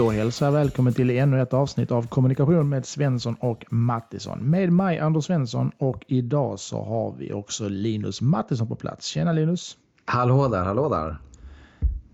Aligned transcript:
Då 0.00 0.10
hälsar 0.10 0.46
jag 0.46 0.52
välkommen 0.52 0.92
till 0.92 1.10
ännu 1.10 1.42
ett 1.42 1.54
avsnitt 1.54 1.90
av 1.90 2.06
Kommunikation 2.06 2.68
med 2.68 2.86
Svensson 2.86 3.34
och 3.34 3.64
Mattisson. 3.70 4.38
Med 4.38 4.72
mig 4.72 4.98
Anders 4.98 5.24
Svensson 5.24 5.70
och 5.78 6.04
idag 6.08 6.58
så 6.58 6.84
har 6.84 7.14
vi 7.18 7.32
också 7.32 7.68
Linus 7.68 8.20
Mattisson 8.20 8.68
på 8.68 8.74
plats. 8.74 9.06
Tjena 9.06 9.32
Linus! 9.32 9.76
Hallå 10.04 10.48
där, 10.48 10.64
hallå 10.64 10.88
där! 10.88 11.16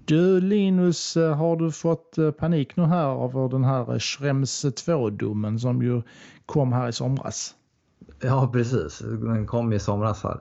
Du 0.04 0.40
Linus, 0.40 1.16
eh, 1.16 1.36
har 1.36 1.56
du 1.56 1.72
fått 1.72 2.18
eh, 2.18 2.30
panik 2.30 2.76
nu 2.76 2.84
här 2.84 3.24
över 3.24 3.48
den 3.48 3.64
här 3.64 3.98
Schrems 3.98 4.64
2-domen 4.64 5.58
som 5.58 5.82
ju 5.82 6.02
kom 6.46 6.72
här 6.72 6.88
i 6.88 6.92
somras? 6.92 7.54
Ja, 8.20 8.50
precis. 8.52 8.98
Den 8.98 9.46
kom 9.46 9.72
i 9.72 9.78
somras 9.78 10.22
här. 10.22 10.40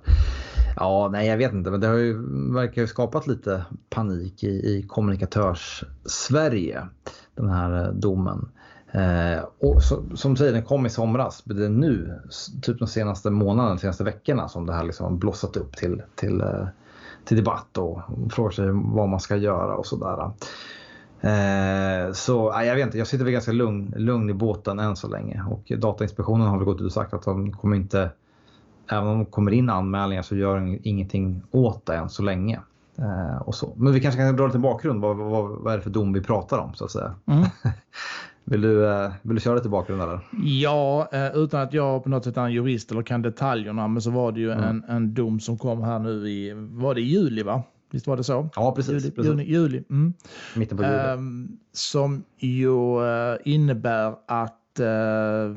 Ja, 0.76 1.10
nej 1.12 1.28
jag 1.28 1.38
vet 1.38 1.54
inte, 1.54 1.72
men 1.72 1.80
det 1.80 1.88
har 1.88 1.96
ju, 1.96 2.14
verkar 2.54 2.82
ju 2.82 2.88
skapat 2.88 3.28
lite 3.28 3.66
panik 3.90 4.44
i, 4.44 4.48
i 4.48 4.86
kommunikatörs-Sverige, 4.88 6.88
den 7.36 7.50
här 7.50 7.84
eh, 7.84 7.94
domen. 7.94 8.50
Eh, 8.92 9.44
och 9.60 9.84
så, 9.84 10.04
som 10.16 10.34
du 10.34 10.38
säger, 10.38 10.54
den 10.54 10.64
kom 10.64 10.86
i 10.86 10.90
somras. 10.90 11.46
Men 11.46 11.58
det 11.58 11.66
är 11.66 11.70
nu, 11.70 12.20
typ 12.62 12.80
de 12.80 12.88
senaste 12.88 13.30
månaderna, 13.30 13.76
de 13.76 13.80
senaste 13.80 14.04
veckorna 14.04 14.48
som 14.48 14.66
det 14.66 14.74
här 14.74 14.84
liksom 14.84 15.20
blossat 15.20 15.58
upp 15.58 15.76
till, 15.76 16.02
till, 16.16 16.42
eh, 16.42 16.68
till 17.26 17.38
debatt 17.38 17.78
och 17.78 18.02
frågar 18.30 18.52
sig 18.52 18.70
vad 18.72 19.10
man 19.10 19.20
ska 19.20 19.36
göra 19.36 19.76
och 19.76 19.86
sådär. 19.86 20.32
Eh, 21.22 22.12
så 22.12 22.52
nej, 22.52 22.68
jag 22.68 22.76
vet 22.76 22.86
inte, 22.86 22.98
jag 22.98 23.08
sitter 23.08 23.24
väl 23.24 23.34
ganska 23.34 23.52
lugn, 23.52 23.94
lugn 23.98 24.30
i 24.30 24.34
båten 24.34 24.80
än 24.80 24.96
så 24.96 25.08
länge 25.08 25.44
och 25.50 25.72
Datainspektionen 25.78 26.48
har 26.48 26.58
väl 26.58 26.66
gått 26.66 26.82
ut 26.82 26.86
och 26.86 26.92
sagt 26.92 27.14
att 27.14 27.24
de 27.24 27.52
kommer 27.52 27.76
inte 27.76 28.10
även 28.88 29.08
om 29.08 29.20
det 29.20 29.26
kommer 29.26 29.52
in 29.52 29.70
anmälningar 29.70 30.22
så 30.22 30.36
gör 30.36 30.56
de 30.56 30.80
ingenting 30.84 31.44
åt 31.52 31.86
det 31.86 31.96
än 31.96 32.10
så 32.10 32.24
länge. 32.24 32.60
Eh, 32.98 33.42
och 33.42 33.56
så. 33.56 33.74
Men 33.78 33.94
vi 33.94 34.02
kanske 34.02 34.22
kan 34.22 34.36
dra 34.36 34.46
lite 34.46 34.60
bakgrund. 34.60 35.02
Vad, 35.02 35.18
vad, 35.18 35.50
vad 35.50 35.74
är 35.74 35.78
det 35.78 35.84
för 35.84 35.90
dom 35.90 36.14
vi 36.14 36.22
pratar 36.22 36.58
om 36.58 36.74
så 36.74 36.86
att 36.86 36.92
säga? 36.92 37.16
Mm. 37.26 37.46
vill, 38.44 38.62
du, 38.62 38.90
eh, 38.90 39.12
vill 39.22 39.36
du 39.36 39.42
köra 39.42 39.56
lite 39.56 39.70
bakgrund 39.70 40.02
eller? 40.02 40.20
Ja, 40.44 41.10
eh, 41.12 41.36
utan 41.36 41.62
att 41.62 41.74
jag 41.74 42.04
på 42.04 42.10
något 42.10 42.24
sätt 42.24 42.38
är 42.38 42.42
en 42.42 42.54
jurist 42.54 42.92
eller 42.92 43.02
kan 43.04 43.22
detaljerna. 43.22 43.88
Men 43.88 44.02
så 44.02 44.12
var 44.12 44.32
det 44.32 44.40
ju 44.40 44.52
mm. 44.52 44.64
en, 44.64 44.84
en 44.88 45.14
dom 45.14 45.40
som 45.40 45.58
kom 45.58 45.84
här 45.84 46.00
nu 46.00 46.30
i, 46.30 46.54
var 46.56 46.96
det 46.96 47.02
i 47.02 47.06
juli 47.06 47.44
va? 47.44 47.64
Visst 47.92 48.08
var 48.08 48.18
det 48.18 48.24
så? 48.24 48.50
Ja, 48.56 48.76
precis. 48.76 49.04
Juli. 49.04 49.16
precis. 49.16 49.32
Juni, 49.32 49.44
juli. 49.44 49.84
Mm. 49.90 50.14
Mitten 50.56 50.78
på 50.78 50.84
juli. 50.84 50.96
Um, 50.96 51.58
som 51.72 52.24
ju 52.38 53.00
uh, 53.02 53.38
innebär 53.46 54.16
att 54.26 54.80
uh, 54.80 55.56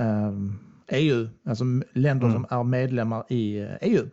um, 0.00 0.58
EU, 0.88 1.28
alltså 1.44 1.64
länder 1.92 2.26
mm. 2.26 2.32
som 2.32 2.58
är 2.58 2.64
medlemmar 2.64 3.24
i 3.28 3.68
EU, 3.80 4.08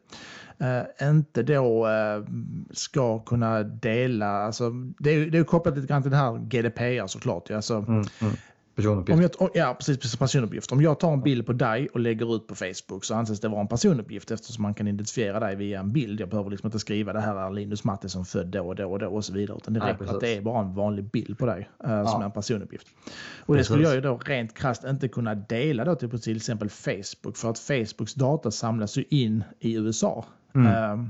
eh, 0.60 0.68
uh, 0.68 1.10
inte 1.10 1.44
då 1.44 1.88
uh, 1.88 2.26
ska 2.72 3.20
kunna 3.20 3.64
dela, 3.64 4.28
alltså, 4.28 4.70
det, 5.00 5.10
är, 5.10 5.26
det 5.26 5.38
är 5.38 5.44
kopplat 5.44 5.76
lite 5.76 5.88
grann 5.88 6.02
till 6.02 6.12
det 6.12 6.18
här 6.18 6.38
GDPR 6.38 7.08
såklart. 7.08 7.52
Alltså, 7.52 7.76
mm, 7.76 8.04
mm. 8.22 8.34
Personuppgift. 8.76 9.36
Om 9.36 9.50
jag, 9.54 9.68
ja, 9.68 9.76
precis. 9.80 10.18
Personuppgift. 10.18 10.72
Om 10.72 10.82
jag 10.82 11.00
tar 11.00 11.14
en 11.14 11.22
bild 11.22 11.46
på 11.46 11.54
dig 11.54 11.88
och 11.94 12.00
lägger 12.00 12.36
ut 12.36 12.48
på 12.48 12.56
Facebook 12.56 13.06
så 13.06 13.16
anses 13.16 13.40
det 13.40 13.48
vara 13.48 13.62
en 13.62 13.68
personuppgift 13.68 14.32
eftersom 14.32 14.62
man 14.62 14.74
kan 14.74 14.88
identifiera 14.88 15.40
dig 15.40 15.56
via 15.56 15.80
en 15.80 15.92
bild. 15.92 16.20
Jag 16.20 16.30
behöver 16.30 16.50
liksom 16.50 16.68
inte 16.68 16.80
skriva 16.80 17.14
det 17.14 17.22
här 17.22 17.36
är 17.36 17.52
Linus 17.52 17.84
Mattisson 17.84 18.26
född 18.26 18.48
då 18.48 18.68
och 18.68 18.76
då 18.76 18.92
och 18.92 19.00
då 19.00 19.08
och 19.08 19.26
så 19.26 19.34
vidare. 19.34 19.58
Utan 19.58 19.74
det 19.74 19.80
räcker 19.80 20.06
att 20.06 20.20
det 20.20 20.38
är 20.38 20.42
bara 20.42 20.62
en 20.62 20.74
vanlig 20.74 21.12
bild 21.12 21.38
på 21.38 21.46
dig 21.46 21.70
uh, 21.86 21.92
ja. 21.92 22.08
som 22.08 22.22
är 22.22 22.26
en 22.26 22.32
personuppgift. 22.32 22.88
Och 23.46 23.56
det 23.56 23.64
skulle 23.64 23.84
jag 23.84 23.96
ju 23.96 24.02
då 24.02 24.18
rent 24.18 24.54
krasst 24.54 24.84
inte 24.84 25.08
kunna 25.08 25.36
dela 25.36 25.86
då 25.86 25.96
till, 25.96 26.22
till 26.22 26.36
exempel 26.36 26.70
Facebook 26.70 27.38
för 27.38 27.50
att 27.50 27.60
Facebooks 27.60 28.14
data 28.14 28.52
samlas 28.52 28.98
ju 28.98 29.04
in 29.10 29.44
i 29.60 29.74
USA. 29.76 30.26
Mm. 30.56 30.68
Uh, 30.68 31.08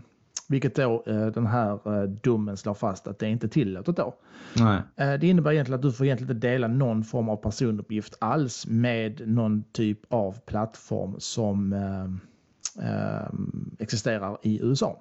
vilket 0.54 0.76
då 0.76 1.04
eh, 1.08 1.26
den 1.26 1.48
här 1.48 2.02
eh, 2.02 2.10
domen 2.10 2.58
slår 2.58 2.74
fast 2.74 3.08
att 3.08 3.20
det 3.20 3.26
är 3.26 3.30
inte 3.30 3.48
tillåtet 3.48 3.96
då. 3.96 4.16
Nej. 4.56 4.82
Eh, 4.96 5.20
det 5.20 5.28
innebär 5.28 5.52
egentligen 5.52 5.76
att 5.76 5.82
du 5.82 5.92
får 5.92 6.06
egentligen 6.06 6.36
inte 6.36 6.48
dela 6.48 6.68
någon 6.68 7.04
form 7.04 7.30
av 7.30 7.36
personuppgift 7.36 8.18
alls 8.20 8.68
med 8.68 9.28
någon 9.28 9.64
typ 9.72 10.00
av 10.14 10.40
plattform 10.46 11.16
som 11.18 11.76
existerar 13.80 14.38
i 14.42 14.60
USA. 14.64 15.00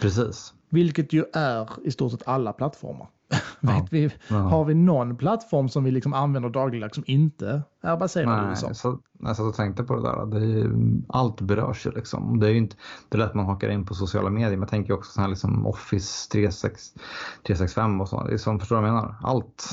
Precis. 0.00 0.54
Vilket 0.68 1.12
ju 1.12 1.24
är 1.32 1.68
i 1.84 1.90
stort 1.90 2.12
sett 2.12 2.28
alla 2.28 2.52
plattformar. 2.52 3.08
Ja. 3.60 3.86
Vi, 3.90 4.10
ja. 4.28 4.36
Har 4.36 4.64
vi 4.64 4.74
någon 4.74 5.16
plattform 5.16 5.68
som 5.68 5.84
vi 5.84 5.90
liksom 5.90 6.14
använder 6.14 6.50
dagligdags 6.50 6.94
som 6.94 7.04
inte 7.06 7.62
är 7.82 7.96
baserad 7.96 8.28
Nej, 8.28 8.46
i 8.46 8.48
USA? 8.48 8.74
Så, 8.74 8.98
jag 9.20 9.36
satt 9.36 9.46
och 9.46 9.54
tänkte 9.54 9.84
på 9.84 9.96
det 9.96 10.02
där. 10.02 10.26
Det 10.26 10.60
är, 10.60 10.70
allt 11.08 11.40
berörs 11.40 11.86
ju 11.86 11.90
liksom. 11.90 12.40
Det 12.40 12.46
är 12.46 12.50
ju 12.50 12.58
inte 12.58 12.76
det 13.08 13.16
är 13.16 13.18
lätt 13.18 13.34
man 13.34 13.46
hakar 13.46 13.68
in 13.68 13.86
på 13.86 13.94
sociala 13.94 14.30
medier. 14.30 14.50
Men 14.50 14.60
jag 14.60 14.68
tänker 14.68 14.92
också 14.92 15.12
så 15.12 15.20
här 15.20 15.28
liksom 15.28 15.66
Office 15.66 16.30
36, 16.32 16.92
365 17.46 18.00
och 18.00 18.08
så. 18.08 18.24
Det 18.24 18.32
är 18.32 18.38
som, 18.38 18.60
förstår 18.60 18.76
du 18.76 18.82
vad 18.82 18.90
jag 18.90 18.94
menar? 18.94 19.14
Allt. 19.22 19.64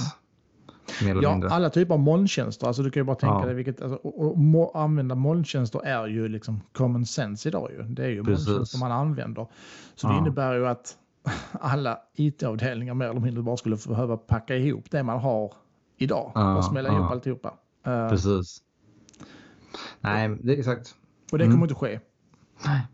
ja, 1.01 1.31
mindre. 1.31 1.49
alla 1.49 1.69
typer 1.69 1.93
av 1.93 1.99
molntjänster. 1.99 2.67
Alltså 2.67 2.83
du 2.83 2.91
kan 2.91 3.01
ju 3.01 3.05
bara 3.05 3.15
tänka 3.15 3.39
ja. 3.39 3.45
dig 3.45 3.55
vilket, 3.55 3.81
alltså, 3.81 3.97
och, 3.97 4.37
och, 4.55 4.81
använda 4.81 5.15
molntjänster 5.15 5.85
är 5.85 6.07
ju 6.07 6.27
liksom 6.27 6.61
common 6.77 7.05
sense 7.05 7.49
idag 7.49 7.71
ju. 7.71 7.83
Det 7.83 8.03
är 8.03 8.09
ju 8.09 8.23
Precis. 8.23 8.47
molntjänster 8.47 8.79
man 8.79 8.91
använder. 8.91 9.47
Så 9.95 10.07
det 10.07 10.17
innebär 10.17 10.53
ju 10.55 10.67
att 10.67 10.97
alla 11.51 11.99
IT-avdelningar 12.15 12.93
mer 12.93 13.09
eller 13.09 13.19
mindre 13.19 13.43
bara 13.43 13.57
skulle 13.57 13.77
behöva 13.87 14.17
packa 14.17 14.55
ihop 14.55 14.91
det 14.91 15.03
man 15.03 15.19
har 15.19 15.53
idag 15.97 16.31
ja, 16.35 16.57
och 16.57 16.65
smälla 16.65 16.89
ja. 16.89 16.95
ihop 16.95 17.11
alltihopa. 17.11 17.53
Uh, 17.87 18.09
Precis. 18.09 18.61
Nej, 20.01 20.37
det 20.41 20.53
exakt. 20.53 20.95
Och 21.31 21.37
det 21.37 21.43
kommer 21.43 21.55
mm. 21.55 21.63
inte 21.63 21.75
ske. 21.75 21.99
Nej. 22.65 22.87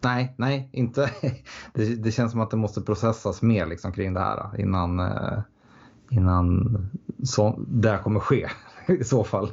Nej, 0.00 0.34
nej, 0.38 0.68
inte. 0.72 1.10
Det, 1.74 2.02
det, 2.02 2.12
känns 2.12 2.32
som 2.32 2.40
att 2.40 2.50
det 2.50 2.56
måste 2.56 2.80
processas 2.80 3.42
mer 3.42 3.66
liksom 3.66 3.92
kring 3.92 4.14
det 4.14 4.20
här 4.20 4.60
innan, 4.60 5.00
uh, 5.00 5.40
innan 6.10 6.76
så, 7.22 7.64
det 7.68 7.90
här 7.90 7.98
kommer 7.98 8.20
ske 8.20 8.48
i 9.00 9.04
så 9.04 9.24
fall. 9.24 9.50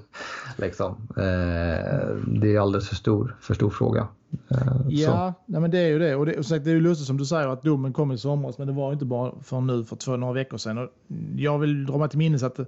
Liksom. 0.57 1.07
Uh, 1.09 2.15
det 2.27 2.55
är 2.55 2.59
alldeles 2.59 2.89
för 2.89 2.95
stor, 2.95 3.35
för 3.41 3.53
stor 3.53 3.69
fråga. 3.69 4.07
Eh, 4.49 4.81
ja, 4.89 5.33
nej, 5.45 5.61
men 5.61 5.71
det 5.71 5.79
är 5.79 5.87
ju 5.87 5.99
det. 5.99 6.15
Och 6.15 6.25
det, 6.25 6.37
och 6.37 6.43
det 6.43 6.67
är 6.67 6.73
ju 6.73 6.81
lustigt 6.81 7.07
som 7.07 7.17
du 7.17 7.25
säger 7.25 7.47
att 7.47 7.63
domen 7.63 7.93
kom 7.93 8.11
i 8.11 8.17
somras, 8.17 8.57
men 8.57 8.67
det 8.67 8.73
var 8.73 8.93
inte 8.93 9.05
bara 9.05 9.33
för 9.43 9.61
nu 9.61 9.83
för 9.83 9.95
två, 9.95 10.17
några 10.17 10.33
veckor 10.33 10.57
sedan. 10.57 10.77
Och 10.77 10.89
jag 11.35 11.59
vill 11.59 11.85
dra 11.85 11.97
mig 11.97 12.09
till 12.09 12.17
minnes 12.17 12.43
att 12.43 12.55
det, 12.55 12.65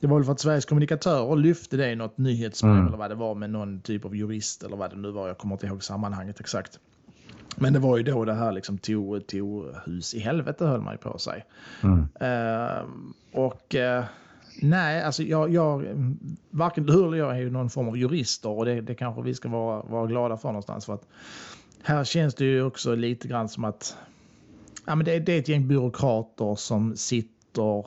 det 0.00 0.06
var 0.06 0.16
väl 0.16 0.24
för 0.24 0.32
att 0.32 0.40
Sveriges 0.40 0.64
kommunikatörer 0.64 1.36
lyfte 1.36 1.76
det 1.76 1.90
i 1.90 1.96
något 1.96 2.18
nyhetsbrev 2.18 2.72
mm. 2.72 2.86
eller 2.86 2.98
vad 2.98 3.10
det 3.10 3.14
var 3.14 3.34
med 3.34 3.50
någon 3.50 3.80
typ 3.80 4.04
av 4.04 4.16
jurist 4.16 4.62
eller 4.62 4.76
vad 4.76 4.90
det 4.90 4.96
nu 4.96 5.10
var. 5.10 5.28
Jag 5.28 5.38
kommer 5.38 5.54
inte 5.54 5.66
ihåg 5.66 5.84
sammanhanget 5.84 6.40
exakt. 6.40 6.78
Men 7.56 7.72
det 7.72 7.78
var 7.78 7.96
ju 7.96 8.02
då 8.02 8.24
det 8.24 8.34
här 8.34 8.52
liksom 8.52 8.78
tog, 8.78 9.26
tog 9.26 9.64
hus 9.86 10.14
i 10.14 10.18
helvete 10.18 10.66
höll 10.66 10.80
man 10.80 10.94
ju 10.94 10.98
på 10.98 11.18
sig. 11.18 11.44
Mm. 11.82 11.98
Uh, 11.98 12.84
och 13.32 13.74
uh, 13.74 14.04
Nej, 14.62 15.02
alltså 15.02 15.22
jag, 15.22 15.52
jag, 15.52 15.84
varken 16.50 16.86
du 16.86 17.04
eller 17.04 17.16
jag 17.16 17.36
är 17.36 17.40
ju 17.40 17.50
någon 17.50 17.70
form 17.70 17.88
av 17.88 17.96
jurister 17.96 18.50
och 18.50 18.64
det, 18.64 18.80
det 18.80 18.94
kanske 18.94 19.22
vi 19.22 19.34
ska 19.34 19.48
vara, 19.48 19.82
vara 19.82 20.06
glada 20.06 20.36
för 20.36 20.48
någonstans. 20.48 20.86
För 20.86 20.94
att 20.94 21.06
här 21.82 22.04
känns 22.04 22.34
det 22.34 22.44
ju 22.44 22.62
också 22.62 22.94
lite 22.94 23.28
grann 23.28 23.48
som 23.48 23.64
att 23.64 23.96
ja, 24.86 24.94
men 24.94 25.04
det, 25.04 25.18
det 25.18 25.32
är 25.32 25.38
ett 25.38 25.48
gäng 25.48 25.68
byråkrater 25.68 26.54
som 26.54 26.96
sitter 26.96 27.84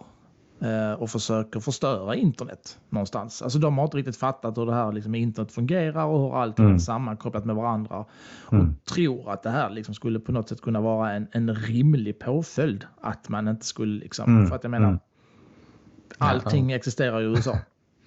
eh, 0.62 0.94
och 0.98 1.10
försöker 1.10 1.60
förstöra 1.60 2.16
internet 2.16 2.80
någonstans. 2.90 3.42
Alltså 3.42 3.60
de 3.60 3.78
har 3.78 3.86
inte 3.86 3.98
riktigt 3.98 4.18
fattat 4.18 4.58
hur 4.58 4.66
det 4.66 4.74
här 4.74 4.92
liksom, 4.92 5.16
internet 5.16 5.52
fungerar 5.52 6.06
och 6.06 6.20
hur 6.20 6.42
allting 6.42 6.66
mm. 6.66 6.76
är 6.76 6.80
sammankopplat 6.80 7.46
med 7.46 7.56
varandra. 7.56 8.06
Och 8.46 8.54
mm. 8.54 8.76
tror 8.94 9.32
att 9.32 9.44
det 9.44 9.50
här 9.50 9.70
liksom 9.70 9.96
skulle 9.96 10.20
på 10.20 10.32
något 10.32 10.50
sätt 10.50 10.62
kunna 10.62 10.82
vara 10.82 11.12
en, 11.12 11.28
en 11.32 11.56
rimlig 11.56 12.20
påföljd. 12.20 12.86
Att 13.02 13.30
man 13.30 13.48
inte 13.48 13.66
skulle, 13.66 14.00
liksom, 14.00 14.36
mm. 14.36 14.48
för 14.48 14.56
att 14.56 14.64
jag 14.64 14.72
menar, 14.72 14.88
mm. 14.88 15.00
Allting 16.18 16.70
ja. 16.70 16.76
existerar 16.76 17.22
i 17.22 17.24
USA. 17.24 17.58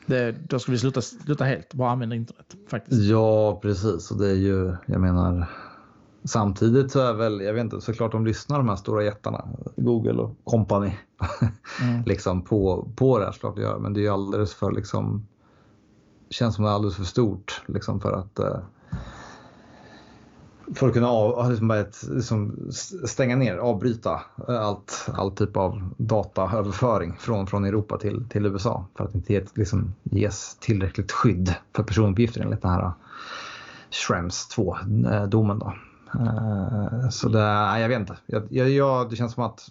Det, 0.06 0.32
då 0.48 0.58
ska 0.58 0.72
vi 0.72 0.78
sluta, 0.78 1.02
sluta 1.02 1.44
helt, 1.44 1.74
bara 1.74 1.90
använda 1.90 2.16
internet. 2.16 2.56
faktiskt. 2.68 3.02
Ja, 3.02 3.58
precis. 3.62 4.10
Och 4.10 4.18
det 4.18 4.28
är 4.28 4.34
ju, 4.34 4.76
jag 4.86 5.00
menar, 5.00 5.46
samtidigt 6.24 6.92
så 6.92 7.00
är 7.00 7.12
väl, 7.12 7.40
jag 7.40 7.54
vet 7.54 7.64
inte, 7.64 7.80
såklart 7.80 8.12
de 8.12 8.26
lyssnar 8.26 8.58
de 8.58 8.68
här 8.68 8.76
stora 8.76 9.04
jättarna, 9.04 9.48
Google 9.76 10.12
och 10.12 10.36
company, 10.44 10.92
mm. 11.82 12.02
liksom 12.06 12.42
på, 12.42 12.88
på 12.96 13.18
det 13.18 13.24
här 13.24 13.32
såklart 13.32 13.58
gör. 13.58 13.78
Men 13.78 13.92
det 13.92 14.00
är 14.00 14.02
ju 14.02 14.08
alldeles 14.08 14.54
för 14.54 14.72
liksom, 14.72 15.26
känns 16.30 16.54
som 16.54 16.64
det 16.64 16.70
är 16.70 16.74
alldeles 16.74 16.96
för 16.96 17.04
stort 17.04 17.62
liksom 17.66 18.00
för 18.00 18.12
att 18.12 18.38
eh, 18.38 18.58
för 20.74 20.86
att 20.88 20.92
kunna 20.94 21.08
av, 21.08 21.50
liksom 21.50 21.70
ett, 21.70 22.02
liksom 22.10 22.70
stänga 23.06 23.36
ner, 23.36 23.56
avbryta 23.56 24.20
eh, 24.48 24.60
allt, 24.60 25.08
all 25.14 25.30
typ 25.30 25.56
av 25.56 25.90
dataöverföring 25.96 27.16
från, 27.18 27.46
från 27.46 27.64
Europa 27.64 27.98
till, 27.98 28.24
till 28.28 28.46
USA 28.46 28.86
för 28.96 29.04
att 29.04 29.14
inte 29.14 29.44
liksom 29.54 29.94
ges 30.02 30.56
tillräckligt 30.60 31.12
skydd 31.12 31.54
för 31.76 31.82
personuppgifter 31.82 32.40
enligt 32.40 32.62
den 32.62 32.70
här 32.70 32.82
eh, 32.82 32.92
Schrems 33.90 34.56
2-domen. 34.56 35.62
Eh, 35.62 35.66
då. 35.66 35.74
Så 37.10 37.28
det, 37.28 37.38
jag 37.80 37.88
vet 37.88 38.00
inte. 38.00 38.16
Jag, 38.26 38.52
jag, 38.52 39.10
det 39.10 39.16
känns 39.16 39.32
som 39.32 39.44
att 39.44 39.70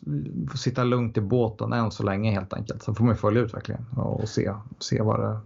få 0.51 0.57
sitta 0.57 0.83
lugnt 0.83 1.17
i 1.17 1.21
båten 1.21 1.73
än 1.73 1.91
så 1.91 2.03
länge 2.03 2.31
helt 2.31 2.53
enkelt. 2.53 2.83
Sen 2.83 2.95
får 2.95 3.05
man 3.05 3.17
följa 3.17 3.41
utvecklingen 3.41 3.85
och 3.95 4.29
se, 4.29 4.53
se 4.79 5.01
vad 5.01 5.19
det 5.19 5.39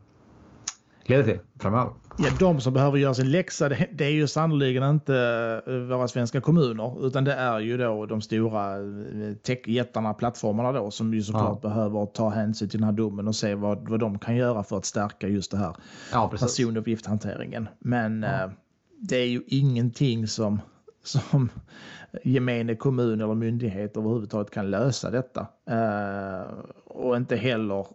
leder 1.10 1.24
till 1.24 1.40
framöver. 1.60 1.94
Ja, 2.18 2.30
de 2.40 2.62
som 2.62 2.74
behöver 2.74 2.98
göra 2.98 3.14
sin 3.14 3.32
läxa, 3.32 3.70
det, 3.70 4.06
är 4.06 4.10
ju 4.10 4.28
sannoliken 4.28 4.84
inte 4.84 5.16
eh, 5.68 5.74
våra 5.74 6.08
svenska 6.08 6.42
kommuner, 6.42 7.08
utan 7.08 7.24
det 7.24 7.34
är 7.34 7.60
ju 7.60 7.78
då 7.78 8.06
de 8.06 8.22
stora 8.22 8.76
eh, 8.78 9.34
techjättarna, 9.44 10.14
plattformarna 10.14 10.72
då, 10.72 10.92
som 10.92 11.14
ju 11.14 11.22
såklart 11.22 11.60
ja. 11.64 11.70
behöver 11.70 12.06
ta 12.06 12.30
hänsyn 12.30 12.70
till 12.70 12.80
den 12.80 12.86
här 12.86 12.96
domen 12.96 13.28
och 13.28 13.36
se 13.36 13.56
vad, 13.56 13.90
vad 13.90 14.00
de 14.00 14.20
kan 14.20 14.36
göra 14.36 14.64
för 14.64 14.78
att 14.78 14.86
stärka 14.86 15.28
just 15.28 15.52
det 15.52 15.58
här 15.58 15.76
ja, 16.12 16.28
personuppgiftshanteringen. 16.28 17.68
Men 17.80 18.24
ja. 18.24 18.44
eh, 18.44 18.50
det 19.02 19.18
är 19.18 19.28
ju 19.28 19.42
ingenting 19.48 20.28
som, 20.28 20.62
som 21.04 21.50
gemene 22.24 22.76
kommun 22.76 23.22
eller 23.22 23.36
myndighet 23.36 23.98
överhuvudtaget 23.98 24.52
kan 24.54 24.72
lösa 24.72 25.12
detta. 25.12 25.48
Och 26.86 27.18
inte 27.18 27.36
heller, 27.36 27.86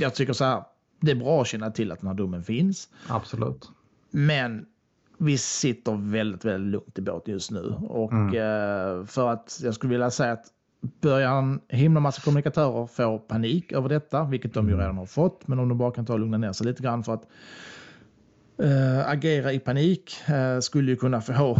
jag 0.00 0.14
tycker 0.14 0.32
så 0.32 0.44
här, 0.44 0.62
det 1.00 1.10
är 1.10 1.16
bra 1.16 1.40
att 1.40 1.46
känna 1.46 1.70
till 1.70 1.92
att 1.92 2.00
den 2.00 2.08
här 2.08 2.14
domen 2.14 2.42
finns. 2.42 2.88
Absolut. 3.08 3.70
Men 4.10 4.66
vi 5.18 5.38
sitter 5.38 6.10
väldigt, 6.10 6.44
väldigt 6.44 6.72
lugnt 6.72 6.98
i 6.98 7.02
båten 7.02 7.34
just 7.34 7.50
nu. 7.50 7.74
Och 7.80 8.12
mm. 8.12 8.26
eh, 8.28 9.06
för 9.06 9.28
att 9.28 9.60
jag 9.62 9.74
skulle 9.74 9.90
vilja 9.90 10.10
säga 10.10 10.32
att 10.32 10.46
börjar 11.00 11.38
en 11.38 11.60
himla 11.68 12.00
massa 12.00 12.22
kommunikatörer 12.22 12.86
få 12.86 13.18
panik 13.18 13.72
över 13.72 13.88
detta, 13.88 14.24
vilket 14.24 14.54
de 14.54 14.66
ju 14.66 14.72
mm. 14.72 14.80
redan 14.80 14.98
har 14.98 15.06
fått, 15.06 15.48
men 15.48 15.58
om 15.58 15.68
de 15.68 15.78
bara 15.78 15.90
kan 15.90 16.06
ta 16.06 16.12
och 16.12 16.20
lugna 16.20 16.38
ner 16.38 16.52
sig 16.52 16.66
lite 16.66 16.82
grann 16.82 17.04
för 17.04 17.14
att 17.14 17.26
äh, 18.62 19.10
agera 19.10 19.52
i 19.52 19.58
panik 19.58 20.28
äh, 20.28 20.60
skulle 20.60 20.90
ju 20.90 20.96
kunna 20.96 21.20
få 21.20 21.58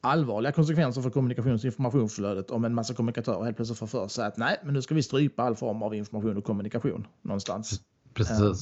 allvarliga 0.00 0.52
konsekvenser 0.52 1.02
för 1.02 1.10
kommunikations 1.10 1.62
och 1.62 1.66
informationsflödet 1.66 2.50
om 2.50 2.64
en 2.64 2.74
massa 2.74 2.94
kommunikatörer 2.94 3.44
helt 3.44 3.56
plötsligt 3.56 3.78
får 3.78 3.86
för 3.86 4.08
sig 4.08 4.26
att 4.26 4.36
nej, 4.36 4.60
men 4.64 4.74
nu 4.74 4.82
ska 4.82 4.94
vi 4.94 5.02
strypa 5.02 5.42
all 5.42 5.56
form 5.56 5.82
av 5.82 5.94
information 5.94 6.36
och 6.36 6.44
kommunikation 6.44 7.06
någonstans. 7.22 7.80
Precis. 8.14 8.40
Äh, 8.40 8.54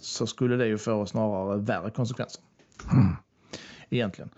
så 0.00 0.26
skulle 0.26 0.56
det 0.56 0.66
ju 0.66 0.78
få 0.78 1.06
snarare 1.06 1.58
värre 1.58 1.90
konsekvenser. 1.90 2.42
Mm. 2.92 3.16
Egentligen. 3.90 4.30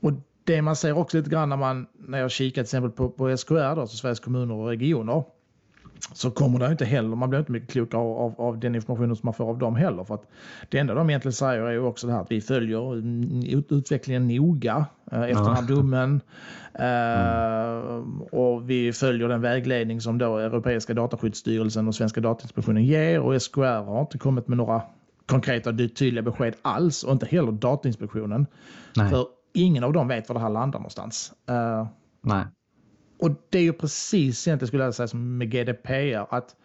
Och 0.00 0.12
det 0.44 0.62
man 0.62 0.76
ser 0.76 0.92
också 0.92 1.16
lite 1.16 1.30
grann 1.30 1.48
när 1.48 1.56
man 1.56 1.86
när 1.94 2.18
jag 2.18 2.30
kikar 2.30 2.54
till 2.54 2.62
exempel 2.62 2.90
på, 2.90 3.10
på 3.10 3.36
SKR, 3.36 3.74
då, 3.74 3.80
alltså 3.80 3.96
Sveriges 3.96 4.20
kommuner 4.20 4.54
och 4.54 4.68
regioner, 4.68 5.24
så 6.12 6.30
kommer 6.30 6.58
det 6.58 6.70
inte 6.70 6.84
heller, 6.84 7.16
man 7.16 7.30
blir 7.30 7.38
inte 7.40 7.52
mycket 7.52 7.70
klokare 7.70 8.00
av, 8.00 8.18
av, 8.18 8.40
av, 8.40 8.58
den 8.58 8.74
informationen 8.74 9.16
som 9.16 9.26
man 9.26 9.34
får 9.34 9.50
av 9.50 9.58
dem 9.58 9.76
heller. 9.76 10.04
För 10.04 10.14
att 10.14 10.30
det 10.68 10.78
enda 10.78 10.94
de 10.94 11.10
egentligen 11.10 11.32
säger 11.32 11.62
är 11.62 11.70
ju 11.70 11.80
också 11.80 12.06
det 12.06 12.12
här 12.12 12.20
att 12.20 12.30
vi 12.30 12.40
följer 12.40 12.96
ut, 12.96 13.72
utvecklingen 13.72 14.28
noga 14.28 14.86
eh, 15.12 15.20
efter 15.20 15.42
ja. 15.42 15.44
den 15.44 15.54
här 15.54 15.68
domen. 15.68 16.20
Eh, 16.78 17.94
mm. 17.94 18.20
och 18.22 18.70
vi 18.70 18.92
följer 18.92 19.28
den 19.28 19.40
vägledning 19.40 20.00
som 20.00 20.18
då 20.18 20.38
Europeiska 20.38 20.94
dataskyddsstyrelsen 20.94 21.88
och 21.88 21.94
Svenska 21.94 22.20
Datainspektionen 22.20 22.84
ger 22.84 23.20
och 23.20 23.42
SKR 23.42 23.84
har 23.84 24.00
inte 24.00 24.18
kommit 24.18 24.48
med 24.48 24.58
några 24.58 24.82
konkreta 25.26 25.70
och 25.70 25.76
tydliga 25.76 26.22
besked 26.22 26.54
alls 26.62 27.04
och 27.04 27.12
inte 27.12 27.26
heller 27.26 27.52
Datainspektionen. 27.52 28.46
Nej. 28.96 29.10
För 29.10 29.26
ingen 29.54 29.84
av 29.84 29.92
dem 29.92 30.08
vet 30.08 30.28
var 30.28 30.34
det 30.34 30.40
här 30.40 30.50
landar 30.50 30.78
någonstans. 30.78 31.32
Uh, 31.50 31.86
Nej. 32.22 32.44
Och 33.18 33.30
det 33.50 33.58
är 33.58 33.62
ju 33.62 33.72
precis 33.72 34.48
egentligen 34.48 34.68
skulle 34.68 34.84
jag 34.84 34.94
säga 34.94 35.08
som 35.08 35.38
med 35.38 35.50
GDPR. 35.50 36.34
att 36.34 36.56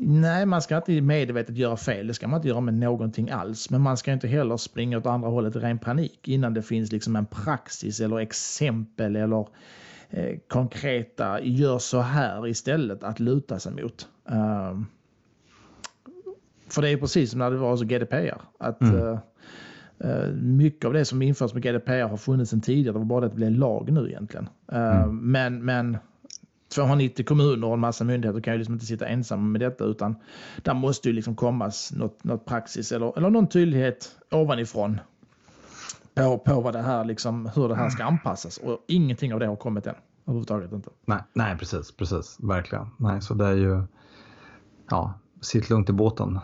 Nej, 0.00 0.46
man 0.46 0.62
ska 0.62 0.76
inte 0.76 1.00
medvetet 1.00 1.56
göra 1.56 1.76
fel. 1.76 2.06
Det 2.06 2.14
ska 2.14 2.28
man 2.28 2.38
inte 2.38 2.48
göra 2.48 2.60
med 2.60 2.74
någonting 2.74 3.30
alls. 3.30 3.70
Men 3.70 3.80
man 3.80 3.96
ska 3.96 4.12
inte 4.12 4.28
heller 4.28 4.56
springa 4.56 4.98
åt 4.98 5.06
andra 5.06 5.28
hållet 5.28 5.56
i 5.56 5.58
ren 5.58 5.78
panik 5.78 6.28
innan 6.28 6.54
det 6.54 6.62
finns 6.62 6.92
liksom 6.92 7.16
en 7.16 7.26
praxis 7.26 8.00
eller 8.00 8.18
exempel 8.18 9.16
eller 9.16 9.48
eh, 10.10 10.38
konkreta 10.48 11.40
gör 11.40 11.78
så 11.78 12.00
här 12.00 12.46
istället 12.46 13.02
att 13.02 13.20
luta 13.20 13.58
sig 13.58 13.72
mot. 13.72 14.08
Uh, 14.30 14.82
för 16.68 16.82
det 16.82 16.88
är 16.88 16.96
precis 16.96 17.30
som 17.30 17.38
när 17.38 17.50
det 17.50 17.56
var 17.56 17.76
så 17.76 17.84
GDPR. 17.84 18.40
Att, 18.58 18.80
mm. 18.80 18.94
uh, 18.94 19.18
mycket 20.34 20.84
av 20.84 20.92
det 20.92 21.04
som 21.04 21.22
införs 21.22 21.54
med 21.54 21.62
GDPR 21.62 22.08
har 22.08 22.16
funnits 22.16 22.50
sedan 22.50 22.60
tidigare. 22.60 22.92
Det 22.92 22.98
var 22.98 23.06
bara 23.06 23.20
det 23.20 23.26
att 23.26 23.32
det 23.32 23.36
blev 23.36 23.50
lag 23.50 23.92
nu 23.92 24.08
egentligen. 24.08 24.48
Uh, 24.72 24.78
mm. 24.78 25.30
men, 25.30 25.64
men 25.64 25.98
290 26.74 27.24
kommuner 27.24 27.66
och 27.66 27.74
en 27.74 27.80
massa 27.80 28.04
myndigheter 28.04 28.40
kan 28.40 28.54
ju 28.54 28.58
liksom 28.58 28.74
inte 28.74 28.86
sitta 28.86 29.06
ensamma 29.06 29.42
med 29.42 29.60
detta 29.60 29.84
utan 29.84 30.16
där 30.62 30.74
måste 30.74 31.08
ju 31.08 31.14
liksom 31.14 31.34
komma 31.34 31.70
något, 31.92 32.24
något 32.24 32.44
praxis 32.44 32.92
eller, 32.92 33.18
eller 33.18 33.30
någon 33.30 33.48
tydlighet 33.48 34.16
ovanifrån 34.30 35.00
på, 36.14 36.38
på 36.38 36.60
vad 36.60 36.72
det 36.72 36.82
här 36.82 37.04
liksom, 37.04 37.50
hur 37.54 37.68
det 37.68 37.74
här 37.74 37.90
ska 37.90 38.04
anpassas 38.04 38.56
och 38.56 38.84
ingenting 38.88 39.34
av 39.34 39.40
det 39.40 39.46
har 39.46 39.56
kommit 39.56 39.86
än. 39.86 39.94
Överhuvudtaget 40.26 40.72
inte. 40.72 40.90
Nej, 41.04 41.22
nej 41.32 41.58
precis, 41.58 41.92
precis, 41.92 42.36
verkligen. 42.40 42.86
Nej, 42.96 43.22
så 43.22 43.34
det 43.34 43.46
är 43.46 43.54
ju, 43.54 43.82
ja, 44.90 45.14
sitt 45.40 45.70
lugnt 45.70 45.88
i 45.88 45.92
båten. 45.92 46.38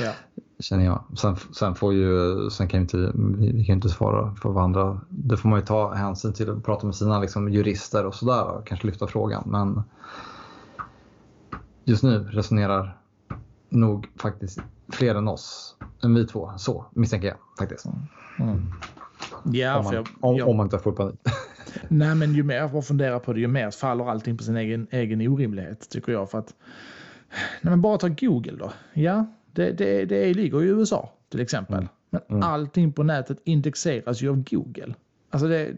ja. 0.00 0.12
Känner 0.60 0.84
jag. 0.84 1.04
Sen, 1.18 1.36
sen, 1.36 1.74
får 1.74 1.94
ju, 1.94 2.50
sen 2.50 2.68
kan 2.68 2.80
inte, 2.80 3.12
vi 3.38 3.64
kan 3.64 3.74
inte 3.74 3.88
svara 3.88 4.34
för 4.34 4.48
varandra. 4.48 5.00
Det 5.08 5.36
får 5.36 5.48
man 5.48 5.58
ju 5.58 5.66
ta 5.66 5.94
hänsyn 5.94 6.32
till 6.32 6.50
och 6.50 6.64
prata 6.64 6.86
med 6.86 6.94
sina 6.94 7.20
liksom, 7.20 7.48
jurister 7.48 8.06
och 8.06 8.14
sådär 8.14 8.44
och 8.44 8.66
kanske 8.66 8.86
lyfta 8.86 9.06
frågan. 9.06 9.42
Men 9.46 9.82
just 11.84 12.02
nu 12.02 12.18
resonerar 12.18 12.96
nog 13.68 14.08
faktiskt 14.16 14.58
fler 14.88 15.14
än 15.14 15.28
oss, 15.28 15.76
än 16.02 16.14
vi 16.14 16.26
två, 16.26 16.52
så 16.56 16.84
misstänker 16.90 17.28
jag 17.28 17.36
faktiskt. 17.58 17.86
Mm. 18.38 18.72
Ja, 19.44 19.78
om, 19.78 19.84
man, 19.84 19.94
jag, 19.94 20.08
om, 20.20 20.36
jag, 20.36 20.48
om 20.48 20.56
man 20.56 20.66
inte 20.66 20.76
har 20.76 20.82
full 20.82 20.94
panik. 20.94 21.20
Nej, 21.88 22.14
men 22.14 22.34
ju 22.34 22.42
mer 22.42 22.56
jag 22.56 22.86
funderar 22.86 23.18
på 23.18 23.32
det, 23.32 23.40
ju 23.40 23.48
mer 23.48 23.70
faller 23.70 24.10
allting 24.10 24.36
på 24.36 24.44
sin 24.44 24.56
egen, 24.56 24.86
egen 24.90 25.28
orimlighet 25.28 25.90
tycker 25.90 26.12
jag. 26.12 26.30
För 26.30 26.38
att, 26.38 26.54
nej, 27.60 27.70
men 27.70 27.80
bara 27.80 27.98
ta 27.98 28.08
Google 28.08 28.56
då. 28.58 28.72
Ja, 28.92 29.26
det, 29.52 29.72
det, 29.72 30.04
det 30.04 30.34
ligger 30.34 30.62
i 30.62 30.66
USA 30.66 31.12
till 31.28 31.40
exempel. 31.40 31.78
Mm. 31.78 31.88
Men 32.10 32.22
mm. 32.28 32.42
allting 32.42 32.92
på 32.92 33.02
nätet 33.02 33.38
indexeras 33.44 34.22
ju 34.22 34.28
av 34.28 34.44
Google. 34.50 34.94
Alltså 35.30 35.48
det, 35.48 35.74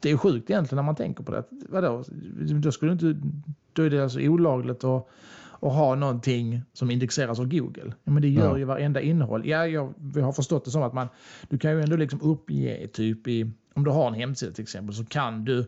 det 0.00 0.10
är 0.10 0.16
sjukt 0.16 0.50
egentligen 0.50 0.76
när 0.76 0.82
man 0.82 0.96
tänker 0.96 1.24
på 1.24 1.32
det. 1.32 1.44
Vadå? 1.68 2.04
Då, 2.62 2.72
skulle 2.72 2.92
inte, 2.92 3.16
då 3.72 3.82
är 3.82 3.90
det 3.90 4.02
alltså 4.02 4.20
olagligt 4.20 4.84
att, 4.84 5.08
att 5.60 5.72
ha 5.72 5.94
någonting 5.94 6.62
som 6.72 6.90
indexeras 6.90 7.38
av 7.38 7.48
Google. 7.48 7.92
Ja, 8.04 8.12
men 8.12 8.22
det 8.22 8.28
gör 8.28 8.50
ja. 8.50 8.58
ju 8.58 8.64
varenda 8.64 9.00
innehåll. 9.00 9.46
Ja, 9.46 9.66
jag, 9.66 9.94
vi 9.96 10.20
har 10.20 10.32
förstått 10.32 10.64
det 10.64 10.70
som 10.70 10.82
att 10.82 10.92
man, 10.92 11.08
du 11.48 11.58
kan 11.58 11.70
ju 11.70 11.80
ändå 11.80 11.96
liksom 11.96 12.20
uppge 12.20 12.88
typ 12.92 13.28
i, 13.28 13.50
om 13.74 13.84
du 13.84 13.90
har 13.90 14.08
en 14.08 14.14
hemsida 14.14 14.52
till 14.52 14.62
exempel 14.62 14.94
så 14.94 15.04
kan 15.04 15.44
du 15.44 15.66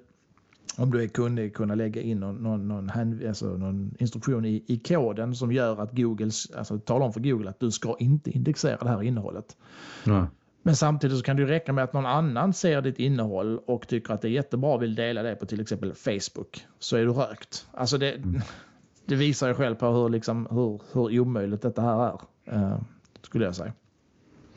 om 0.76 0.90
du 0.90 1.02
är 1.02 1.08
kunnig 1.08 1.55
kunna 1.55 1.75
lägga 1.75 2.02
in 2.02 2.20
någon, 2.20 2.37
någon, 2.37 2.69
någon, 2.69 2.90
alltså 3.28 3.46
någon 3.46 3.94
instruktion 3.99 4.44
i, 4.44 4.64
i 4.67 4.78
koden 4.78 5.34
som 5.34 5.52
gör 5.52 5.82
att 5.82 5.93
Google 5.93 6.31
alltså, 6.56 6.78
talar 6.78 7.06
om 7.06 7.12
för 7.12 7.20
Google 7.20 7.50
att 7.50 7.61
du 7.61 7.70
ska 7.70 7.96
inte 7.99 8.31
indexera 8.31 8.76
det 8.76 8.88
här 8.88 9.02
innehållet. 9.02 9.56
Nej. 10.05 10.25
Men 10.62 10.76
samtidigt 10.76 11.19
så 11.19 11.22
kan 11.22 11.37
det 11.37 11.44
räcka 11.44 11.72
med 11.72 11.84
att 11.84 11.93
någon 11.93 12.06
annan 12.06 12.52
ser 12.52 12.82
ditt 12.82 12.98
innehåll 12.98 13.58
och 13.67 13.89
tycker 13.89 14.15
att 14.15 14.22
det 14.22 14.29
är 14.29 14.32
jättebra 14.32 14.74
och 14.74 14.82
vill 14.82 14.94
dela 14.94 15.22
det 15.22 15.34
på 15.34 15.46
till 15.46 15.60
exempel 15.60 15.94
Facebook. 15.94 16.67
Så 16.79 16.96
är 16.96 17.05
du 17.05 17.12
rökt. 17.12 17.67
Alltså 17.72 17.98
det, 17.98 18.12
mm. 18.12 18.41
det 19.06 19.15
visar 19.15 19.48
ju 19.48 19.55
själv 19.55 19.74
på 19.74 19.86
hur, 19.86 20.08
liksom, 20.08 20.46
hur, 20.50 20.81
hur 20.93 21.20
omöjligt 21.20 21.62
detta 21.62 21.82
här 21.82 22.06
är. 22.06 22.20
Uh, 22.56 22.81
skulle 23.22 23.44
jag 23.44 23.55
säga. 23.55 23.72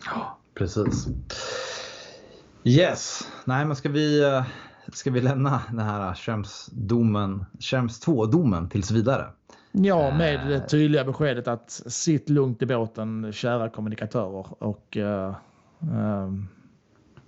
Ja, 0.05 0.39
precis. 0.53 1.07
Yes, 2.63 3.27
nej 3.45 3.65
men 3.65 3.75
ska 3.75 3.89
vi 3.89 4.25
uh 4.25 4.43
ska 4.91 5.11
vi 5.11 5.21
lämna 5.21 5.61
den 5.69 5.79
här 5.79 6.13
Schrems-domen, 6.13 7.45
Schrems 7.59 8.07
2-domen 8.07 8.69
tills 8.69 8.91
vidare? 8.91 9.25
Ja, 9.71 10.17
med 10.17 10.47
det 10.47 10.59
tydliga 10.59 11.03
beskedet 11.03 11.47
att 11.47 11.71
sitt 11.71 12.29
lugnt 12.29 12.61
i 12.61 12.65
båten, 12.65 13.31
kära 13.31 13.69
kommunikatörer. 13.69 14.63
Och 14.63 14.97
uh, 14.97 15.35
uh, 15.93 16.33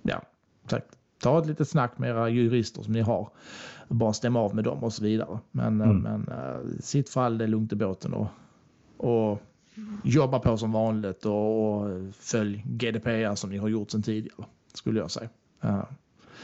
ja, 0.02 0.22
sagt, 0.70 0.86
ta 1.22 1.38
ett 1.38 1.46
litet 1.46 1.68
snack 1.68 1.98
med 1.98 2.10
era 2.10 2.28
jurister 2.28 2.82
som 2.82 2.92
ni 2.92 3.00
har. 3.00 3.28
Bara 3.88 4.12
stämma 4.12 4.40
av 4.40 4.54
med 4.54 4.64
dem 4.64 4.84
och 4.84 4.92
så 4.92 5.02
vidare. 5.02 5.38
Men, 5.50 5.80
mm. 5.80 5.98
men 5.98 6.28
uh, 6.28 6.78
sitt 6.80 7.08
för 7.08 7.20
all 7.20 7.38
det 7.38 7.46
lugnt 7.46 7.72
i 7.72 7.76
båten 7.76 8.14
och, 8.14 8.28
och 8.96 9.42
jobba 10.04 10.38
på 10.38 10.56
som 10.56 10.72
vanligt 10.72 11.26
och, 11.26 11.74
och 11.74 11.90
följ 12.18 12.62
GDPR 12.66 13.34
som 13.34 13.50
ni 13.50 13.56
har 13.56 13.68
gjort 13.68 13.90
sedan 13.90 14.02
tidigare, 14.02 14.46
skulle 14.74 15.00
jag 15.00 15.10
säga. 15.10 15.28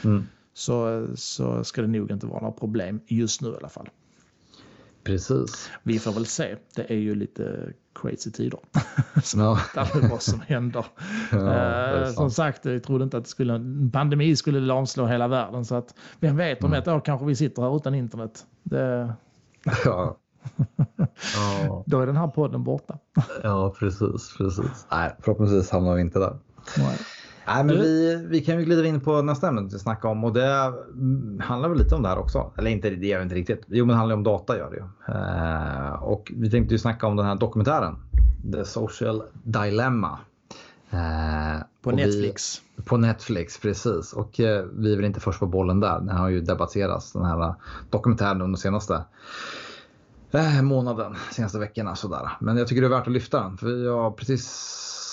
Mm 0.03 0.23
så, 0.53 1.07
så 1.15 1.63
ska 1.63 1.81
det 1.81 1.87
nog 1.87 2.11
inte 2.11 2.27
vara 2.27 2.39
några 2.39 2.53
problem 2.53 2.99
just 3.07 3.41
nu 3.41 3.49
i 3.49 3.55
alla 3.55 3.69
fall. 3.69 3.89
Precis. 5.03 5.69
Vi 5.83 5.99
får 5.99 6.11
väl 6.11 6.25
se. 6.25 6.55
Det 6.75 6.91
är 6.91 6.97
ju 6.97 7.15
lite 7.15 7.73
crazy 7.95 8.31
tider. 8.31 8.59
ja. 9.35 9.59
vad 10.11 10.21
som 10.21 10.41
händer. 10.47 10.85
Ja, 11.31 12.01
uh, 12.01 12.13
som 12.13 12.31
sagt, 12.31 12.65
jag 12.65 12.83
trodde 12.83 13.03
inte 13.03 13.17
att 13.17 13.23
det 13.23 13.29
skulle, 13.29 13.53
en 13.53 13.91
pandemi 13.91 14.35
skulle 14.35 14.59
lamslå 14.59 15.05
hela 15.05 15.27
världen. 15.27 15.65
Så 15.65 15.75
att, 15.75 15.95
vem 16.19 16.37
vet, 16.37 16.63
om 16.63 16.69
mm. 16.69 16.81
ett 16.81 16.87
år 16.87 16.99
kanske 16.99 17.25
vi 17.25 17.35
sitter 17.35 17.61
här 17.61 17.75
utan 17.75 17.95
internet. 17.95 18.45
Det... 18.63 19.13
Ja. 19.85 20.17
ja. 21.35 21.83
Då 21.87 21.99
är 21.99 22.05
den 22.05 22.17
här 22.17 22.27
podden 22.27 22.63
borta. 22.63 22.97
ja, 23.43 23.75
precis. 23.79 24.37
precis. 24.37 24.87
Nej, 24.91 25.15
förhoppningsvis 25.19 25.71
hamnar 25.71 25.95
vi 25.95 26.01
inte 26.01 26.19
där. 26.19 26.37
Nej. 26.77 26.97
Nej, 27.47 27.63
men 27.63 27.77
vi, 27.77 28.25
vi 28.29 28.41
kan 28.41 28.59
ju 28.59 28.65
glida 28.65 28.85
in 28.85 29.01
på 29.01 29.21
nästa 29.21 29.47
ämne 29.47 29.61
vi 29.61 29.79
snacka 29.79 30.07
om 30.07 30.23
och 30.23 30.33
det 30.33 30.73
handlar 31.39 31.69
väl 31.69 31.77
lite 31.77 31.95
om 31.95 32.01
det 32.03 32.09
här 32.09 32.17
också. 32.17 32.51
Eller 32.57 32.71
inte, 32.71 32.89
det 32.89 33.07
gör 33.07 33.21
inte 33.21 33.35
riktigt. 33.35 33.63
Jo, 33.67 33.85
men 33.85 33.93
det 33.93 33.97
handlar 33.97 34.15
om 34.15 34.23
data 34.23 34.57
gör 34.57 34.69
det 34.69 34.77
ju. 34.77 35.15
Eh, 35.15 36.03
och 36.03 36.31
vi 36.35 36.51
tänkte 36.51 36.73
ju 36.73 36.79
snacka 36.79 37.07
om 37.07 37.15
den 37.15 37.25
här 37.25 37.35
dokumentären 37.35 37.95
The 38.53 38.65
Social 38.65 39.23
Dilemma. 39.43 40.19
Eh, 40.89 41.61
på 41.81 41.91
Netflix. 41.91 42.61
Vi, 42.75 42.83
på 42.83 42.97
Netflix, 42.97 43.59
precis. 43.59 44.13
Och 44.13 44.39
eh, 44.39 44.65
vi 44.73 44.93
är 44.93 44.95
väl 44.95 45.05
inte 45.05 45.19
först 45.19 45.39
på 45.39 45.45
bollen 45.45 45.79
där. 45.79 45.99
Den 45.99 46.17
har 46.17 46.29
ju 46.29 46.41
debatterats, 46.41 47.13
den 47.13 47.25
här 47.25 47.55
dokumentären 47.89 48.41
under 48.41 48.57
senaste 48.57 49.03
eh, 50.31 50.61
månaden, 50.61 51.15
senaste 51.31 51.59
veckorna. 51.59 51.95
Sådär. 51.95 52.29
Men 52.39 52.57
jag 52.57 52.67
tycker 52.67 52.81
det 52.81 52.87
är 52.87 52.97
värt 52.97 53.07
att 53.07 53.13
lyfta 53.13 53.39
den. 53.39 53.57
För 53.57 53.85
jag, 53.85 54.17
precis 54.17 54.45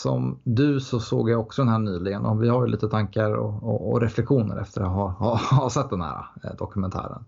som 0.02 0.40
du 0.44 0.80
så 0.80 1.00
såg 1.00 1.30
jag 1.30 1.40
också 1.40 1.62
den 1.62 1.68
här 1.68 1.78
nyligen 1.78 2.26
och 2.26 2.42
vi 2.42 2.48
har 2.48 2.66
ju 2.66 2.70
lite 2.72 2.88
tankar 2.88 3.32
och, 3.32 3.62
och, 3.62 3.90
och 3.90 4.00
reflektioner 4.00 4.60
efter 4.60 4.80
att 4.80 4.88
ha, 4.88 5.08
ha, 5.08 5.36
ha 5.36 5.70
sett 5.70 5.90
den 5.90 6.00
här 6.00 6.26
eh, 6.44 6.50
dokumentären. 6.58 7.24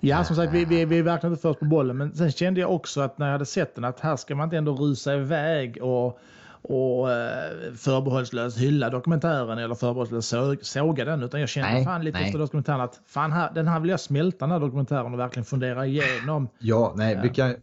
Ja, 0.00 0.24
som 0.24 0.36
sagt, 0.36 0.52
vi, 0.52 0.64
vi, 0.64 0.84
vi 0.84 0.98
är 0.98 1.02
verkligen 1.02 1.32
inte 1.32 1.42
först 1.42 1.60
på 1.60 1.66
bollen. 1.66 1.96
Men 1.96 2.14
sen 2.14 2.32
kände 2.32 2.60
jag 2.60 2.74
också 2.74 3.00
att 3.00 3.18
när 3.18 3.26
jag 3.26 3.32
hade 3.32 3.46
sett 3.46 3.74
den 3.74 3.84
att 3.84 4.00
här 4.00 4.16
ska 4.16 4.34
man 4.34 4.44
inte 4.44 4.56
ändå 4.56 4.72
rusa 4.72 5.14
iväg 5.14 5.78
och 5.82 6.20
och 6.62 7.12
eh, 7.12 7.74
förbehållslöst 7.76 8.58
hylla 8.58 8.90
dokumentären 8.90 9.58
eller 9.58 9.74
förbehållslöst 9.74 10.34
såga 10.66 11.04
den. 11.04 11.22
Utan 11.22 11.40
jag 11.40 11.48
kände 11.48 11.72
nej, 11.72 11.84
fan 11.84 12.04
lite 12.04 12.18
nej. 12.18 12.26
efter 12.26 12.38
dokumentären 12.38 12.80
att 12.80 13.00
fan 13.06 13.32
här, 13.32 13.50
den 13.54 13.68
här 13.68 13.80
vill 13.80 13.90
jag 13.90 14.00
smälta 14.00 14.46
den 14.46 14.50
här 14.50 14.60
dokumentären 14.60 15.12
och 15.12 15.18
verkligen 15.18 15.44
fundera 15.44 15.86
igenom. 15.86 16.48
Ja, 16.58 16.92
nej, 16.96 17.20
vi 17.22 17.28
kan, 17.28 17.54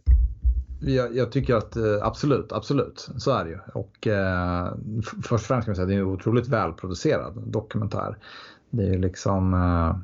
jag, 0.80 1.16
jag, 1.16 1.32
tycker 1.32 1.54
att 1.54 1.76
eh, 1.76 1.98
absolut, 2.02 2.52
absolut, 2.52 3.08
så 3.16 3.30
är 3.30 3.44
det 3.44 3.50
ju. 3.50 3.58
Och 3.74 4.06
eh, 4.06 4.72
först 5.04 5.32
och 5.32 5.40
främst 5.40 5.48
kan 5.48 5.70
man 5.70 5.76
säga 5.76 5.82
att 5.82 5.88
det 5.88 5.94
är 5.94 5.98
en 5.98 6.06
otroligt 6.06 6.48
välproducerad 6.48 7.42
dokumentär. 7.46 8.18
Det 8.70 8.88
är 8.88 8.98
liksom 8.98 9.54
eh, 9.54 9.96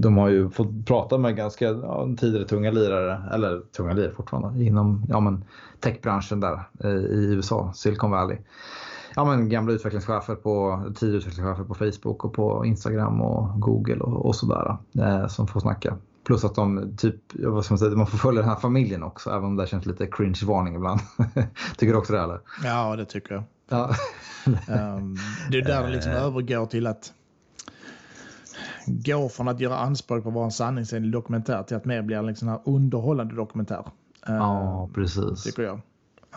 de 0.00 0.16
har 0.16 0.28
ju 0.28 0.50
fått 0.50 0.86
prata 0.86 1.18
med 1.18 1.36
ganska 1.36 1.64
ja, 1.64 2.08
tidigare 2.18 2.44
tunga 2.44 2.70
lirare, 2.70 3.22
eller 3.32 3.60
tunga 3.60 3.92
lirare 3.92 4.12
fortfarande, 4.12 4.64
inom 4.64 5.04
ja, 5.08 5.20
men, 5.20 5.44
techbranschen 5.80 6.40
där 6.40 6.60
eh, 6.84 6.90
i 6.90 7.34
USA, 7.34 7.72
Silicon 7.74 8.10
Valley. 8.10 8.38
Ja, 9.16 9.24
men 9.24 9.48
gamla 9.48 9.72
utvecklingschefer 9.72 10.34
på, 10.34 10.82
tidigare 10.96 11.18
utvecklingschefer 11.18 11.64
på 11.64 11.74
Facebook 11.74 12.24
och 12.24 12.32
på 12.32 12.64
Instagram 12.64 13.20
och 13.20 13.60
Google 13.60 14.00
och, 14.00 14.26
och 14.26 14.36
sådär 14.36 14.76
eh, 14.98 15.26
som 15.26 15.46
får 15.46 15.60
snacka. 15.60 15.96
Plus 16.24 16.44
att 16.44 16.54
de 16.54 16.96
typ, 16.96 17.16
vad 17.34 17.64
ska 17.64 17.74
man 17.74 17.78
säga, 17.78 17.96
man 17.96 18.06
får 18.06 18.18
följa 18.18 18.40
den 18.40 18.50
här 18.50 18.56
familjen 18.56 19.02
också, 19.02 19.30
även 19.30 19.44
om 19.44 19.56
det 19.56 19.66
känns 19.66 19.86
lite 19.86 20.06
cringe-varning 20.06 20.74
ibland. 20.74 21.00
tycker 21.76 21.92
du 21.92 21.98
också 21.98 22.12
det 22.12 22.20
eller? 22.20 22.40
Ja, 22.64 22.96
det 22.96 23.04
tycker 23.04 23.34
jag. 23.34 23.44
Ja. 23.68 23.90
um, 24.46 25.16
det 25.50 25.58
är 25.58 25.64
där 25.64 25.82
det 25.82 25.92
liksom 25.92 26.12
övergår 26.12 26.66
till 26.66 26.86
att 26.86 27.12
gå 28.86 29.28
från 29.28 29.48
att 29.48 29.60
göra 29.60 29.78
anspråk 29.78 30.22
på 30.22 30.28
att 30.28 30.34
vara 30.34 30.44
en 30.44 30.50
sanningsenlig 30.50 31.12
dokumentär 31.12 31.62
till 31.62 31.76
att 31.76 31.84
mer 31.84 32.02
bli 32.02 32.16
en 32.16 32.26
liksom 32.26 32.60
underhållande 32.64 33.34
dokumentär. 33.34 33.84
Ja, 34.26 34.86
uh, 34.88 34.94
precis. 34.94 35.42
Tycker 35.42 35.62
jag. 35.62 35.80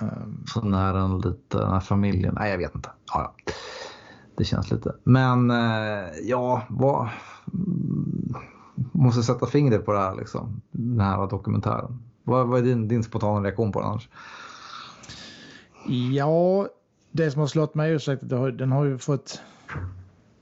Um, 0.01 0.43
så 0.47 0.61
nära 0.61 0.99
en 0.99 1.17
lite, 1.17 1.57
den 1.57 1.71
här 1.71 1.79
familjen, 1.79 2.35
nej 2.39 2.51
jag 2.51 2.57
vet 2.57 2.75
inte. 2.75 2.89
Ja, 3.13 3.33
ja. 3.45 3.53
Det 4.37 4.43
känns 4.43 4.71
lite. 4.71 4.95
Men 5.03 5.51
uh, 5.51 6.09
ja, 6.23 6.61
vad... 6.69 7.09
Måste 8.91 9.23
sätta 9.23 9.45
fingret 9.45 9.85
på 9.85 9.93
det 9.93 9.99
här 9.99 10.15
liksom. 10.15 10.61
Den 10.71 10.99
här 10.99 11.27
dokumentären. 11.27 12.03
Vad, 12.23 12.47
vad 12.47 12.59
är 12.59 12.63
din, 12.63 12.87
din 12.87 13.03
spontana 13.03 13.41
reaktion 13.41 13.71
på 13.71 13.79
den 13.79 13.89
annars? 13.89 14.09
Ja, 16.13 16.67
det 17.11 17.31
som 17.31 17.39
har 17.39 17.47
slått 17.47 17.75
mig 17.75 17.91
är 17.93 18.13
att 18.13 18.57
den 18.57 18.71
har 18.71 18.85
ju 18.85 18.97
fått 18.97 19.41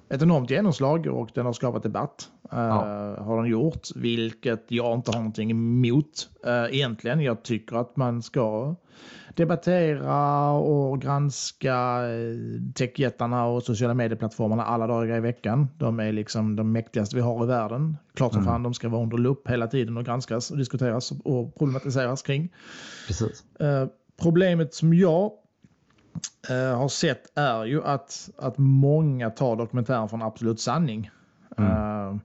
ett 0.10 0.22
enormt 0.22 0.50
genomslag 0.50 1.08
och 1.08 1.30
den 1.34 1.46
har 1.46 1.54
skapat 1.54 1.84
debatt. 1.84 2.30
Eh, 2.52 2.60
ja. 2.60 3.16
har 3.20 3.38
den 3.42 3.52
gjort, 3.52 3.88
vilket 3.96 4.66
jag 4.68 4.94
inte 4.94 5.12
har 5.12 5.18
någonting 5.20 5.52
emot 5.52 6.30
uh, 6.48 6.76
egentligen. 6.76 7.20
Jag 7.20 7.44
tycker 7.44 7.76
att 7.76 7.98
man 7.98 8.24
ska 8.24 8.76
debattera 9.36 10.52
och 10.52 11.02
granska 11.02 11.76
eh, 12.08 12.74
techjättarna 12.74 13.46
och 13.46 13.64
sociala 13.64 13.94
medieplattformarna 13.94 14.66
alla 14.66 14.88
dagar 14.88 15.18
i 15.18 15.20
veckan. 15.20 15.68
De 15.78 16.00
är 16.00 16.12
liksom 16.12 16.56
de 16.56 16.72
mäktigaste 16.72 17.16
vi 17.16 17.22
har 17.22 17.44
i 17.44 17.48
världen. 17.48 17.98
Klart 18.14 18.34
som 18.34 18.42
mm. 18.42 18.54
fan 18.54 18.64
de 18.64 18.74
ska 18.74 18.90
vara 18.90 19.04
under 19.04 19.18
lupp 19.18 19.50
hela 19.50 19.68
tiden 19.68 19.98
och 19.98 20.06
granskas 20.06 20.52
och 20.52 20.58
diskuteras 20.58 21.12
och 21.12 21.56
problematiseras 21.56 22.22
kring. 22.22 22.54
Precis. 23.08 23.44
Uh, 23.62 23.88
problemet 24.22 24.74
som 24.74 24.94
jag 24.94 25.32
uh, 26.50 26.78
har 26.78 26.90
sett 26.90 27.38
är 27.38 27.66
ju 27.66 27.84
att, 27.84 28.30
att 28.38 28.58
många 28.58 29.30
tar 29.30 29.56
dokumentären 29.56 30.10
från 30.10 30.22
absolut 30.22 30.60
sanning. 30.60 31.10
Mm. 31.58 31.72
Uh, 31.72 32.18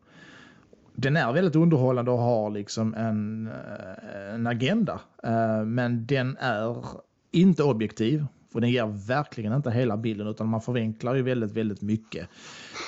den 1.00 1.16
är 1.16 1.32
väldigt 1.32 1.56
underhållande 1.56 2.10
och 2.10 2.18
har 2.18 2.50
liksom 2.50 2.94
en, 2.94 3.46
eh, 3.46 4.34
en 4.34 4.46
agenda. 4.46 5.00
Eh, 5.22 5.64
men 5.64 6.06
den 6.06 6.36
är 6.40 6.84
inte 7.30 7.62
objektiv. 7.62 8.26
För 8.52 8.60
den 8.60 8.70
ger 8.70 9.06
verkligen 9.06 9.52
inte 9.52 9.70
hela 9.70 9.96
bilden 9.96 10.26
utan 10.26 10.48
man 10.48 10.60
förenklar 10.60 11.14
ju 11.14 11.22
väldigt, 11.22 11.52
väldigt 11.52 11.82
mycket. 11.82 12.28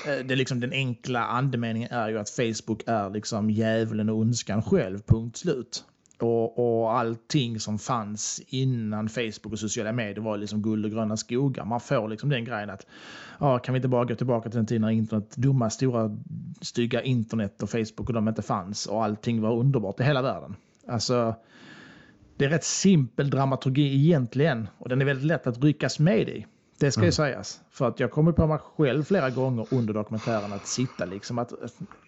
Eh, 0.06 0.26
det 0.26 0.34
är 0.34 0.36
liksom 0.36 0.60
den 0.60 0.72
enkla 0.72 1.24
andemeningen 1.24 1.90
är 1.92 2.08
ju 2.08 2.18
att 2.18 2.30
Facebook 2.30 2.82
är 2.86 3.10
liksom 3.10 3.50
djävulen 3.50 4.08
och 4.08 4.16
ondskan 4.16 4.62
själv, 4.62 4.98
punkt 5.06 5.36
slut 5.36 5.84
och, 6.22 6.82
och 6.82 6.92
allting 6.98 7.60
som 7.60 7.78
fanns 7.78 8.42
innan 8.46 9.08
Facebook 9.08 9.52
och 9.52 9.58
sociala 9.58 9.92
medier 9.92 10.24
var 10.24 10.36
liksom 10.36 10.62
guld 10.62 10.84
och 10.84 10.90
gröna 10.90 11.16
skogar. 11.16 11.64
Man 11.64 11.80
får 11.80 12.08
liksom 12.08 12.28
den 12.28 12.44
grejen 12.44 12.70
att 12.70 12.86
ja, 13.40 13.58
kan 13.58 13.72
vi 13.72 13.76
inte 13.76 13.88
bara 13.88 14.04
gå 14.04 14.14
tillbaka 14.14 14.50
till 14.50 14.56
den 14.56 14.66
tiden 14.66 14.82
när 14.82 14.90
internet, 14.90 15.36
dumma, 15.36 15.70
stora, 15.70 16.18
stygga 16.60 17.02
internet 17.02 17.62
och 17.62 17.70
Facebook 17.70 18.08
och 18.08 18.12
de 18.12 18.28
inte 18.28 18.42
fanns 18.42 18.86
och 18.86 19.04
allting 19.04 19.40
var 19.40 19.56
underbart 19.56 20.00
i 20.00 20.02
hela 20.02 20.22
världen. 20.22 20.56
Alltså, 20.88 21.34
det 22.36 22.44
är 22.44 22.48
rätt 22.48 22.64
simpel 22.64 23.30
dramaturgi 23.30 23.94
egentligen 23.94 24.68
och 24.78 24.88
den 24.88 25.00
är 25.00 25.04
väldigt 25.04 25.26
lätt 25.26 25.46
att 25.46 25.64
ryckas 25.64 25.98
med 25.98 26.28
i. 26.28 26.46
Det 26.82 26.92
ska 26.92 27.00
mm. 27.00 27.06
ju 27.06 27.12
sägas. 27.12 27.60
För 27.70 27.88
att 27.88 28.00
jag 28.00 28.10
kommer 28.10 28.32
på 28.32 28.46
mig 28.46 28.58
själv 28.76 29.02
flera 29.02 29.30
gånger 29.30 29.66
under 29.70 29.94
dokumentären 29.94 30.52
att 30.52 30.66
sitta 30.66 31.04
liksom 31.04 31.38
att, 31.38 31.52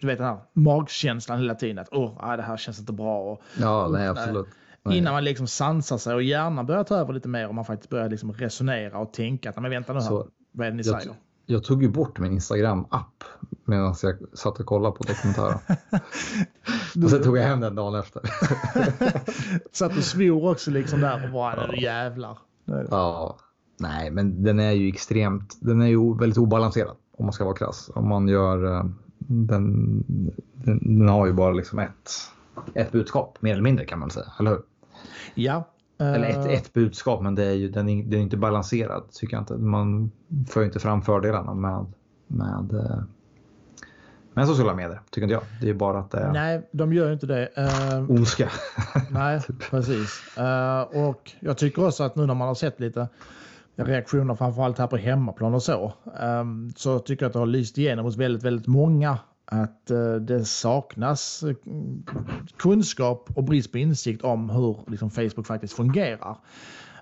du 0.01 0.07
vet 0.07 0.17
den 0.17 0.27
här 0.27 0.37
magkänslan 0.53 1.39
hela 1.39 1.55
tiden 1.55 1.79
att 1.79 1.87
åh, 1.91 2.31
oh, 2.31 2.37
det 2.37 2.43
här 2.43 2.57
känns 2.57 2.79
inte 2.79 2.93
bra. 2.93 3.31
Och, 3.31 3.41
ja, 3.59 3.87
nej, 3.87 4.07
absolut. 4.07 4.47
Nej. 4.83 4.97
Innan 4.97 5.13
man 5.13 5.23
liksom 5.23 5.47
sansar 5.47 5.97
sig 5.97 6.13
och 6.13 6.23
hjärnan 6.23 6.65
börjar 6.65 6.83
ta 6.83 6.95
över 6.95 7.13
lite 7.13 7.27
mer 7.27 7.47
och 7.47 7.55
man 7.55 7.65
faktiskt 7.65 7.89
börjar 7.89 8.09
liksom 8.09 8.33
resonera 8.33 8.97
och 8.97 9.13
tänka 9.13 9.49
att 9.49 9.61
men 9.61 9.71
vänta 9.71 9.93
nu 9.93 9.99
här, 9.99 10.07
Så, 10.07 10.27
vad 10.51 10.67
är 10.67 10.71
det 10.71 10.77
ni 10.77 10.83
jag, 10.85 11.01
säger? 11.01 11.15
Jag 11.45 11.63
tog 11.63 11.83
ju 11.83 11.89
bort 11.89 12.19
min 12.19 12.31
Instagram-app 12.31 13.23
medan 13.65 13.95
jag 14.01 14.17
satt 14.37 14.59
och 14.59 14.65
kollade 14.65 14.95
på 14.95 15.03
dokumentären. 15.03 15.59
och 17.03 17.09
sen 17.09 17.23
tog 17.23 17.37
jag 17.37 17.43
hem 17.43 17.59
den 17.59 17.75
dagen 17.75 17.99
efter. 17.99 18.21
satt 19.71 19.97
och 19.97 20.03
svor 20.03 20.51
också 20.51 20.71
liksom 20.71 21.01
där 21.01 21.25
och 21.25 21.31
bara, 21.31 21.67
ja. 21.67 21.81
jävlar. 21.81 22.37
Ja, 22.65 23.37
Nej, 23.77 24.11
men 24.11 24.43
den 24.43 24.59
är 24.59 24.71
ju 24.71 24.87
extremt, 24.87 25.57
den 25.59 25.81
är 25.81 25.87
ju 25.87 26.17
väldigt 26.17 26.37
obalanserad 26.37 26.95
om 27.11 27.25
man 27.25 27.33
ska 27.33 27.43
vara 27.45 27.55
krass. 27.55 27.91
Om 27.95 28.09
man 28.09 28.27
gör, 28.27 28.75
eh, 28.75 28.85
den, 29.17 30.03
den, 30.53 30.97
den 30.97 31.09
har 31.09 31.25
ju 31.25 31.33
bara 31.33 31.51
liksom 31.51 31.79
ett, 31.79 32.11
ett 32.73 32.91
budskap, 32.91 33.37
mer 33.41 33.53
eller 33.53 33.63
mindre 33.63 33.85
kan 33.85 33.99
man 33.99 34.09
säga, 34.09 34.25
eller 34.39 34.51
hur? 34.51 34.61
Ja. 35.35 35.63
Eller 35.97 36.29
ett, 36.29 36.45
eh, 36.45 36.53
ett 36.53 36.73
budskap, 36.73 37.21
men 37.21 37.35
det 37.35 37.43
är 37.43 37.53
ju, 37.53 37.69
den, 37.69 37.89
är, 37.89 38.03
den 38.03 38.19
är 38.19 38.23
inte 38.23 38.37
balanserad 38.37 39.03
tycker 39.11 39.35
jag 39.35 39.41
inte. 39.41 39.57
Man 39.57 40.11
får 40.49 40.61
ju 40.61 40.67
inte 40.67 40.79
fram 40.79 41.01
fördelarna 41.01 41.53
med, 41.53 41.85
med 42.27 42.73
eh, 42.73 43.03
med 44.35 44.47
sociala 44.47 44.73
medier, 44.73 45.01
tycker 45.09 45.23
inte 45.23 45.33
jag. 45.33 45.43
Det 45.61 45.69
är 45.69 45.73
bara 45.73 45.99
att 45.99 46.11
det 46.11 46.19
är... 46.19 46.31
Nej, 46.31 46.69
de 46.71 46.93
gör 46.93 47.13
inte 47.13 47.25
det. 47.25 47.49
Uh, 47.57 48.11
ondska. 48.11 48.49
nej, 49.09 49.41
precis. 49.69 50.37
Uh, 50.37 51.07
och 51.07 51.31
jag 51.39 51.57
tycker 51.57 51.87
också 51.87 52.03
att 52.03 52.15
nu 52.15 52.25
när 52.25 52.33
man 52.33 52.47
har 52.47 52.55
sett 52.55 52.79
lite 52.79 53.07
reaktioner 53.75 54.35
framförallt 54.35 54.77
här 54.77 54.87
på 54.87 54.97
hemmaplan 54.97 55.53
och 55.53 55.63
så, 55.63 55.93
um, 56.21 56.73
så 56.75 56.99
tycker 56.99 57.23
jag 57.23 57.29
att 57.29 57.33
det 57.33 57.39
har 57.39 57.45
lyst 57.45 57.77
igenom 57.77 58.05
hos 58.05 58.17
väldigt, 58.17 58.43
väldigt 58.43 58.67
många 58.67 59.17
att 59.45 59.91
uh, 59.91 60.15
det 60.15 60.45
saknas 60.45 61.43
uh, 61.43 61.55
kunskap 62.57 63.29
och 63.35 63.43
brist 63.43 63.71
på 63.71 63.77
insikt 63.77 64.23
om 64.23 64.49
hur 64.49 64.77
liksom, 64.87 65.11
Facebook 65.11 65.47
faktiskt 65.47 65.73
fungerar. 65.73 66.37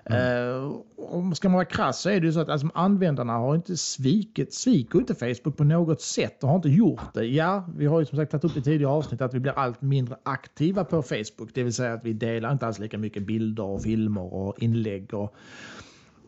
Mm. 0.06 0.64
Uh, 1.10 1.32
ska 1.32 1.48
man 1.48 1.54
vara 1.54 1.64
krass 1.64 2.00
så 2.00 2.10
är 2.10 2.20
det 2.20 2.26
ju 2.26 2.32
så 2.32 2.40
att 2.40 2.48
alltså, 2.48 2.68
användarna 2.74 3.32
har 3.32 3.54
inte 3.54 3.76
svikit, 3.76 4.54
sviker 4.54 4.98
inte 4.98 5.14
Facebook 5.14 5.56
på 5.56 5.64
något 5.64 6.00
sätt 6.00 6.42
och 6.42 6.48
har 6.48 6.56
inte 6.56 6.68
gjort 6.68 7.14
det. 7.14 7.24
Ja, 7.24 7.68
vi 7.76 7.86
har 7.86 8.00
ju 8.00 8.06
som 8.06 8.18
sagt 8.18 8.30
tagit 8.30 8.44
upp 8.44 8.56
i 8.56 8.62
tidigare 8.62 8.92
avsnitt 8.92 9.20
att 9.20 9.34
vi 9.34 9.40
blir 9.40 9.52
allt 9.52 9.82
mindre 9.82 10.16
aktiva 10.22 10.84
på 10.84 11.02
Facebook, 11.02 11.50
det 11.54 11.62
vill 11.62 11.74
säga 11.74 11.92
att 11.92 12.04
vi 12.04 12.12
delar 12.12 12.52
inte 12.52 12.66
alls 12.66 12.78
lika 12.78 12.98
mycket 12.98 13.26
bilder 13.26 13.64
och 13.64 13.82
filmer 13.82 14.34
och 14.34 14.62
inlägg 14.62 15.14
och 15.14 15.34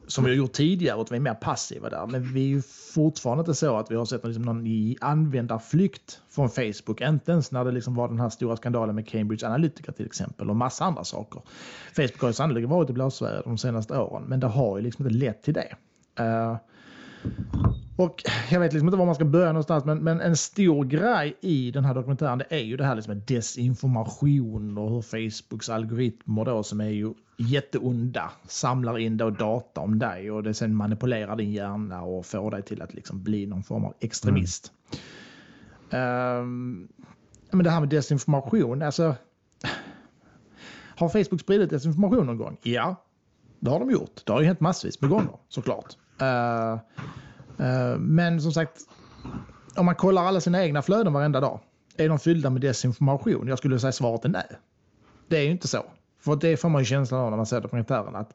som 0.06 0.24
vi 0.24 0.30
har 0.30 0.36
gjort 0.36 0.52
tidigare 0.52 1.00
att 1.00 1.12
vi 1.12 1.16
är 1.16 1.20
mer 1.20 1.34
passiva 1.34 1.90
där. 1.90 2.06
Men 2.06 2.32
vi 2.32 2.40
är 2.40 2.48
ju 2.48 2.62
fortfarande 2.94 3.40
inte 3.40 3.54
så 3.54 3.76
att 3.76 3.90
vi 3.90 3.94
har 3.94 4.04
sett 4.04 4.24
liksom 4.24 4.42
någon 4.42 4.66
i 4.66 4.96
användarflykt 5.00 6.20
från 6.30 6.50
Facebook. 6.50 7.00
Inte 7.00 7.32
ens 7.32 7.52
när 7.52 7.64
det 7.64 7.72
liksom 7.72 7.94
var 7.94 8.08
den 8.08 8.20
här 8.20 8.28
stora 8.28 8.56
skandalen 8.56 8.94
med 8.94 9.08
Cambridge 9.08 9.46
Analytica 9.46 9.92
till 9.92 10.06
exempel 10.06 10.50
och 10.50 10.56
massa 10.56 10.84
andra 10.84 11.04
saker. 11.04 11.42
Facebook 11.96 12.20
har 12.20 12.28
ju 12.28 12.32
sannolikt 12.32 12.68
varit 12.68 12.90
i 12.90 12.92
blåsväder 12.92 13.42
de 13.44 13.58
senaste 13.58 13.98
åren, 13.98 14.22
men 14.26 14.40
det 14.40 14.46
har 14.46 14.76
ju 14.76 14.82
liksom 14.82 15.06
inte 15.06 15.18
lett 15.18 15.42
till 15.42 15.54
det. 15.54 15.76
Uh, 16.20 16.56
och 17.96 18.22
jag 18.50 18.60
vet 18.60 18.72
liksom 18.72 18.88
inte 18.88 18.98
var 18.98 19.06
man 19.06 19.14
ska 19.14 19.24
börja 19.24 19.46
någonstans, 19.46 19.84
men, 19.84 19.98
men 19.98 20.20
en 20.20 20.36
stor 20.36 20.84
grej 20.84 21.36
i 21.40 21.70
den 21.70 21.84
här 21.84 21.94
dokumentären 21.94 22.38
det 22.38 22.46
är 22.48 22.64
ju 22.64 22.76
det 22.76 22.84
här 22.84 22.94
liksom 22.94 23.14
med 23.14 23.22
desinformation 23.26 24.78
och 24.78 24.90
hur 24.90 25.02
Facebooks 25.02 25.68
algoritmer 25.68 26.44
då 26.44 26.62
som 26.62 26.80
är 26.80 26.88
ju 26.88 27.14
jätteonda 27.36 28.30
samlar 28.48 28.98
in 28.98 29.16
då 29.16 29.30
data 29.30 29.80
om 29.80 29.98
dig 29.98 30.30
och 30.30 30.42
det 30.42 30.54
sen 30.54 30.74
manipulerar 30.74 31.36
din 31.36 31.52
hjärna 31.52 32.02
och 32.02 32.26
får 32.26 32.50
dig 32.50 32.62
till 32.62 32.82
att 32.82 32.94
liksom 32.94 33.22
bli 33.22 33.46
någon 33.46 33.62
form 33.62 33.84
av 33.84 33.94
extremist. 34.00 34.72
Mm. 35.90 36.38
Um, 36.40 36.88
men 37.50 37.64
det 37.64 37.70
här 37.70 37.80
med 37.80 37.88
desinformation, 37.88 38.82
alltså. 38.82 39.14
Har 40.96 41.08
Facebook 41.08 41.40
spridit 41.40 41.70
desinformation 41.70 42.26
någon 42.26 42.38
gång? 42.38 42.58
Ja, 42.62 43.04
det 43.60 43.70
har 43.70 43.80
de 43.80 43.90
gjort. 43.90 44.22
Det 44.24 44.32
har 44.32 44.40
ju 44.40 44.46
hänt 44.46 44.60
massvis 44.60 45.00
med 45.00 45.10
gånger 45.10 45.36
såklart. 45.48 45.96
Uh, 46.22 46.78
uh, 47.66 47.98
men 47.98 48.40
som 48.40 48.52
sagt, 48.52 48.80
om 49.76 49.86
man 49.86 49.94
kollar 49.94 50.24
alla 50.24 50.40
sina 50.40 50.64
egna 50.64 50.82
flöden 50.82 51.12
varenda 51.12 51.40
dag, 51.40 51.60
är 51.96 52.08
de 52.08 52.18
fyllda 52.18 52.50
med 52.50 52.62
desinformation? 52.62 53.48
Jag 53.48 53.58
skulle 53.58 53.78
säga 53.78 53.92
svaret 53.92 54.24
är 54.24 54.28
nej. 54.28 54.46
Det 55.28 55.36
är 55.36 55.42
ju 55.42 55.50
inte 55.50 55.68
så. 55.68 55.84
För 56.26 56.36
det 56.36 56.56
får 56.56 56.68
man 56.68 56.82
ju 56.82 56.86
känslan 56.86 57.20
av 57.20 57.30
när 57.30 57.36
man 57.36 57.46
ser 57.46 57.60
dokumentären 57.60 58.16
att 58.16 58.34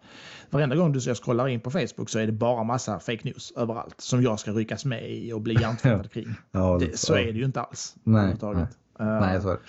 varenda 0.50 0.76
gång 0.76 0.92
du 0.92 1.00
scrollar 1.00 1.48
in 1.48 1.60
på 1.60 1.72
Facebook 1.72 2.10
så 2.10 2.20
är 2.20 2.26
det 2.26 2.32
bara 2.32 2.64
massa 2.64 3.00
fake 3.00 3.22
news 3.24 3.54
överallt 3.56 4.02
som 4.02 4.24
jag 4.24 4.40
ska 4.40 4.52
ryckas 4.52 4.86
med 4.86 5.12
i 5.12 5.34
och 5.34 5.42
bli 5.42 5.62
hjärntvättad 5.62 6.12
kring. 6.14 6.36
ja, 6.52 6.78
det, 6.80 7.00
så 7.00 7.14
är 7.14 7.26
det 7.26 7.40
ju 7.40 7.46
inte 7.46 7.62
alls. 7.62 7.96
Nej, 8.04 8.36
nej. 8.42 8.66
Nej 9.00 9.42
så 9.42 9.50
är 9.50 9.54
det. 9.54 9.60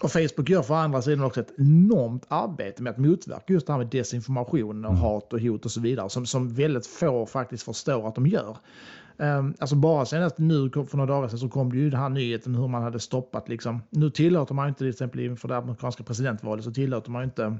Och 0.00 0.12
Facebook 0.12 0.48
gör 0.48 0.62
för 0.62 0.74
andra 0.74 1.02
sidan 1.02 1.24
också 1.24 1.40
ett 1.40 1.54
enormt 1.58 2.26
arbete 2.28 2.82
med 2.82 2.90
att 2.90 2.98
motverka 2.98 3.52
just 3.52 3.66
det 3.66 3.72
här 3.72 3.78
med 3.78 3.86
desinformation 3.86 4.84
och 4.84 4.90
mm. 4.90 5.02
hat 5.02 5.32
och 5.32 5.40
hot 5.40 5.64
och 5.64 5.70
så 5.70 5.80
vidare 5.80 6.10
som, 6.10 6.26
som 6.26 6.54
väldigt 6.54 6.86
få 6.86 7.26
faktiskt 7.26 7.64
förstår 7.64 8.08
att 8.08 8.14
de 8.14 8.26
gör. 8.26 8.56
Ehm, 9.18 9.54
alltså 9.58 9.76
bara 9.76 10.04
senast 10.04 10.38
nu 10.38 10.70
för 10.70 10.96
några 10.96 11.14
dagar 11.14 11.28
sedan 11.28 11.38
så 11.38 11.48
kom 11.48 11.72
det 11.72 11.78
ju 11.78 11.90
den 11.90 12.00
här 12.00 12.08
nyheten 12.08 12.54
hur 12.54 12.68
man 12.68 12.82
hade 12.82 13.00
stoppat 13.00 13.48
liksom. 13.48 13.82
Nu 13.90 14.10
tillåter 14.10 14.54
man 14.54 14.68
inte 14.68 14.78
till 14.78 14.88
exempel 14.88 15.20
inför 15.20 15.48
det 15.48 15.56
amerikanska 15.56 16.04
presidentvalet 16.04 16.64
så 16.64 16.70
tillåter 16.70 17.10
man 17.10 17.24
inte 17.24 17.56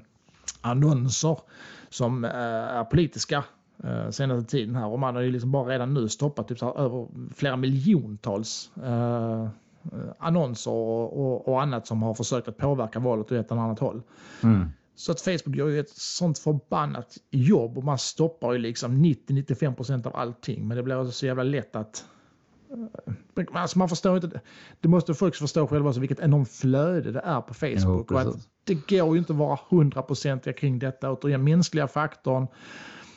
annonser 0.61 1.38
som 1.88 2.25
eh, 2.25 2.30
är 2.30 2.84
politiska 2.84 3.44
eh, 3.84 4.11
senaste 4.11 4.50
tiden 4.50 4.75
här 4.75 4.87
och 4.87 4.99
man 4.99 5.14
har 5.14 5.23
ju 5.23 5.30
liksom 5.30 5.52
bara 5.52 5.68
redan 5.68 5.94
nu 5.94 6.08
stoppat 6.08 6.49
typ 6.49 6.58
så 6.58 6.66
här, 6.66 6.84
över 6.84 7.06
flera 7.34 7.56
miljontals 7.56 8.70
eh, 8.84 9.49
annonser 10.18 10.70
och, 10.70 11.20
och, 11.20 11.49
och, 11.49 11.62
annat 11.62 11.87
som 11.87 12.02
har 12.02 12.14
försökt 12.14 12.49
att 12.49 12.56
påverka 12.56 12.99
valet 12.99 13.26
åt 13.26 13.32
ett 13.32 13.50
eller 13.50 13.61
annat 13.61 13.78
håll. 13.78 14.02
Mm. 14.42 14.68
Så 14.97 15.13
att 15.13 15.21
Facebook 15.21 15.57
gör 15.57 15.69
ju 15.69 15.81
ett 15.81 15.91
sånt 15.91 16.39
förbannat 16.39 17.19
jobb 17.31 17.79
och 17.79 17.85
man 17.85 17.99
stoppar 17.99 18.53
ju 18.53 18.59
liksom 18.59 19.05
90-95% 19.05 20.07
av 20.07 20.17
allting. 20.17 20.69
Men 20.69 20.77
det 20.77 20.83
blir 20.83 21.11
så 21.11 21.27
jävla 21.27 21.43
lätt 21.43 21.77
att... 21.77 22.05
Eh, 23.37 23.45
alltså 23.53 23.79
man 23.79 23.89
förstår 23.89 24.17
inte. 24.17 24.41
Det 24.81 24.89
måste 24.89 25.15
folk 25.15 25.37
förstå 25.37 25.67
själva 25.67 25.93
så 25.93 26.01
vilket 26.01 26.21
enormt 26.21 26.51
flöde 26.51 27.13
det 27.13 27.21
är 27.21 27.41
på 27.41 27.55
Facebook. 27.55 28.07
Jo, 28.11 28.17
och 28.17 28.21
att 28.21 28.49
det 28.65 28.75
går 28.75 29.15
ju 29.15 29.19
inte 29.19 29.33
att 29.33 29.39
vara 29.39 29.59
100% 29.71 30.53
kring 30.53 30.79
detta. 30.79 31.13
Återigen, 31.13 31.45
mänskliga 31.45 31.89
faktorn. 31.89 32.47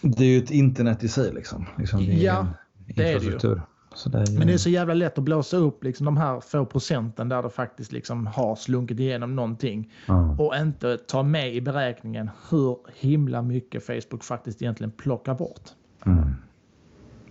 Det 0.01 0.23
är 0.23 0.29
ju 0.29 0.37
ett 0.37 0.51
internet 0.51 1.03
i 1.03 1.07
sig 1.07 1.33
liksom. 1.33 1.65
liksom 1.77 2.03
ja, 2.03 2.47
det 2.95 3.13
är 3.13 3.19
det 3.19 3.25
ju. 3.25 3.59
Det 4.05 4.17
är... 4.17 4.37
Men 4.37 4.47
det 4.47 4.53
är 4.53 4.57
så 4.57 4.69
jävla 4.69 4.93
lätt 4.93 5.17
att 5.17 5.23
blåsa 5.23 5.57
upp 5.57 5.83
liksom 5.83 6.05
de 6.05 6.17
här 6.17 6.39
få 6.39 6.65
procenten 6.65 7.29
där 7.29 7.43
det 7.43 7.49
faktiskt 7.49 7.91
liksom 7.91 8.27
har 8.27 8.55
slunkit 8.55 8.99
igenom 8.99 9.35
någonting. 9.35 9.93
Mm. 10.07 10.39
Och 10.39 10.55
inte 10.55 10.97
ta 10.97 11.23
med 11.23 11.55
i 11.55 11.61
beräkningen 11.61 12.29
hur 12.49 12.77
himla 12.95 13.41
mycket 13.41 13.85
Facebook 13.85 14.23
faktiskt 14.23 14.61
egentligen 14.61 14.91
plockar 14.91 15.35
bort. 15.35 15.61
Mm. 16.05 16.35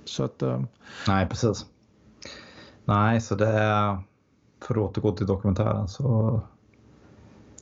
Så 0.05 0.25
att... 0.25 0.43
Uh... 0.43 0.63
Nej, 1.09 1.27
precis. 1.29 1.67
Nej, 2.85 3.21
så 3.21 3.35
det 3.35 3.49
är... 3.49 3.99
För 4.61 4.75
att 4.75 4.81
återgå 4.81 5.13
till 5.13 5.27
dokumentären 5.27 5.89
så... 5.89 6.41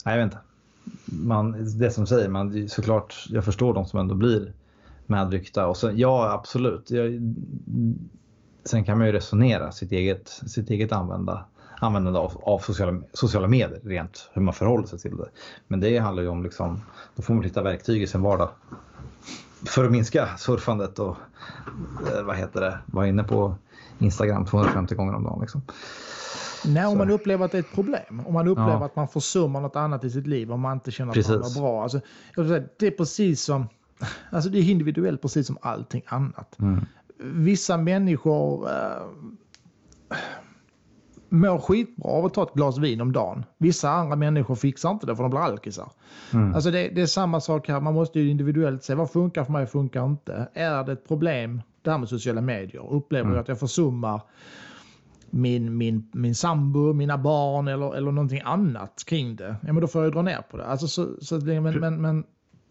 Nej, 0.04 0.18
jag 0.18 0.24
vet 0.24 0.32
inte. 0.32 0.38
Man, 1.04 1.78
det 1.78 1.90
som 1.90 2.06
säger, 2.06 2.28
man, 2.28 2.68
såklart, 2.68 3.26
jag 3.28 3.44
förstår 3.44 3.74
de 3.74 3.86
som 3.86 4.00
ändå 4.00 4.14
blir 4.14 4.52
medryckta. 5.06 5.66
Och 5.66 5.76
så, 5.76 5.90
ja, 5.94 6.32
absolut. 6.32 6.90
Jag, 6.90 7.34
Sen 8.64 8.84
kan 8.84 8.98
man 8.98 9.06
ju 9.06 9.12
resonera 9.12 9.72
sitt 9.72 9.92
eget, 9.92 10.28
sitt 10.28 10.70
eget 10.70 10.92
använda, 10.92 11.44
användande 11.80 12.18
av, 12.18 12.40
av 12.42 12.58
sociala, 12.58 13.02
sociala 13.12 13.48
medier, 13.48 13.80
rent 13.84 14.30
hur 14.32 14.42
man 14.42 14.54
förhåller 14.54 14.86
sig 14.86 14.98
till 14.98 15.16
det. 15.16 15.28
Men 15.68 15.80
det 15.80 15.98
handlar 15.98 16.22
ju 16.22 16.28
om, 16.28 16.42
liksom, 16.42 16.80
då 17.16 17.22
får 17.22 17.34
man 17.34 17.44
hitta 17.44 17.62
verktyg 17.62 18.02
i 18.02 18.06
sin 18.06 18.22
vardag 18.22 18.48
för 19.66 19.84
att 19.84 19.92
minska 19.92 20.28
surfandet 20.38 20.98
och 20.98 21.16
eh, 22.12 22.22
vad 22.22 22.36
heter 22.36 22.60
det, 22.60 22.78
vara 22.86 23.06
inne 23.06 23.24
på 23.24 23.54
Instagram 23.98 24.46
250 24.46 24.94
gånger 24.94 25.14
om 25.14 25.24
dagen. 25.24 25.40
Liksom. 25.40 25.62
Nej, 26.64 26.86
om 26.86 26.98
man 26.98 27.10
upplever 27.10 27.44
att 27.44 27.52
det 27.52 27.58
är 27.58 27.62
ett 27.62 27.74
problem. 27.74 28.22
Om 28.26 28.34
man 28.34 28.48
upplever 28.48 28.70
ja. 28.70 28.84
att 28.84 28.96
man 28.96 29.08
försummar 29.08 29.60
något 29.60 29.76
annat 29.76 30.04
i 30.04 30.10
sitt 30.10 30.26
liv. 30.26 30.52
Om 30.52 30.60
man 30.60 30.72
inte 30.72 30.90
känner 30.90 31.10
att 31.10 31.14
precis. 31.14 31.30
man 31.30 31.44
är 31.44 31.60
bra. 31.60 31.82
Alltså, 31.82 32.00
det 32.78 32.86
är 32.86 32.90
precis 32.90 33.42
som, 33.42 33.68
alltså 34.30 34.50
det 34.50 34.58
är 34.58 34.70
individuellt 34.70 35.22
precis 35.22 35.46
som 35.46 35.58
allting 35.60 36.02
annat. 36.06 36.58
Mm 36.58 36.86
vissa 37.18 37.76
människor 37.76 38.68
eh, 38.70 39.06
mår 41.28 41.58
skitbra 41.58 42.10
av 42.10 42.24
att 42.24 42.34
ta 42.34 42.42
ett 42.42 42.54
glas 42.54 42.78
vin 42.78 43.00
om 43.00 43.12
dagen. 43.12 43.44
Vissa 43.58 43.90
andra 43.90 44.16
människor 44.16 44.54
fixar 44.54 44.90
inte 44.90 45.06
det 45.06 45.16
för 45.16 45.22
de 45.22 45.30
blir 45.30 45.40
alkisar. 45.40 45.88
Mm. 46.32 46.54
Alltså 46.54 46.70
det, 46.70 46.88
det, 46.88 47.02
är 47.02 47.06
samma 47.06 47.40
sak 47.40 47.68
här. 47.68 47.80
Man 47.80 47.94
måste 47.94 48.20
ju 48.20 48.30
individuellt 48.30 48.84
se 48.84 48.94
vad 48.94 49.10
funkar 49.10 49.44
för 49.44 49.52
mig 49.52 49.62
och 49.62 49.70
funkar 49.70 50.04
inte. 50.04 50.48
Är 50.54 50.84
det 50.84 50.92
ett 50.92 51.08
problem 51.08 51.62
det 51.82 51.90
här 51.90 51.98
med 51.98 52.08
sociala 52.08 52.40
medier? 52.40 52.92
Upplever 52.92 53.24
mm. 53.24 53.34
jag 53.34 53.42
att 53.42 53.48
jag 53.48 53.58
försummar 53.58 54.20
min, 55.30 55.76
min, 55.76 56.10
min 56.12 56.34
sambo, 56.34 56.92
mina 56.92 57.18
barn 57.18 57.68
eller, 57.68 57.94
eller 57.94 58.12
någonting 58.12 58.40
annat 58.44 59.02
kring 59.06 59.36
det. 59.36 59.56
Ja, 59.62 59.72
men 59.72 59.80
då 59.80 59.86
får 59.86 60.04
jag 60.04 60.12
dra 60.12 60.22
ner 60.22 60.42
på 60.50 60.56
det. 60.56 60.66
Alltså, 60.66 60.88
så, 60.88 61.08
så, 61.20 61.40
men, 61.40 61.80
men, 61.80 62.02
men 62.02 62.24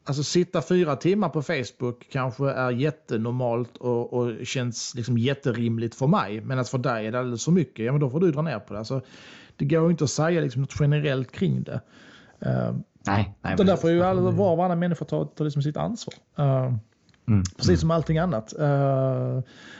Alltså 0.05 0.23
sitta 0.23 0.61
fyra 0.61 0.95
timmar 0.95 1.29
på 1.29 1.41
Facebook 1.41 2.07
kanske 2.11 2.49
är 2.49 2.71
jättenormalt 2.71 3.77
och, 3.77 4.13
och 4.13 4.45
känns 4.45 4.95
liksom 4.95 5.17
jätterimligt 5.17 5.95
för 5.95 6.07
mig. 6.07 6.41
Men 6.41 6.59
att 6.59 6.69
för 6.69 6.77
dig 6.77 7.07
är 7.07 7.11
det 7.11 7.19
alldeles 7.19 7.45
för 7.45 7.51
mycket, 7.51 7.85
ja 7.85 7.91
men 7.91 8.01
då 8.01 8.09
får 8.09 8.19
du 8.19 8.31
dra 8.31 8.41
ner 8.41 8.59
på 8.59 8.73
det. 8.73 8.79
Alltså, 8.79 9.01
det 9.55 9.65
går 9.65 9.91
inte 9.91 10.03
att 10.03 10.09
säga 10.09 10.41
liksom 10.41 10.61
något 10.61 10.75
generellt 10.79 11.31
kring 11.31 11.63
det. 11.63 11.81
Uh, 12.45 12.75
nej, 13.07 13.33
nej. 13.41 13.55
Där 13.57 13.75
får 13.75 13.89
ju 13.89 14.03
alla, 14.03 14.21
var 14.21 14.51
och 14.51 14.57
varannan 14.57 14.79
människa 14.79 15.05
ta, 15.05 15.25
ta 15.25 15.43
liksom 15.43 15.61
sitt 15.61 15.77
ansvar. 15.77 16.13
Uh, 16.39 16.75
Mm. 17.27 17.43
Precis 17.43 17.69
mm. 17.69 17.77
som 17.77 17.91
allting 17.91 18.17
annat. 18.17 18.53
Uh, 18.59 19.39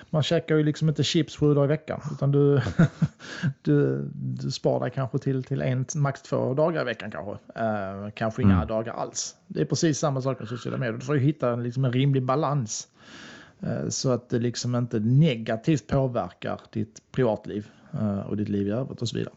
man 0.10 0.23
käkar 0.23 0.56
ju 0.56 0.63
liksom 0.63 0.89
inte 0.89 1.03
chips 1.03 1.38
sju 1.38 1.53
dagar 1.53 1.65
i 1.65 1.67
veckan. 1.67 2.01
Utan 2.12 2.32
du, 2.32 2.62
du, 3.62 4.10
du 4.13 4.51
spar 4.51 4.79
dig 4.79 4.91
kanske 4.95 5.17
till, 5.17 5.43
till 5.43 5.62
en, 5.62 5.86
max 5.95 6.21
två 6.21 6.53
dagar 6.53 6.82
i 6.82 6.86
veckan 6.86 7.12
kanske. 7.12 7.32
Uh, 7.32 8.10
kanske 8.13 8.41
inga 8.41 8.56
mm. 8.56 8.67
dagar 8.67 8.93
alls. 8.93 9.36
Det 9.47 9.62
är 9.62 9.65
precis 9.65 9.99
samma 9.99 10.21
sak 10.21 10.39
med 10.39 10.47
sociala 10.47 10.77
medier. 10.77 10.97
Du 10.97 11.06
får 11.06 11.15
ju 11.15 11.21
hitta 11.21 11.56
liksom 11.56 11.86
en 11.86 11.93
rimlig 11.93 12.23
balans. 12.23 12.88
Uh, 13.63 13.89
så 13.89 14.12
att 14.12 14.29
det 14.29 14.39
liksom 14.39 14.75
inte 14.75 14.99
negativt 14.99 15.88
påverkar 15.88 16.62
ditt 16.71 17.01
privatliv 17.12 17.67
och 18.25 18.38
ditt 18.38 18.49
liv 18.49 18.67
i 18.67 18.71
övrigt 18.71 19.01
och 19.01 19.10
så 19.10 19.17
vidare. 19.17 19.34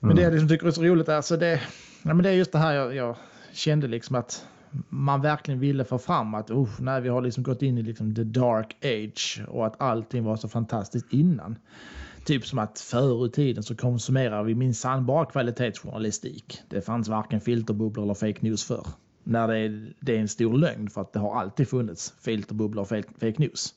Men 0.00 0.16
det 0.16 0.22
jag 0.22 0.32
liksom 0.32 0.48
tycker 0.48 0.66
är 0.66 0.70
så 0.70 0.82
roligt 0.82 1.08
är, 1.08 1.16
alltså 1.16 1.36
det, 1.36 1.60
ja, 2.02 2.14
men 2.14 2.22
det 2.22 2.28
är 2.28 2.32
just 2.32 2.52
det 2.52 2.58
här 2.58 2.72
jag, 2.72 2.94
jag 2.94 3.16
kände 3.52 3.86
liksom 3.86 4.16
att 4.16 4.44
man 4.88 5.20
verkligen 5.20 5.60
ville 5.60 5.84
få 5.84 5.98
fram 5.98 6.34
att 6.34 6.50
uh, 6.50 6.68
nej, 6.80 7.00
vi 7.00 7.08
har 7.08 7.22
liksom 7.22 7.42
gått 7.42 7.62
in 7.62 7.78
i 7.78 7.82
liksom 7.82 8.14
the 8.14 8.24
dark 8.24 8.76
age 8.84 9.42
och 9.48 9.66
att 9.66 9.80
allting 9.80 10.24
var 10.24 10.36
så 10.36 10.48
fantastiskt 10.48 11.12
innan. 11.12 11.58
Typ 12.24 12.46
som 12.46 12.58
att 12.58 12.80
förr 12.80 13.26
i 13.26 13.30
tiden 13.30 13.62
så 13.62 13.76
konsumerade 13.76 14.44
vi 14.44 14.54
minsann 14.54 15.06
bara 15.06 15.26
kvalitetsjournalistik. 15.26 16.62
Det 16.68 16.80
fanns 16.80 17.08
varken 17.08 17.40
filterbubblor 17.40 18.04
eller 18.04 18.14
fake 18.14 18.38
news 18.40 18.64
förr. 18.64 18.86
När 19.24 19.48
det 19.48 19.58
är, 19.58 19.92
det 20.00 20.16
är 20.16 20.20
en 20.20 20.28
stor 20.28 20.58
lögn 20.58 20.90
för 20.90 21.00
att 21.00 21.12
det 21.12 21.18
har 21.18 21.40
alltid 21.40 21.68
funnits 21.68 22.14
filterbubblor 22.20 22.82
och 22.82 22.88
fake, 22.88 23.08
fake 23.20 23.38
news. 23.38 23.74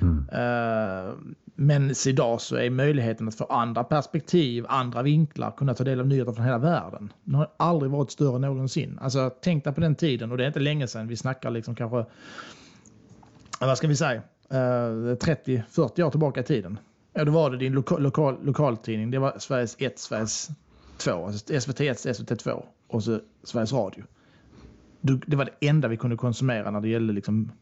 Mm. 0.00 0.18
Uh, 0.18 1.14
men 1.62 1.94
idag 2.06 2.40
så 2.40 2.56
är 2.56 2.70
möjligheten 2.70 3.28
att 3.28 3.34
få 3.34 3.44
andra 3.44 3.84
perspektiv, 3.84 4.64
andra 4.68 5.02
vinklar, 5.02 5.50
kunna 5.50 5.74
ta 5.74 5.84
del 5.84 6.00
av 6.00 6.06
nyheter 6.06 6.32
från 6.32 6.44
hela 6.44 6.58
världen. 6.58 7.12
Den 7.24 7.34
har 7.34 7.50
aldrig 7.56 7.92
varit 7.92 8.10
större 8.10 8.38
någonsin. 8.38 8.98
Alltså 9.02 9.30
tänk 9.42 9.64
dig 9.64 9.72
på 9.72 9.80
den 9.80 9.94
tiden 9.94 10.30
och 10.30 10.38
det 10.38 10.44
är 10.44 10.46
inte 10.46 10.60
länge 10.60 10.86
sedan. 10.86 11.08
Vi 11.08 11.16
snackar 11.16 11.50
liksom 11.50 11.74
kanske, 11.74 12.04
vad 13.60 13.78
ska 13.78 13.88
vi 13.88 13.96
säga, 13.96 14.22
eh, 14.50 15.16
30-40 15.16 16.02
år 16.02 16.10
tillbaka 16.10 16.40
i 16.40 16.44
tiden. 16.44 16.78
Ja, 17.12 17.24
då 17.24 17.32
var 17.32 17.50
det 17.50 17.56
din 17.56 17.72
loka, 17.72 17.96
lokal, 17.96 18.38
lokaltidning. 18.42 19.10
Det 19.10 19.18
var 19.18 19.34
Sveriges 19.38 19.76
1, 19.78 19.98
Sveriges 19.98 20.48
2, 20.98 21.26
alltså 21.26 21.60
SVT 21.60 21.80
1, 21.80 22.16
SVT 22.16 22.38
2 22.38 22.64
och 22.88 23.02
så 23.02 23.20
Sveriges 23.42 23.72
Radio. 23.72 24.04
Det 25.00 25.36
var 25.36 25.44
det 25.44 25.68
enda 25.68 25.88
vi 25.88 25.96
kunde 25.96 26.16
konsumera 26.16 26.70
när 26.70 26.80
det 26.80 26.88
gällde 26.88 27.12
liksom 27.12 27.52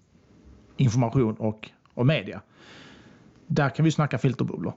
information 0.76 1.34
och, 1.34 1.70
och 1.94 2.06
media. 2.06 2.40
Där 3.48 3.70
kan 3.70 3.84
vi 3.84 3.90
snacka 3.90 4.18
filterbubblor. 4.18 4.74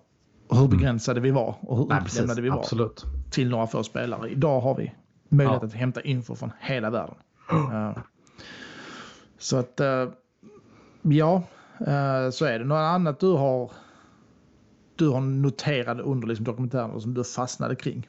Och 0.48 0.58
hur 0.58 0.66
mm. 0.66 0.78
begränsade 0.78 1.20
vi 1.20 1.32
var 1.32 1.56
och 1.62 1.78
hur 1.78 1.98
utlämnade 2.06 2.42
vi 2.42 2.50
var 2.50 2.60
Absolut. 2.60 3.06
till 3.30 3.50
några 3.50 3.68
få 3.68 3.84
spelare. 3.84 4.30
Idag 4.30 4.62
har 4.62 4.76
vi 4.76 4.94
möjlighet 5.30 5.62
ja. 5.62 5.68
att 5.68 5.74
hämta 5.74 6.02
info 6.02 6.36
från 6.36 6.52
hela 6.60 6.90
världen. 6.90 7.16
Uh, 7.54 7.98
så 9.38 9.58
att, 9.58 9.82
uh, 9.82 10.12
ja, 11.02 11.44
uh, 11.82 12.30
så 12.32 12.46
är 12.46 12.60
det. 12.60 12.66
Något 12.66 12.76
annat 12.76 13.20
du 13.20 13.32
har, 13.32 13.72
du 14.96 15.10
har 15.10 15.22
noterat 15.22 16.00
under 16.00 16.28
liksom 16.28 16.46
dokumentären 16.46 17.02
som 17.02 17.14
du 17.14 17.24
fastnade 17.24 17.76
kring? 17.76 18.08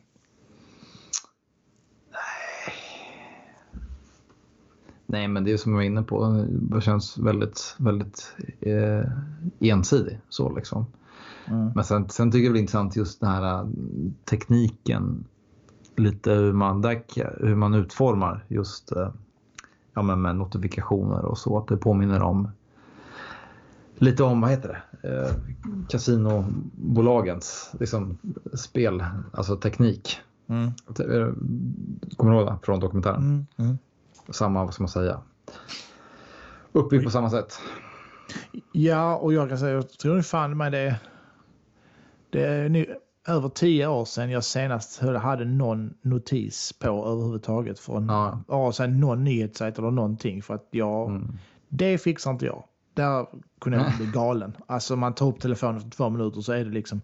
Nej, 5.12 5.28
men 5.28 5.44
det 5.44 5.52
är 5.52 5.56
som 5.56 5.72
jag 5.72 5.76
var 5.76 5.82
inne 5.82 6.02
på, 6.02 6.46
det 6.48 6.80
känns 6.80 7.18
väldigt, 7.18 7.74
väldigt 7.78 8.34
eh, 8.60 9.10
ensidig. 9.60 10.20
Så 10.28 10.54
liksom. 10.54 10.86
Mm. 11.46 11.70
Men 11.74 11.84
sen, 11.84 12.08
sen 12.08 12.30
tycker 12.30 12.44
jag 12.44 12.54
det 12.54 12.58
är 12.58 12.60
intressant 12.60 12.96
just 12.96 13.20
den 13.20 13.30
här 13.30 13.58
äh, 13.58 13.68
tekniken. 14.24 15.24
Lite 15.96 16.32
hur 16.32 16.52
man, 16.52 16.84
hur 17.40 17.54
man 17.54 17.74
utformar 17.74 18.44
just 18.48 18.92
äh, 18.92 19.08
ja, 19.94 20.02
men 20.02 20.22
med 20.22 20.36
notifikationer 20.36 21.24
och 21.24 21.38
så. 21.38 21.58
Att 21.58 21.68
det 21.68 21.76
påminner 21.76 22.22
om 22.22 22.48
lite 23.94 24.22
om, 24.22 24.40
vad 24.40 24.50
heter 24.50 24.84
det, 25.02 25.08
eh, 25.08 25.30
kasinobolagens 25.88 27.70
liksom, 27.80 28.18
spel, 28.54 29.04
alltså 29.32 29.56
teknik. 29.56 30.18
Mm. 30.46 30.66
Eh, 30.66 31.32
kommer 32.16 32.32
du 32.32 32.38
ihåg 32.38 32.46
det 32.46 32.58
från 32.62 32.80
dokumentären? 32.80 33.22
Mm. 33.22 33.46
Mm. 33.56 33.78
Samma, 34.30 34.64
vad 34.64 34.74
ska 34.74 34.82
man 34.82 34.88
säga, 34.88 35.20
uppbyggd 36.72 37.04
på 37.04 37.10
samma 37.10 37.30
sätt. 37.30 37.58
Ja, 38.72 39.16
och 39.16 39.32
jag 39.32 39.48
kan 39.48 39.58
säga, 39.58 39.72
jag 39.72 39.90
tror 39.90 40.22
fan 40.22 40.56
med 40.56 40.72
det. 40.72 41.00
Det 42.30 42.44
är 42.44 42.68
nu 42.68 42.96
över 43.28 43.48
tio 43.48 43.86
år 43.86 44.04
sedan 44.04 44.30
jag 44.30 44.44
senast 44.44 44.98
hade 44.98 45.44
någon 45.44 45.94
notis 46.02 46.72
på 46.72 46.86
överhuvudtaget 46.86 47.78
från 47.78 48.08
ja. 48.08 48.40
ja, 48.48 48.86
någon 48.86 49.24
nyhetssajt 49.24 49.78
eller 49.78 49.90
någonting. 49.90 50.42
För 50.42 50.54
att 50.54 50.68
jag, 50.70 51.10
mm. 51.10 51.38
det 51.68 51.98
fixar 51.98 52.30
inte 52.30 52.46
jag. 52.46 52.64
Där 52.94 53.26
kunde 53.60 53.78
jag 53.78 53.96
bli 53.96 54.06
galen. 54.06 54.56
Alltså 54.66 54.96
man 54.96 55.14
tar 55.14 55.26
upp 55.26 55.40
telefonen 55.40 55.80
för 55.80 55.90
två 55.90 56.10
minuter 56.10 56.40
så 56.40 56.52
är 56.52 56.64
det 56.64 56.70
liksom 56.70 57.00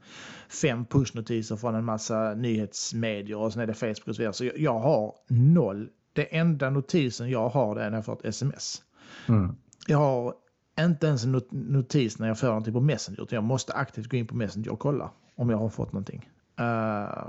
fem 0.49 0.85
pushnotiser 0.85 1.57
från 1.57 1.75
en 1.75 1.85
massa 1.85 2.35
nyhetsmedier 2.35 3.39
och 3.39 3.53
sen 3.53 3.63
är 3.63 3.67
det 3.67 3.75
Facebook 3.75 4.09
och 4.09 4.15
så 4.15 4.23
vidare. 4.23 4.33
Så 4.33 4.45
jag, 4.45 4.59
jag 4.59 4.79
har 4.79 5.15
noll. 5.29 5.89
Det 6.19 6.37
enda 6.37 6.71
notisen 6.71 7.31
jag 7.31 7.49
har 7.49 7.75
det 7.75 7.83
är 7.83 7.91
när 7.91 7.99
jag 7.99 8.05
får 8.05 8.13
ett 8.13 8.25
sms. 8.25 8.83
Mm. 9.29 9.57
Jag 9.87 9.99
har 9.99 10.35
inte 10.81 11.07
ens 11.07 11.25
en 11.25 11.43
notis 11.51 12.19
när 12.19 12.29
jag 12.29 12.39
får 12.39 12.47
någonting 12.47 12.73
på 12.73 12.81
Messenger. 12.81 13.23
Utan 13.23 13.37
jag 13.37 13.45
måste 13.45 13.73
aktivt 13.73 14.07
gå 14.07 14.17
in 14.17 14.27
på 14.27 14.37
Messenger 14.37 14.73
och 14.73 14.79
kolla 14.79 15.11
om 15.35 15.51
jag 15.51 15.59
har 15.59 15.69
fått 15.69 15.93
någonting. 15.93 16.31
Uh, 16.61 17.29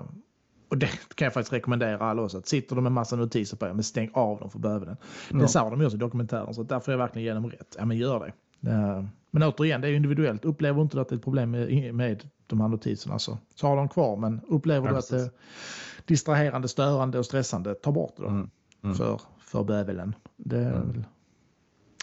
och 0.70 0.78
det 0.78 0.90
kan 1.16 1.26
jag 1.26 1.34
faktiskt 1.34 1.54
rekommendera 1.54 1.98
alla 1.98 2.22
också. 2.22 2.38
Att 2.38 2.48
sitter 2.48 2.76
de 2.76 2.84
med 2.84 2.92
massa 2.92 3.16
notiser 3.16 3.58
på 3.58 3.66
er, 3.66 3.74
men 3.74 3.84
stäng 3.84 4.12
av 4.14 4.40
dem 4.40 4.50
för 4.50 4.60
bövelen. 4.60 4.98
Ja. 5.32 5.38
Det 5.38 5.48
sa 5.48 5.70
de 5.70 5.86
också 5.86 5.98
i 5.98 6.00
dokumentären, 6.00 6.54
så 6.54 6.64
därför 6.64 6.92
är 6.92 6.94
jag 6.94 7.00
verkligen 7.00 7.26
genom 7.26 7.52
rätt. 7.52 7.76
Ja, 7.80 7.86
men 7.86 7.98
gör 7.98 8.20
det. 8.20 8.34
Men 9.32 9.44
återigen, 9.44 9.82
det 9.82 9.88
är 9.88 9.94
individuellt. 9.94 10.46
Upplever 10.46 10.82
inte 10.82 10.98
du 10.98 11.02
att 11.02 11.10
det 11.10 11.16
är 11.16 11.18
ett 11.18 11.24
problem 11.24 11.52
med, 11.52 11.96
med 11.96 12.30
de 12.48 12.62
här 12.62 12.68
notiserna 12.68 13.20
så, 13.20 13.38
så 13.56 13.68
har 13.68 13.76
de 13.76 13.90
kvar. 13.90 14.18
Men 14.18 14.42
upplever 14.48 14.88
ja, 14.88 14.94
du 14.94 15.00
att 15.00 15.10
det 15.10 15.22
är 15.22 15.30
distraherande, 16.06 16.68
störande 16.68 17.20
och 17.20 17.26
stressande, 17.26 17.76
ta 17.76 17.92
bort 17.92 18.14
det 18.18 18.24
då. 18.24 18.30
Mm. 18.30 18.50
Mm. 18.84 18.96
För, 18.96 19.22
för 19.40 19.64
bövelen. 19.64 20.16
Det, 20.38 20.66
mm. 20.66 21.04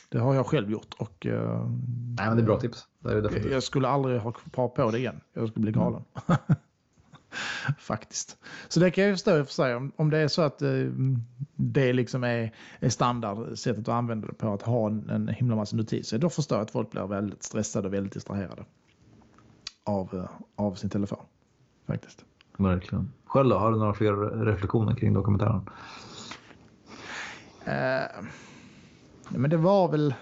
det, 0.08 0.18
har 0.18 0.34
jag 0.34 0.46
själv 0.46 0.70
gjort. 0.70 0.94
Och, 0.98 1.26
uh, 1.26 1.70
Nej, 2.16 2.28
men 2.28 2.36
det 2.36 2.42
är 2.42 2.46
bra 2.46 2.60
tips. 2.60 2.86
Det 2.98 3.12
är 3.12 3.22
det 3.22 3.48
jag 3.50 3.62
skulle 3.62 3.88
aldrig 3.88 4.20
ha 4.20 4.32
kvar 4.32 4.68
på 4.68 4.90
det 4.90 4.98
igen. 4.98 5.20
Jag 5.32 5.48
skulle 5.48 5.62
bli 5.62 5.72
galen. 5.72 6.04
Mm. 6.26 6.38
Faktiskt. 7.78 8.38
Så 8.68 8.80
det 8.80 8.90
kan 8.90 9.04
jag 9.04 9.14
förstå 9.14 9.44
för 9.44 9.52
sig. 9.52 9.74
Om, 9.74 9.92
om 9.96 10.10
det 10.10 10.18
är 10.18 10.28
så 10.28 10.42
att 10.42 10.62
eh, 10.62 10.70
det 11.54 11.92
liksom 11.92 12.24
är, 12.24 12.54
är 12.80 12.88
standard 12.88 13.58
sättet 13.58 13.88
att 13.88 13.94
använda 13.94 14.26
det 14.26 14.34
på 14.34 14.52
att 14.52 14.62
ha 14.62 14.86
en, 14.86 15.10
en 15.10 15.28
himla 15.28 15.56
massa 15.56 15.76
notiser. 15.76 16.18
Då 16.18 16.28
förstår 16.28 16.58
jag 16.58 16.64
att 16.64 16.70
folk 16.70 16.90
blir 16.90 17.06
väldigt 17.06 17.42
stressade 17.42 17.88
och 17.88 17.94
väldigt 17.94 18.12
distraherade 18.12 18.64
av, 19.84 20.14
eh, 20.14 20.30
av 20.56 20.74
sin 20.74 20.90
telefon. 20.90 21.24
Faktiskt. 21.86 22.24
Verkligen. 22.56 23.12
Själv 23.24 23.48
då? 23.48 23.58
Har 23.58 23.72
du 23.72 23.78
några 23.78 23.94
fler 23.94 24.44
reflektioner 24.44 24.94
kring 24.94 25.14
dokumentären? 25.14 25.70
Uh, 27.68 28.24
men 29.28 29.50
det 29.50 29.56
var 29.56 29.88
väl 29.88 30.14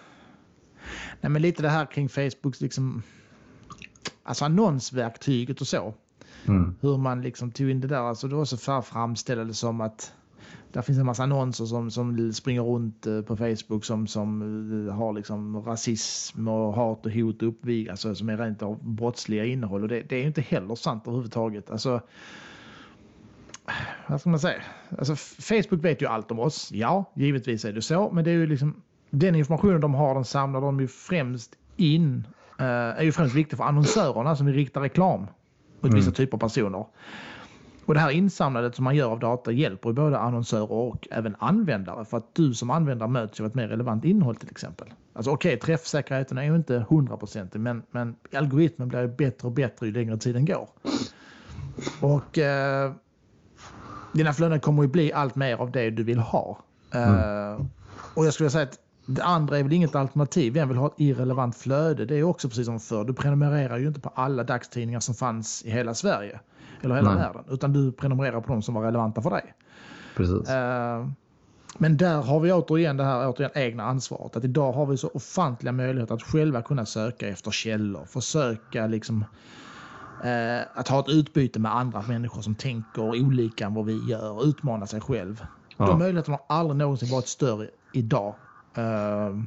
nej, 1.21 1.31
men 1.31 1.43
lite 1.43 1.63
det 1.63 1.69
här 1.69 1.87
kring 1.87 2.09
Facebooks 2.09 2.61
liksom, 2.61 3.03
alltså 4.23 4.45
annonsverktyget 4.45 5.61
och 5.61 5.67
så. 5.67 5.95
Mm. 6.47 6.75
Hur 6.81 6.99
man 6.99 7.23
liksom 7.23 7.51
tog 7.51 7.71
in 7.71 7.81
det 7.81 7.89
där. 7.89 8.01
Alltså 8.01 8.29
det 8.29 8.35
var 8.35 8.45
så 8.45 8.83
framställde 8.83 9.45
det 9.45 9.55
som 9.55 9.81
att 9.81 10.13
där 10.73 10.83
finns 10.83 10.99
en 10.99 11.07
massa 11.07 11.23
annonser 11.23 11.65
som, 11.65 11.91
som 11.91 12.33
springer 12.33 12.63
runt 12.63 13.07
eh, 13.07 13.21
på 13.21 13.37
Facebook 13.37 13.85
som, 13.85 14.07
som 14.07 14.43
eh, 14.89 14.95
har 14.95 15.13
liksom 15.13 15.63
rasism 15.63 16.49
och 16.49 16.75
hat 16.75 17.07
och 17.07 17.13
hot 17.13 17.43
och 17.43 17.49
uppvig, 17.49 17.89
alltså 17.89 18.15
som 18.15 18.29
är 18.29 18.37
rent 18.37 18.63
av 18.63 18.85
brottsliga 18.85 19.45
innehåll. 19.45 19.83
Och 19.83 19.89
det, 19.89 20.03
det 20.03 20.17
är 20.17 20.27
inte 20.27 20.41
heller 20.41 20.75
sant 20.75 21.03
överhuvudtaget. 21.07 21.71
Alltså, 21.71 22.01
vad 24.09 24.21
ska 24.21 24.31
man 24.31 24.39
säga? 24.39 24.63
Alltså, 24.99 25.17
Facebook 25.43 25.85
vet 25.85 26.03
ju 26.03 26.07
allt 26.07 26.31
om 26.31 26.39
oss. 26.39 26.73
Ja, 26.73 27.13
givetvis 27.15 27.65
är 27.65 27.73
det 27.73 27.83
så. 27.83 28.11
Men 28.11 28.25
det 28.25 28.31
är 28.31 28.35
ju 28.35 28.47
liksom 28.47 28.83
den 29.11 29.35
informationen 29.35 29.81
de 29.81 29.95
har, 29.95 30.15
den 30.15 30.25
samlar 30.25 30.61
de 30.61 30.81
ju 30.81 30.89
främst 30.89 31.51
in. 31.77 32.27
Uh, 32.61 32.67
är 32.67 33.03
ju 33.03 33.13
främst 33.13 33.35
viktig 33.35 33.59
för 33.59 33.65
annonsörerna 33.65 34.37
som 34.37 34.47
vill 34.47 34.55
rikta 34.55 34.81
reklam 34.81 35.21
mot 35.21 35.85
mm. 35.85 35.95
vissa 35.97 36.11
typer 36.11 36.37
av 36.37 36.41
personer. 36.41 36.87
Och 37.85 37.95
det 37.95 38.01
här 38.01 38.11
insamlandet 38.11 38.75
som 38.75 38.85
man 38.85 38.97
gör 38.97 39.11
av 39.11 39.19
data 39.19 39.53
hjälper 39.53 39.93
både 39.93 40.19
annonsörer 40.19 40.73
och 40.73 41.09
även 41.11 41.37
användare 41.39 42.05
för 42.05 42.17
att 42.17 42.35
du 42.35 42.55
som 42.55 42.71
användare 42.71 43.09
möts 43.09 43.41
av 43.41 43.47
ett 43.47 43.55
mer 43.55 43.69
relevant 43.69 44.05
innehåll 44.05 44.37
till 44.37 44.51
exempel. 44.51 44.89
Alltså 45.13 45.31
okej, 45.31 45.57
okay, 45.57 45.61
träffsäkerheten 45.61 46.39
är 46.39 46.43
ju 46.43 46.57
inte 46.57 46.87
hundraprocentig 46.89 47.61
men, 47.61 47.83
men 47.91 48.17
algoritmen 48.35 48.89
blir 48.89 49.07
bättre 49.07 49.49
och 49.49 49.53
bättre 49.53 49.87
ju 49.87 49.93
längre 49.93 50.17
tiden 50.17 50.45
går. 50.45 50.69
Och 52.01 52.39
eh, 52.39 52.93
dina 54.15 54.33
flöden 54.33 54.61
kommer 54.61 54.83
ju 54.83 54.89
bli 54.89 55.13
allt 55.13 55.35
mer 55.35 55.57
av 55.57 55.71
det 55.71 55.91
du 55.91 56.03
vill 56.03 56.19
ha. 56.19 56.59
Mm. 56.91 57.15
Uh, 57.15 57.67
och 58.15 58.27
jag 58.27 58.35
skulle 58.35 58.51
säga 58.51 58.65
att 58.65 58.79
det 59.07 59.23
andra 59.23 59.59
är 59.59 59.63
väl 59.63 59.73
inget 59.73 59.95
alternativ. 59.95 60.53
Vem 60.53 60.69
vill 60.69 60.77
ha 60.77 60.87
ett 60.87 61.01
irrelevant 61.01 61.57
flöde? 61.57 62.05
Det 62.05 62.17
är 62.17 62.23
också 62.23 62.49
precis 62.49 62.67
som 62.67 62.81
förr. 62.81 63.05
Du 63.05 63.13
prenumererar 63.15 63.79
ju 63.79 63.87
inte 63.87 64.01
på 64.01 64.13
alla 64.15 64.45
dagstidningar 64.45 65.01
som 65.01 65.15
fanns 65.15 65.65
i 65.65 65.71
hela 65.71 65.95
Sverige 65.95 66.41
eller 66.83 66.95
hela 66.95 67.15
Nej. 67.15 67.19
världen. 67.19 67.45
Utan 67.49 67.73
du 67.73 67.93
prenumererar 67.93 68.41
på 68.41 68.53
de 68.53 68.63
som 68.63 68.75
var 68.75 68.83
relevanta 68.83 69.23
för 69.23 69.31
dig. 69.31 69.55
Precis. 70.17 70.51
Uh, 70.51 71.09
men 71.79 71.97
där 71.97 72.23
har 72.23 72.41
vi 72.41 72.53
återigen 72.53 72.97
det 72.97 73.05
här 73.05 73.29
återigen, 73.29 73.51
egna 73.55 73.85
ansvaret. 73.85 74.37
Att 74.37 74.45
idag 74.45 74.73
har 74.73 74.87
vi 74.87 74.97
så 74.97 75.11
ofantliga 75.15 75.73
möjligheter 75.73 76.15
att 76.15 76.23
själva 76.23 76.63
kunna 76.63 76.87
söka 76.87 77.29
efter 77.29 77.51
källor. 77.51 78.05
Försöka 78.05 78.87
liksom 78.87 79.25
att 80.75 80.89
ha 80.89 81.01
ett 81.01 81.09
utbyte 81.09 81.59
med 81.59 81.77
andra 81.77 82.03
människor 82.03 82.43
som 82.43 82.55
tänker 82.55 83.03
olika 83.03 83.67
än 83.67 83.75
vad 83.75 83.85
vi 83.87 84.11
gör. 84.11 84.49
Utmana 84.49 84.87
sig 84.87 85.01
själv. 85.01 85.47
Ja. 85.77 85.87
De 85.87 85.99
möjligheterna 85.99 86.39
har 86.49 86.57
aldrig 86.57 86.77
någonsin 86.77 87.11
varit 87.11 87.29
större 87.29 87.71
idag 87.93 88.35
Uh, 88.79 89.43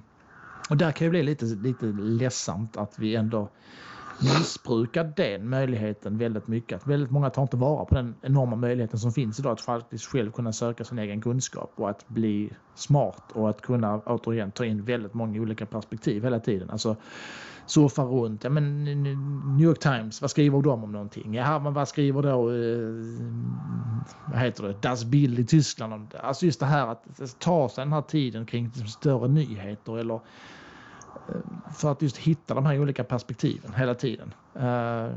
och 0.69 0.77
där 0.77 0.91
kan 0.91 1.05
det 1.05 1.09
bli 1.09 1.23
lite, 1.23 1.45
lite 1.45 1.85
ledsamt 1.85 2.77
att 2.77 2.99
vi 2.99 3.15
ändå 3.15 3.49
missbrukar 4.21 5.13
den 5.15 5.49
möjligheten 5.49 6.17
väldigt 6.17 6.47
mycket. 6.47 6.81
Att 6.81 6.87
väldigt 6.87 7.11
många 7.11 7.29
tar 7.29 7.41
inte 7.41 7.57
vara 7.57 7.85
på 7.85 7.95
den 7.95 8.15
enorma 8.21 8.55
möjligheten 8.55 8.99
som 8.99 9.11
finns 9.11 9.39
idag 9.39 9.51
att 9.51 9.61
faktiskt 9.61 10.05
själv 10.05 10.31
kunna 10.31 10.53
söka 10.53 10.83
sin 10.83 10.99
egen 10.99 11.21
kunskap 11.21 11.71
och 11.75 11.89
att 11.89 12.07
bli 12.07 12.49
smart 12.75 13.23
och 13.33 13.49
att 13.49 13.61
kunna 13.61 13.99
återigen 13.99 14.51
ta 14.51 14.65
in 14.65 14.85
väldigt 14.85 15.13
många 15.13 15.41
olika 15.41 15.65
perspektiv 15.65 16.23
hela 16.23 16.39
tiden. 16.39 16.69
Alltså 16.69 16.95
surfa 17.67 18.03
runt. 18.03 18.43
Ja, 18.43 18.49
men 18.49 18.83
New 19.57 19.67
York 19.67 19.79
Times, 19.79 20.21
vad 20.21 20.31
skriver 20.31 20.61
de 20.61 20.83
om 20.83 20.91
någonting? 20.91 21.33
Ja, 21.33 21.59
men 21.59 21.73
vad 21.73 21.87
skriver 21.87 22.21
då 22.21 22.51
eh, 22.51 22.93
vad 24.25 24.39
heter 24.39 24.63
det, 24.63 24.81
Das 24.81 25.05
Bild 25.05 25.39
i 25.39 25.45
Tyskland? 25.45 26.15
Alltså 26.19 26.45
just 26.45 26.59
det 26.59 26.65
här 26.65 26.87
att 26.87 27.05
ta 27.39 27.69
sig 27.69 27.83
den 27.83 27.93
här 27.93 28.01
tiden 28.01 28.45
kring 28.45 28.71
större 28.73 29.27
nyheter 29.27 29.97
eller 29.97 30.15
eh, 30.15 31.71
för 31.75 31.91
att 31.91 32.01
just 32.01 32.17
hitta 32.17 32.53
de 32.53 32.65
här 32.65 32.79
olika 32.79 33.03
perspektiven 33.03 33.73
hela 33.73 33.95
tiden. 33.95 34.33
Uh, 34.55 35.11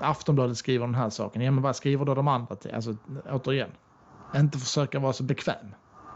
Aftonbladet 0.00 0.56
skriver 0.56 0.86
den 0.86 0.94
här 0.94 1.10
saken. 1.10 1.42
Ja, 1.42 1.50
men 1.50 1.62
vad 1.62 1.76
skriver 1.76 2.04
då 2.04 2.14
de 2.14 2.28
andra 2.28 2.56
till? 2.56 2.74
Alltså 2.74 2.96
återigen, 3.30 3.70
inte 4.36 4.58
försöka 4.58 4.98
vara 4.98 5.12
så 5.12 5.22
bekväm. 5.22 5.74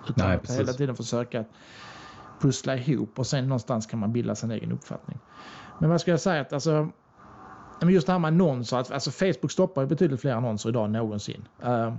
Utan 0.08 0.28
Nej, 0.28 0.38
hela 0.48 0.72
tiden 0.72 0.96
försöka 0.96 1.44
pussla 2.40 2.76
ihop 2.76 3.18
och 3.18 3.26
sen 3.26 3.44
någonstans 3.44 3.87
kan 3.87 3.98
man 3.98 4.12
bilda 4.12 4.35
sin 4.35 4.50
egen 4.50 4.72
uppfattning. 4.72 5.18
Men 5.79 5.90
vad 5.90 6.00
ska 6.00 6.11
jag 6.11 6.20
säga? 6.20 6.40
Att 6.40 6.53
alltså, 6.53 6.88
just 7.88 8.07
det 8.07 8.12
här 8.12 8.18
med 8.18 8.29
annonser. 8.29 8.76
Alltså 8.76 9.11
Facebook 9.11 9.53
stoppar 9.53 9.83
ju 9.83 9.88
betydligt 9.88 10.20
fler 10.20 10.33
annonser 10.33 10.68
idag 10.68 10.85
än 10.85 10.92
någonsin. 10.92 11.48
Eh, 11.62 11.70
uh, 11.70 11.94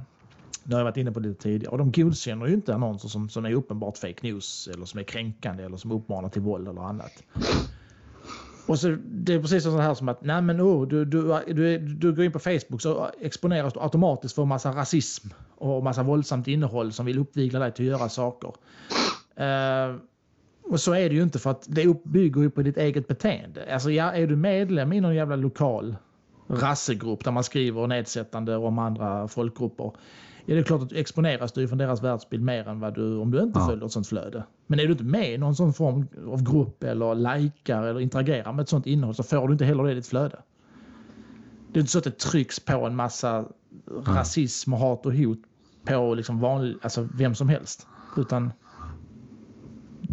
det 0.64 0.74
har 0.74 0.80
jag 0.80 0.86
varit 0.86 0.98
inne 0.98 1.12
på 1.12 1.20
lite 1.20 1.44
tidigare. 1.44 1.72
Och 1.72 1.78
de 1.78 1.92
godkänner 1.92 2.48
ju 2.48 2.54
inte 2.54 2.76
annonser 2.76 3.10
som, 3.10 3.30
som 3.30 3.46
är 3.46 3.54
uppenbart 3.54 3.98
fake 3.98 4.20
news 4.22 4.70
eller 4.74 4.86
som 4.86 5.00
är 5.00 5.04
kränkande 5.04 5.64
eller 5.64 5.78
som 5.78 5.92
uppmanar 5.92 6.30
till 6.30 6.42
våld 6.42 6.68
eller 6.68 6.82
annat. 6.82 7.24
Och 8.68 8.80
så, 8.80 8.98
det 9.06 9.34
är 9.34 9.42
precis 9.42 9.64
så 9.64 9.78
här 9.78 9.94
som 9.94 10.10
att 10.10 10.24
nej 10.24 10.42
men 10.42 10.62
oh, 10.62 10.88
du, 10.88 11.06
du, 11.06 11.40
du, 11.48 11.78
du 11.78 12.16
går 12.16 12.26
in 12.26 12.32
på 12.32 12.40
Facebook 12.40 12.82
så 12.82 13.10
exponeras 13.22 13.74
du 13.74 13.80
automatiskt 13.80 14.36
för 14.36 14.46
massa 14.46 14.72
rasism 14.72 15.28
och 15.58 15.84
massa 15.84 16.04
våldsamt 16.04 16.48
innehåll 16.48 16.92
som 16.92 17.06
vill 17.06 17.20
uppvigla 17.20 17.60
dig 17.60 17.72
till 17.72 17.94
att 17.94 18.00
göra 18.00 18.10
saker. 18.10 18.50
Uh, 19.40 19.96
och 20.72 20.80
så 20.80 20.94
är 20.94 21.10
det 21.10 21.16
ju 21.16 21.24
inte 21.24 21.40
för 21.40 21.52
att 21.52 21.66
det 21.68 22.04
bygger 22.04 22.42
ju 22.42 22.50
på 22.50 22.62
ditt 22.62 22.78
eget 22.78 23.08
beteende. 23.08 23.74
Alltså 23.74 23.92
ja, 23.92 24.12
är 24.12 24.28
du 24.28 24.36
medlem 24.36 24.94
i 24.94 25.02
någon 25.02 25.16
jävla 25.16 25.36
lokal 25.36 25.96
rassegrupp 26.48 27.24
där 27.24 27.32
man 27.32 27.44
skriver 27.44 27.88
nedsättande 27.88 28.58
om 28.58 28.80
andra 28.80 29.28
folkgrupper. 29.28 29.92
Ja, 30.46 30.56
det 30.56 30.58
är 30.58 30.64
klart 30.64 30.82
att 30.82 30.90
du 30.90 30.98
exponeras 30.98 31.52
du 31.52 31.68
från 31.68 31.78
deras 31.78 32.04
världsbild 32.04 32.44
mer 32.44 32.68
än 32.68 32.80
vad 32.80 32.96
du 32.96 33.18
om 33.18 33.32
du 33.32 33.40
inte 33.40 33.60
Ja. 33.60 33.68
följer 33.68 33.86
ett 33.86 33.92
sånt 33.92 34.08
flöde. 34.08 34.44
Men 34.68 34.80
är 34.80 34.84
du 34.84 34.92
inte 34.92 35.04
med 35.04 35.34
i 35.34 35.38
någon 35.38 35.56
sån 35.56 35.74
form 35.74 36.08
av 36.28 36.44
grupp 36.44 36.84
eller 36.84 37.16
likar 37.40 37.84
eller 37.84 38.00
interagerar 38.00 38.54
med 38.54 38.64
ett 38.64 38.70
sånt 38.70 38.86
innehåll 38.88 39.16
så 39.16 39.24
får 39.24 39.48
du 39.48 39.52
inte 39.54 39.66
heller 39.66 39.84
det 39.84 39.92
i 39.92 39.96
ditt 39.96 40.08
flöde. 40.08 40.40
Det 41.72 41.80
är 41.80 41.82
inte 41.82 41.92
så 41.92 41.98
att 41.98 42.04
det 42.04 42.18
trycks 42.20 42.60
på 42.60 42.86
en 42.86 42.96
massa 42.96 43.46
rasism 44.06 44.74
och 44.74 44.80
hat 44.80 45.06
och 45.06 45.14
hot 45.14 45.40
på 45.86 46.14
liksom 46.16 46.40
vanlig, 46.40 46.76
alltså 46.82 47.08
vem 47.18 47.36
som 47.36 47.50
helst. 47.50 47.88
Utan 48.18 48.52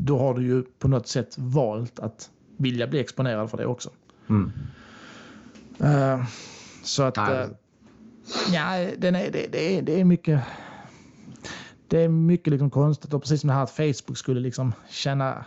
då 0.09 0.19
har 0.19 0.35
du 0.35 0.43
ju 0.43 0.63
på 0.63 0.89
något 0.89 1.07
sätt 1.07 1.39
valt 1.39 2.01
att 2.01 2.31
vilja 2.57 2.87
bli 2.87 3.01
exponerad 3.01 3.51
för 3.51 3.59
det 3.59 3.67
också. 3.67 3.91
Mm. 4.29 4.53
Eh, 5.81 6.25
så 6.83 7.03
att... 7.03 7.17
Nej. 7.17 7.39
eh, 7.39 7.49
ja, 8.53 8.91
den 8.99 9.15
är, 9.15 9.31
det, 9.31 9.47
det, 9.53 9.77
är, 9.77 9.83
det 9.83 10.01
är 10.01 10.05
mycket... 10.05 10.41
Det 11.89 12.03
är 12.03 12.09
mycket 12.09 12.51
liksom 12.51 12.71
konstigt 12.71 13.15
och 13.15 13.23
precis 13.23 13.41
som 13.41 13.49
det 13.49 13.55
här 13.55 13.63
att 13.63 13.71
Facebook 13.71 14.19
skulle 14.19 14.41
liksom 14.41 14.73
tjäna... 14.89 15.45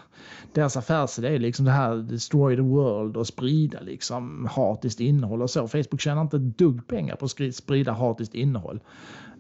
Deras 0.54 0.78
affärsidé 0.78 1.36
är 1.36 1.40
liksom 1.40 1.66
det 1.66 1.72
här 1.72 1.96
destroy 1.96 2.56
the 2.56 2.62
world 2.62 3.18
och 3.18 3.28
sprida 3.28 3.80
liksom 3.80 4.50
hatiskt 4.52 5.00
innehåll 5.00 5.42
och 5.42 5.50
så. 5.50 5.68
Facebook 5.68 6.02
tjänar 6.02 6.22
inte 6.22 6.38
ett 6.38 6.58
dugg 6.58 6.88
pengar 6.88 7.16
på 7.16 7.26
att 7.26 7.56
sprida 7.56 7.92
hatiskt 7.92 8.36
innehåll. 8.36 8.80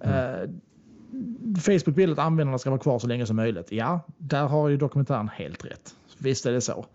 Eh, 0.01 0.49
Facebook 1.61 1.97
vill 1.97 2.11
att 2.11 2.19
användarna 2.19 2.57
ska 2.57 2.69
vara 2.69 2.79
kvar 2.79 2.99
så 2.99 3.07
länge 3.07 3.25
som 3.25 3.35
möjligt. 3.35 3.71
Ja, 3.71 3.99
där 4.17 4.47
har 4.47 4.69
ju 4.69 4.77
dokumentären 4.77 5.29
helt 5.29 5.65
rätt. 5.65 5.95
Visst 6.17 6.45
är 6.45 6.51
det 6.51 6.61
så. 6.61 6.85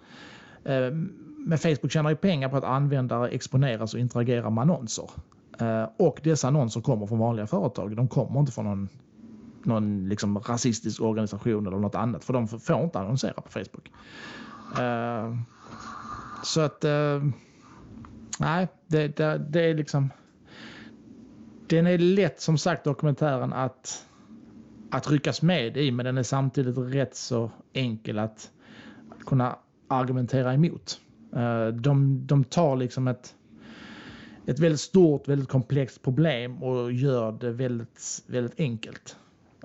Eh, 0.65 0.91
men 1.39 1.59
Facebook 1.59 1.93
tjänar 1.93 2.11
ju 2.11 2.17
pengar 2.17 2.49
på 2.49 2.57
att 2.57 2.65
användare 2.65 3.29
exponeras 3.29 3.95
och 3.95 4.01
interagerar 4.01 4.51
med 4.51 4.63
annonser. 4.63 5.11
Eh, 5.61 5.89
och 5.97 6.21
dessa 6.25 6.49
annonser 6.49 6.81
kommer 6.81 7.07
från 7.07 7.19
vanliga 7.19 7.47
företag. 7.47 7.97
De 7.97 8.09
kommer 8.09 8.41
inte 8.41 8.53
från 8.53 8.65
någon, 8.65 8.89
någon 9.63 10.09
liksom 10.09 10.39
rasistisk 10.39 11.01
organisation 11.03 11.67
eller 11.67 11.79
något 11.79 11.95
annat. 11.95 12.25
För 12.25 12.33
de 12.33 12.49
får 12.49 12.83
inte 12.83 12.99
annonsera 12.99 13.33
på 13.33 13.49
Facebook. 13.49 13.91
Eh, 14.79 15.35
så 16.45 16.61
att... 16.61 16.85
Nej, 18.39 18.69
det, 18.87 19.17
det, 19.17 19.39
det 19.49 19.71
är 19.71 19.75
liksom... 19.75 20.11
Den 21.67 21.87
är 21.87 21.99
lätt 21.99 22.41
som 22.41 22.59
sagt 22.59 22.85
dokumentären 22.85 23.53
att, 23.53 24.07
att 24.91 25.11
ryckas 25.11 25.43
med 25.43 25.77
i 25.77 25.91
men 25.91 26.07
den 26.07 26.19
är 26.19 26.23
samtidigt 26.23 26.79
rätt 26.79 27.17
så 27.17 27.51
enkel 27.73 28.19
att, 28.19 28.51
kunna 29.27 29.57
argumentera 29.89 30.55
emot. 30.55 31.01
Eh, 31.37 31.67
De, 31.67 32.27
de 32.27 32.45
tar 32.45 32.77
liksom 32.77 33.09
ett, 33.09 33.35
ett 34.47 34.59
väldigt 34.59 34.81
stort, 34.81 35.29
väldigt 35.29 35.49
komplext 35.49 36.03
problem 36.03 36.63
och 36.63 36.93
gör 36.93 37.33
det 37.33 37.53
väldigt, 37.53 38.23
väldigt 38.27 38.61
enkelt. 38.61 39.17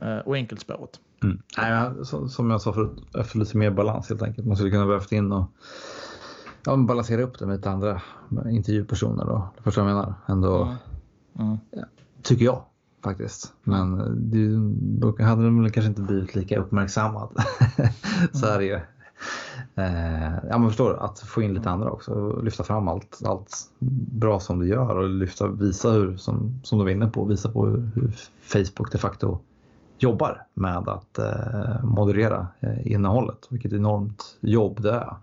eh, 0.01 0.17
Och 0.17 0.35
enkelspåret. 0.35 0.99
Mm. 1.23 1.41
Nej, 1.57 1.91
som 2.29 2.49
jag 2.51 2.61
sa 2.61 2.73
förut, 2.73 3.03
efter 3.19 3.37
lite 3.39 3.57
mer 3.57 3.71
balans 3.71 4.09
helt 4.09 4.21
enkelt. 4.21 4.47
Man 4.47 4.55
skulle 4.57 4.71
kunna 4.71 4.85
behövt 4.85 5.11
in 5.11 5.31
och 5.31 5.45
ja, 6.65 6.77
balansera 6.77 7.21
upp 7.21 7.39
det 7.39 7.45
med 7.45 7.55
lite 7.55 7.69
andra 7.69 8.01
intervjupersoner. 8.49 9.25
Då. 9.25 9.49
Förstår 9.63 9.81
du 9.81 9.85
vad 9.85 9.97
jag 9.97 10.05
menar? 10.05 10.13
Ändå, 10.27 10.63
Mm. 10.63 10.75
Tycker 12.23 12.45
jag 12.45 12.63
faktiskt. 13.03 13.53
Men 13.63 13.99
eh, 13.99 14.05
det, 14.05 14.47
då 14.99 15.23
hade 15.23 15.43
den 15.43 15.61
väl 15.61 15.71
kanske 15.71 15.89
inte 15.89 16.01
blivit 16.01 16.35
lika 16.35 16.59
uppmärksammad. 16.59 17.29
Så 18.33 18.45
är 18.45 18.59
det 18.59 18.65
ju. 18.65 18.79
Eh, 19.75 20.33
ja 20.49 20.57
men 20.57 20.67
förstår 20.67 20.89
du, 20.89 20.97
att 20.97 21.19
få 21.19 21.41
in 21.41 21.53
lite 21.53 21.69
andra 21.69 21.91
också 21.91 22.11
och 22.11 22.43
lyfta 22.43 22.63
fram 22.63 22.87
allt, 22.87 23.21
allt 23.25 23.57
bra 24.11 24.39
som 24.39 24.59
du 24.59 24.67
gör 24.67 24.95
och 24.95 25.09
lyfta, 25.09 25.47
visa 25.47 25.91
hur, 25.91 26.17
som, 26.17 26.59
som 26.63 26.77
du 26.77 26.83
var 26.83 26.91
inne 26.91 27.07
på, 27.07 27.25
visa 27.25 27.51
på 27.51 27.65
hur, 27.65 27.89
hur 27.95 28.15
Facebook 28.41 28.91
de 28.91 28.97
facto 28.97 29.39
jobbar 29.97 30.45
med 30.53 30.89
att 30.89 31.19
eh, 31.19 31.83
moderera 31.83 32.47
eh, 32.59 32.91
innehållet. 32.91 33.47
Vilket 33.49 33.73
enormt 33.73 34.37
jobb 34.41 34.81
det 34.81 34.91
är 34.91 35.15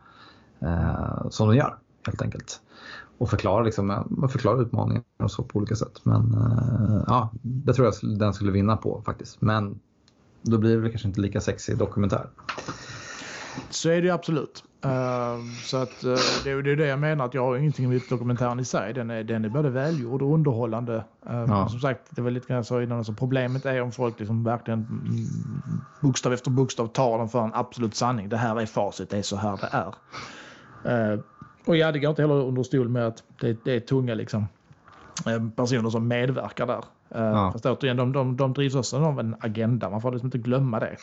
eh, 0.61 1.29
som 1.31 1.49
de 1.49 1.57
gör 1.57 1.77
helt 2.07 2.23
enkelt. 2.23 2.61
Och 3.19 3.31
förklara, 3.31 3.63
liksom, 3.63 3.87
man 4.11 4.29
förklarar 4.29 4.63
utmaningen 4.63 5.03
och 5.23 5.31
så 5.31 5.43
på 5.43 5.59
olika 5.59 5.75
sätt. 5.75 6.01
Men 6.05 6.35
eh, 6.35 7.05
ja, 7.07 7.31
det 7.43 7.73
tror 7.73 7.87
jag 7.87 8.19
den 8.19 8.35
skulle 8.35 8.53
vinna 8.53 8.77
på 8.77 9.03
faktiskt. 9.07 9.41
Men 9.41 9.79
då 10.43 10.59
blir 10.59 10.79
det 10.81 10.91
kanske 10.91 11.09
inte 11.09 11.21
lika 11.21 11.41
sexig 11.41 11.79
dokumentär. 11.79 12.27
Så 13.71 13.89
är 13.91 14.01
det 14.01 14.07
ju 14.07 14.11
absolut. 14.11 14.65
Eh, 14.85 15.37
så 15.65 15.77
att, 15.77 16.05
eh, 16.05 16.15
det, 16.45 16.51
är- 16.51 16.77
det 16.77 16.87
jag 16.87 16.99
menar, 16.99 17.25
att 17.25 17.35
jag 17.35 17.45
har 17.45 17.57
ingenting 17.57 17.85
emot 17.85 18.09
dokumentären 18.09 18.61
i 18.61 18.65
sig. 18.65 18.95
Den 18.95 19.11
är, 19.11 19.25
den 19.25 19.45
är 19.45 19.49
både 19.49 19.71
välgjord 19.71 20.23
och 20.23 20.35
underhållande. 20.35 21.05
Eh, 21.27 21.47
men 21.47 21.69
Som 21.69 21.81
sagt, 21.81 22.01
det 22.11 22.23
var 22.23 22.31
lite 22.31 22.47
grann 22.49 22.57
jag 22.57 22.67
sa 22.67 22.83
innan, 22.83 22.99
alltså, 22.99 23.13
problemet 23.13 23.67
är 23.67 23.83
om 23.83 23.93
folk 23.93 24.19
liksom 24.19 24.45
verkligen 24.45 24.81
mm, 24.81 25.83
bokstav 26.01 26.33
efter 26.33 26.51
bokstav 26.51 26.87
tar 26.87 27.19
den 27.19 27.29
för 27.29 27.45
en 27.45 27.55
absolut 27.55 27.95
sanning. 27.95 28.29
Det 28.29 28.37
här 28.37 28.61
är 28.61 28.67
facit, 28.67 29.11
det 29.11 29.19
är 29.19 29.23
så 29.23 29.37
här 29.37 29.57
det 29.61 29.69
är. 29.73 29.95
Och 31.69 31.77
ja, 31.77 31.93
det 31.93 31.99
går 31.99 32.11
inte 32.11 32.23
heller 32.23 32.35
under 32.35 32.63
stol 32.63 32.89
med 32.89 33.07
att 33.07 33.23
det, 33.41 33.65
det 33.65 33.73
är 33.77 33.81
tunga 33.81 34.15
liksom, 34.15 34.47
eh, 35.27 35.49
personer 35.57 35.91
som 35.91 36.09
medverkar 36.09 36.67
där. 36.67 36.85
Eh, 37.11 37.23
Ja. 37.23 37.53
Fast 37.53 37.67
återigen, 37.67 37.97
de, 37.97 38.13
de, 38.13 38.37
de 38.37 38.53
drivs 38.53 38.75
också 38.75 38.97
av 38.99 39.21
en 39.21 39.37
agenda. 39.41 39.91
Man 39.91 40.01
får 40.01 40.13
liksom 40.13 40.27
inte 40.27 40.39
glömma 40.39 40.81
det. 40.81 40.97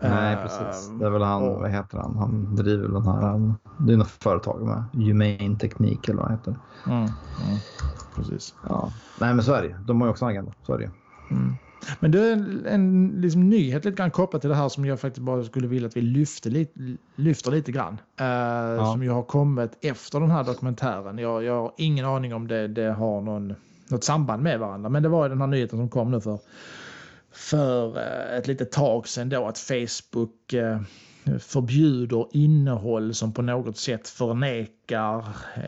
Nej 0.00 0.34
Eh, 0.34 0.42
precis. 0.42 0.90
Det 0.98 1.06
är 1.06 1.10
väl 1.10 1.22
han, 1.22 1.42
och- 1.42 1.60
vad 1.60 1.70
heter 1.70 1.98
han? 1.98 2.16
Han 2.18 2.56
driver 2.56 2.88
den 2.88 3.06
här, 3.06 3.22
han, 3.22 3.54
det 3.78 3.92
är 3.92 3.96
något 3.96 4.08
företag 4.10 4.62
med 4.62 4.84
Humane 5.06 5.58
Teknik 5.58 6.08
eller 6.08 6.22
vad 6.22 6.30
det 6.30 6.34
heter. 6.34 6.54
Mm, 6.86 6.98
mm, 7.02 7.10
precis. 8.16 8.54
Ja. 8.68 8.92
Nej 9.20 9.34
men 9.34 9.44
så 9.44 9.52
är 9.52 9.62
det 9.62 9.68
ju. 9.68 9.74
De 9.74 10.00
har 10.00 10.08
ju 10.08 10.10
också 10.10 10.24
en 10.24 10.30
agenda. 10.30 10.52
Så 10.62 10.74
är 10.74 10.78
det 10.78 10.84
ju. 10.84 10.90
Men 12.00 12.10
det 12.10 12.20
är 12.20 12.32
en, 12.32 12.66
en 12.66 13.12
liksom 13.20 13.48
nyhet 13.48 13.84
lite 13.84 13.96
grann 13.96 14.10
kopplat 14.10 14.42
till 14.42 14.50
det 14.50 14.56
här 14.56 14.68
som 14.68 14.84
jag 14.84 15.00
faktiskt 15.00 15.24
bara 15.24 15.44
skulle 15.44 15.66
vilja 15.68 15.88
att 15.88 15.96
vi 15.96 16.00
lyfter 16.00 16.50
lite, 16.50 16.80
lyfter 17.16 17.50
lite 17.50 17.72
grann. 17.72 17.98
Eh, 18.20 18.92
Som 18.92 19.02
ju 19.02 19.10
har 19.10 19.22
kommit 19.22 19.78
efter 19.80 20.20
den 20.20 20.30
här 20.30 20.44
dokumentären. 20.44 21.18
Jag, 21.18 21.44
jag 21.44 21.54
har 21.62 21.72
ingen 21.76 22.04
aning 22.04 22.34
om 22.34 22.48
det, 22.48 22.68
det 22.68 22.92
har 22.92 23.20
någon, 23.20 23.54
något 23.88 24.04
samband 24.04 24.42
med 24.42 24.58
varandra. 24.58 24.90
Men 24.90 25.02
det 25.02 25.08
var 25.08 25.24
ju 25.24 25.28
den 25.28 25.40
här 25.40 25.46
nyheten 25.46 25.78
som 25.78 25.88
kom 25.88 26.10
nu 26.10 26.20
för, 26.20 26.38
för 27.32 27.96
eh, 27.96 28.38
ett 28.38 28.46
litet 28.46 28.72
tag 28.72 29.08
sedan 29.08 29.28
då 29.28 29.46
att 29.46 29.58
Facebook 29.58 30.52
eh, 30.52 30.80
förbjuder 31.40 32.26
innehåll 32.32 33.14
som 33.14 33.32
på 33.32 33.42
något 33.42 33.76
sätt 33.76 34.08
förnekar 34.08 35.24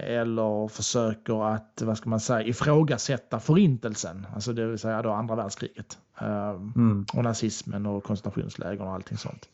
eller 0.07 0.69
försöker 0.69 1.55
att, 1.55 1.83
vad 1.85 1.99
ska 1.99 2.11
man 2.11 2.21
säga, 2.21 2.43
ifrågasätta 2.49 3.41
förintelsen. 3.41 4.27
Alltså 4.35 4.53
det 4.53 4.67
vill 4.67 4.79
säga 4.79 5.03
då 5.03 5.11
andra 5.11 5.35
världskriget. 5.37 5.99
Eh, 6.21 6.51
Mm. 6.51 7.07
och 7.15 7.25
nazismen 7.25 7.87
och 7.87 8.05
koncentrationsläger 8.05 8.83
och 8.83 8.93
allting 8.93 9.19
sånt. 9.19 9.49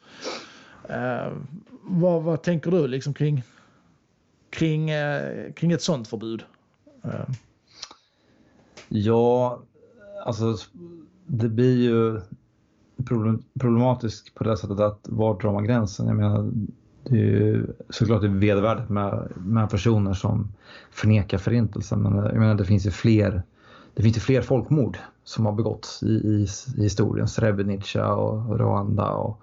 Eh, 0.89 1.33
vad, 1.83 2.23
vad 2.23 2.43
tänker 2.43 2.71
du 2.71 2.87
liksom 2.89 3.15
kring, 3.15 3.43
kring, 4.51 4.91
eh, 4.91 5.53
kring 5.53 5.73
ett 5.73 5.83
sånt 5.83 6.09
förbud? 6.09 6.45
Eh, 7.05 7.29
Ja, 8.89 9.61
alltså 10.25 10.57
det 11.27 11.49
blir 11.49 11.77
ju 11.77 12.21
problem- 13.05 13.43
problematiskt 13.61 14.35
på 14.35 14.45
det 14.45 14.57
sättet 14.57 14.81
att 14.81 15.01
var 15.03 15.41
drar 15.41 15.53
man 15.53 15.65
gränsen? 15.65 16.07
Jag 16.07 16.17
menar, 16.17 16.51
det 17.05 17.15
är 17.15 17.25
ju 17.25 17.67
såklart 17.91 18.21
det 18.21 18.27
är 18.27 18.31
vedervärdigt 18.31 18.89
med, 18.89 19.29
med 19.37 19.71
personer 19.71 20.15
som 20.15 20.53
förnekar 20.91 21.39
förintelsen 21.39 22.03
men 22.03 22.17
jag 22.17 22.35
menar 22.35 22.55
det 22.55 22.65
finns 22.65 22.87
ju 22.87 22.91
fler 22.91 23.43
det 23.95 24.03
finns 24.03 24.17
ju 24.17 24.21
fler 24.21 24.43
folkmord 24.43 24.99
som 25.25 25.47
har 25.47 25.53
begåtts 25.53 26.03
i, 26.03 26.07
i, 26.07 26.47
i 26.77 26.83
historien. 26.83 27.29
Srebrenica 27.29 28.15
och 28.15 28.59
Rwanda 28.59 29.11
och 29.11 29.41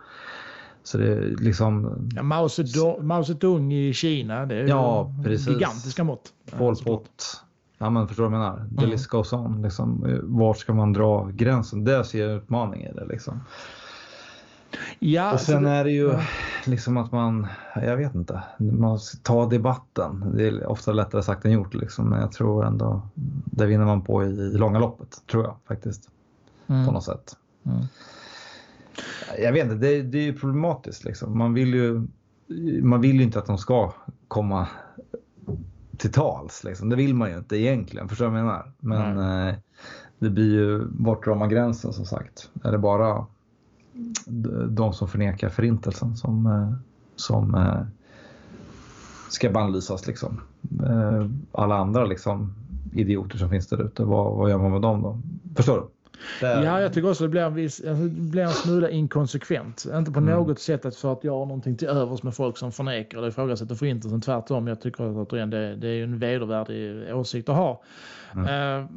så 0.84 0.98
det 0.98 1.14
är 1.14 1.36
liksom 1.40 1.92
ja, 2.16 2.24
Mao, 2.24 2.50
Zedong, 2.50 3.08
Mao 3.08 3.24
Zedong 3.24 3.74
i 3.74 3.94
Kina, 3.94 4.46
det 4.46 4.56
är 4.56 4.68
Ja, 4.68 5.14
precis. 5.24 5.48
gigantiska 5.48 6.04
mått. 6.04 6.34
Pol. 6.58 6.76
Pot. 6.76 7.44
Ja 7.78 7.90
men 7.90 8.08
förstår 8.08 8.24
du 8.24 8.30
vad 8.30 8.40
jag 8.40 8.54
menar? 8.56 8.68
The 8.70 8.78
Mm. 8.84 8.90
list 8.90 9.08
goes 9.08 9.34
on. 9.34 9.62
Liksom. 9.62 10.20
Vart 10.24 10.58
ska 10.58 10.74
man 10.74 10.94
dra 10.94 11.30
gränsen? 11.34 11.84
Det 11.84 12.04
ser 12.04 12.28
jag 12.28 12.38
utmaning 12.38 12.82
i 12.84 12.92
det. 12.94 13.06
Liksom. 13.06 13.40
Ja, 15.00 15.34
Och 15.34 15.40
sen 15.40 15.64
det- 15.64 15.70
är 15.70 15.84
det 15.84 15.92
ju 15.92 16.08
ja. 16.08 16.20
liksom 16.66 16.98
att 16.98 17.12
man, 17.12 17.48
jag 17.76 17.98
vet 17.98 18.16
inte, 18.16 18.44
man 18.58 19.00
ska 19.00 19.18
ta 19.24 19.46
debatten. 19.50 20.32
Det 20.38 20.48
är 20.48 20.66
ofta 20.68 20.92
lättare 20.92 21.24
sagt 21.24 21.46
än 21.46 21.52
gjort 21.52 21.74
liksom. 21.74 22.10
Men 22.10 22.20
jag 22.22 22.32
tror 22.32 22.66
ändå, 22.66 23.02
det 23.46 23.66
vinner 23.66 23.86
man 23.86 24.02
på 24.02 24.24
i, 24.24 24.28
i 24.28 24.58
långa 24.58 24.80
loppet. 24.80 25.22
Tror 25.32 25.44
jag 25.44 25.56
faktiskt. 25.68 26.10
På 26.68 26.74
Mm. 26.74 26.86
något 26.94 27.04
sätt. 27.04 27.36
Mm. 27.66 27.82
Jag 29.40 29.54
vet 29.54 29.64
inte, 29.64 29.76
det, 29.76 30.02
det 30.02 30.18
är 30.18 30.24
ju 30.24 30.34
problematiskt 30.40 31.04
liksom. 31.04 31.38
Man 31.38 31.54
vill 31.54 31.74
ju, 31.74 32.08
man 32.84 33.02
vill 33.02 33.16
ju 33.16 33.24
inte 33.24 33.40
att 33.40 33.46
de 33.46 33.58
ska 33.58 33.92
komma 34.28 34.68
till 35.98 36.12
tals. 36.12 36.64
Liksom. 36.64 36.90
Det 36.90 36.96
vill 36.96 37.16
man 37.16 37.30
ju 37.30 37.38
inte 37.38 37.58
egentligen, 37.58 38.10
förstår 38.10 38.26
du 38.26 38.32
vad 38.32 38.40
jag 38.40 38.46
menar? 38.46 38.72
Men 38.80 39.48
eh, 39.48 39.56
det 40.20 40.30
blir 40.30 40.52
ju, 40.52 40.88
vart 40.92 41.26
drar 41.26 41.36
man 41.36 41.50
gränsen 41.50 41.94
som 41.94 42.06
sagt? 42.06 42.50
Är 42.64 42.72
det 42.72 42.78
bara 42.78 43.26
de 44.70 44.94
som 44.94 45.08
förnekar 45.08 45.50
förintelsen 45.50 46.18
som, 46.18 46.46
eh, 46.46 46.74
som 47.16 47.56
eh, 47.56 47.82
ska 49.30 49.50
bannlysas 49.50 50.08
liksom? 50.08 50.42
Eh, 50.84 51.26
alla 51.52 51.76
andra 51.78 52.06
liksom 52.06 52.54
idioter 52.94 53.38
som 53.38 53.50
finns 53.50 53.68
där 53.68 53.82
ute, 53.82 54.04
vad, 54.04 54.36
vad 54.36 54.50
gör 54.50 54.58
man 54.58 54.72
med 54.72 54.82
dem 54.82 55.02
då? 55.02 55.20
Förstår 55.56 55.78
du? 55.78 55.88
Där... 56.42 56.64
Ja, 56.64 56.82
jag 56.82 56.94
tycker 56.94 57.10
också 57.10 57.24
det 57.24 57.30
blir 57.30 57.42
en, 57.42 57.54
viss, 57.54 57.82
alltså, 57.86 58.04
det 58.04 58.32
blir 58.32 58.44
en 58.44 58.50
smula 58.50 58.90
inkonsekvent. 58.90 59.86
Inte 59.94 60.12
på 60.12 60.20
mm. 60.20 60.36
något 60.36 60.60
sätt 60.60 60.86
att 60.86 60.96
för 60.96 61.14
att 61.14 61.24
jag 61.24 61.34
har 61.34 61.46
någonting 61.46 61.78
till 61.78 61.88
övers 61.88 62.24
med 62.24 62.36
folk 62.36 62.58
som 62.58 62.72
förnekar 62.72 63.18
eller 63.18 63.28
ifrågasätter 63.28 63.76
förintelsen. 63.76 64.22
Tvärtom, 64.22 64.68
jag 64.68 64.82
tycker 64.82 65.04
att 65.04 65.28
återigen, 65.28 65.50
det, 65.50 65.76
det 65.76 65.88
är 65.88 66.04
en 66.04 66.20
vedervärdig 66.20 67.16
åsikt 67.16 67.50
att 67.50 67.56
ha. 67.56 67.84
Mm. 68.36 68.82
Uh, 68.82 68.90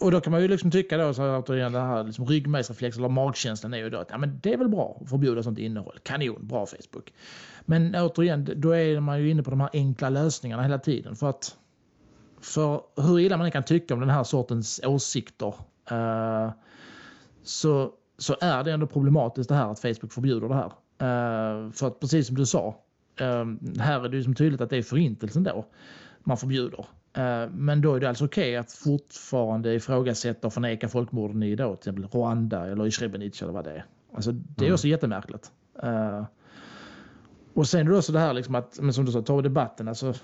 och 0.00 0.10
då 0.10 0.20
kan 0.20 0.30
man 0.30 0.42
ju 0.42 0.48
liksom 0.48 0.70
tycka 0.70 0.98
då, 0.98 1.14
så 1.14 1.22
att 1.22 1.44
återigen, 1.44 1.72
det 1.72 1.80
här 1.80 2.04
liksom 2.04 2.26
ryggmärgsreflexen 2.26 3.04
eller 3.04 3.14
magkänslan 3.14 3.74
är 3.74 3.78
ju 3.78 3.90
då 3.90 3.98
att 3.98 4.10
ja, 4.10 4.18
men 4.18 4.40
det 4.42 4.52
är 4.52 4.58
väl 4.58 4.68
bra 4.68 4.98
att 5.00 5.08
förbjuda 5.08 5.42
sånt 5.42 5.58
innehåll. 5.58 5.98
Kanon, 6.02 6.46
bra 6.46 6.66
Facebook. 6.66 7.12
Men 7.64 7.94
återigen, 7.94 8.48
då 8.56 8.70
är 8.70 9.00
man 9.00 9.20
ju 9.20 9.30
inne 9.30 9.42
på 9.42 9.50
de 9.50 9.60
här 9.60 9.70
enkla 9.72 10.08
lösningarna 10.08 10.62
hela 10.62 10.78
tiden. 10.78 11.16
För 11.16 11.30
att 11.30 11.56
för 12.40 12.80
hur 12.96 13.20
illa 13.20 13.36
man 13.36 13.50
kan 13.50 13.64
tycka 13.64 13.94
om 13.94 14.00
den 14.00 14.10
här 14.10 14.24
sortens 14.24 14.80
åsikter 14.84 15.54
uh, 15.92 16.52
så, 17.42 17.92
så 18.18 18.36
är 18.40 18.64
det 18.64 18.72
ändå 18.72 18.86
problematiskt 18.86 19.48
det 19.48 19.54
här 19.54 19.70
att 19.70 19.80
Facebook 19.80 20.12
förbjuder 20.12 20.48
det 20.48 20.54
här. 20.54 20.66
Uh, 20.66 21.70
för 21.72 21.86
att 21.86 22.00
precis 22.00 22.26
som 22.26 22.36
du 22.36 22.46
sa, 22.46 22.76
uh, 23.20 23.78
här 23.80 24.04
är 24.04 24.08
det 24.08 24.16
ju 24.16 24.22
som 24.22 24.34
tydligt 24.34 24.60
att 24.60 24.70
det 24.70 24.76
är 24.76 24.82
förintelsen 24.82 25.44
då 25.44 25.66
man 26.20 26.36
förbjuder. 26.36 26.86
Men 27.50 27.80
då 27.80 27.94
är 27.94 28.00
det 28.00 28.08
alltså 28.08 28.24
okej 28.24 28.42
okay 28.42 28.56
att 28.56 28.72
fortfarande 28.72 29.74
ifrågasätta 29.74 30.46
och 30.46 30.52
förneka 30.52 30.88
folkmorden 30.88 31.42
i 31.42 31.56
då, 31.56 31.76
till 31.76 31.90
exempel 31.90 32.20
Rwanda 32.20 32.66
eller 32.66 32.86
i 32.86 32.90
Srebrenica 32.90 33.44
eller 33.44 33.52
vad 33.52 33.64
det 33.64 33.70
är. 33.70 33.84
Alltså, 34.14 34.32
det 34.32 34.64
är 34.64 34.66
mm. 34.66 34.74
också 34.74 34.88
jättemärkligt. 34.88 35.52
Och 37.54 37.66
sen 37.66 37.86
är 37.86 37.90
det 37.90 37.98
också 37.98 38.12
det 38.12 38.18
här 38.18 38.32
liksom 38.32 38.54
att, 38.54 38.78
men 38.80 38.92
som 38.92 39.04
du 39.04 39.12
sa, 39.12 39.22
ta 39.22 39.42
debatten. 39.42 39.88
Alltså, 39.88 40.14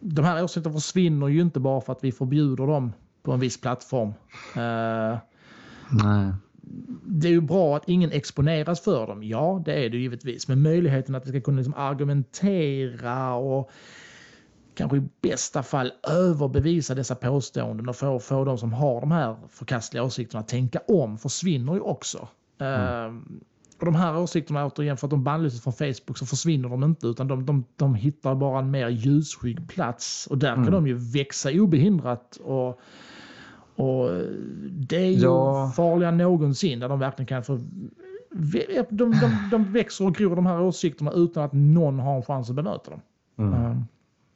de 0.00 0.24
här 0.24 0.44
åsikterna 0.44 0.74
försvinner 0.74 1.28
ju 1.28 1.40
inte 1.40 1.60
bara 1.60 1.80
för 1.80 1.92
att 1.92 2.04
vi 2.04 2.12
förbjuder 2.12 2.66
dem 2.66 2.92
på 3.22 3.32
en 3.32 3.40
viss 3.40 3.60
plattform. 3.60 4.08
Uh, 4.56 5.18
Nej. 6.04 6.32
Det 7.04 7.28
är 7.28 7.32
ju 7.32 7.40
bra 7.40 7.76
att 7.76 7.88
ingen 7.88 8.12
exponeras 8.12 8.80
för 8.80 9.06
dem. 9.06 9.22
Ja, 9.22 9.62
det 9.64 9.84
är 9.84 9.90
det 9.90 9.96
givetvis. 9.96 10.48
Men 10.48 10.62
möjligheten 10.62 11.14
att 11.14 11.26
vi 11.26 11.30
ska 11.30 11.40
kunna 11.40 11.56
liksom 11.56 11.74
argumentera 11.74 13.34
och 13.34 13.70
kanske 14.74 14.96
i 14.96 15.08
bästa 15.20 15.62
fall 15.62 15.92
överbevisa 16.08 16.94
dessa 16.94 17.14
påståenden 17.14 17.88
och 17.88 17.96
få, 17.96 18.18
få 18.18 18.44
de 18.44 18.58
som 18.58 18.72
har 18.72 19.00
de 19.00 19.12
här 19.12 19.36
förkastliga 19.48 20.02
åsikterna 20.02 20.40
att 20.40 20.48
tänka 20.48 20.78
om 20.78 21.18
försvinner 21.18 21.74
ju 21.74 21.80
också. 21.80 22.28
Mm. 22.58 23.40
Och 23.78 23.84
de 23.84 23.94
här 23.94 24.18
åsikterna 24.18 24.66
återigen, 24.66 24.96
för 24.96 25.06
att 25.06 25.10
de 25.10 25.24
bannlyses 25.24 25.62
från 25.62 25.72
Facebook 25.72 26.18
så 26.18 26.26
försvinner 26.26 26.68
de 26.68 26.84
inte 26.84 27.06
utan 27.06 27.28
de, 27.28 27.46
de, 27.46 27.64
de 27.76 27.94
hittar 27.94 28.34
bara 28.34 28.58
en 28.58 28.70
mer 28.70 28.88
ljusskygg 28.88 29.68
plats 29.68 30.26
och 30.26 30.38
där 30.38 30.52
mm. 30.52 30.64
kan 30.64 30.72
de 30.72 30.86
ju 30.86 30.94
växa 30.94 31.50
obehindrat. 31.50 32.36
Och, 32.36 32.80
och 33.76 34.10
det 34.70 34.96
är 34.96 35.10
ju 35.10 35.22
ja. 35.22 35.72
farligare 35.76 36.12
än 36.12 36.18
någonsin 36.18 36.80
där 36.80 36.88
de 36.88 36.98
verkligen 36.98 37.26
kan 37.26 37.44
få 37.44 37.60
de, 38.30 38.80
de, 38.90 39.48
de 39.50 39.72
växer 39.72 40.06
och 40.06 40.14
gror 40.14 40.36
de 40.36 40.46
här 40.46 40.60
åsikterna 40.60 41.12
utan 41.12 41.44
att 41.44 41.52
någon 41.52 41.98
har 41.98 42.16
en 42.16 42.22
chans 42.22 42.50
att 42.50 42.56
bemöta 42.56 42.90
dem. 42.90 43.00
Mm. 43.38 43.54
Uh, 43.54 43.76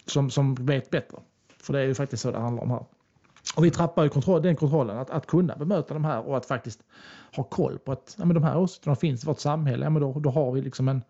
som, 0.07 0.31
som 0.31 0.55
vet 0.55 0.90
bättre. 0.90 1.18
För 1.62 1.72
det 1.72 1.81
är 1.81 1.85
ju 1.85 1.94
faktiskt 1.94 2.22
så 2.22 2.31
det 2.31 2.38
handlar 2.38 2.62
om 2.62 2.70
här. 2.70 2.85
Och 3.57 3.65
vi 3.65 3.71
trappar 3.71 4.03
ju 4.03 4.09
kontroll, 4.09 4.43
den 4.43 4.57
kontrollen, 4.57 4.99
att, 4.99 5.11
att 5.11 5.27
kunna 5.27 5.57
bemöta 5.57 5.95
de 5.95 6.05
här 6.05 6.29
och 6.29 6.37
att 6.37 6.47
faktiskt 6.47 6.81
ha 7.37 7.45
koll 7.45 7.79
på 7.79 7.93
att 7.93 8.17
ja, 8.19 8.25
men 8.25 8.35
de 8.35 8.45
här 8.45 8.59
åsikterna 8.59 8.97
finns 8.97 9.25
i 9.25 9.27
vårt 9.27 9.41
samhälle. 9.41 9.85
Ja, 9.85 9.91
men 9.91 10.03
då, 10.03 10.12
då 10.12 10.31
har 10.31 10.53
vi 10.53 10.61
liksom 10.61 10.88
en, 10.88 11.03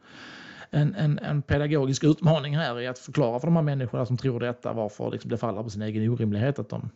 en, 0.70 0.94
en, 0.94 1.18
en 1.18 1.42
pedagogisk 1.42 2.05
utmaning 2.05 2.57
här 2.57 2.81
i 2.81 2.87
att 2.87 2.98
förklara 2.98 3.40
för 3.40 3.46
de 3.46 3.57
här 3.57 3.62
människorna 3.62 4.07
som 4.07 4.16
tror 4.16 4.40
detta 4.40 4.72
varför 4.72 5.11
liksom 5.11 5.31
det 5.31 5.37
faller 5.37 5.62
på 5.62 5.70
sin 5.70 5.83
egen 5.83 6.11
orimlighet 6.11 6.59
att, 6.59 6.68
de, 6.68 6.90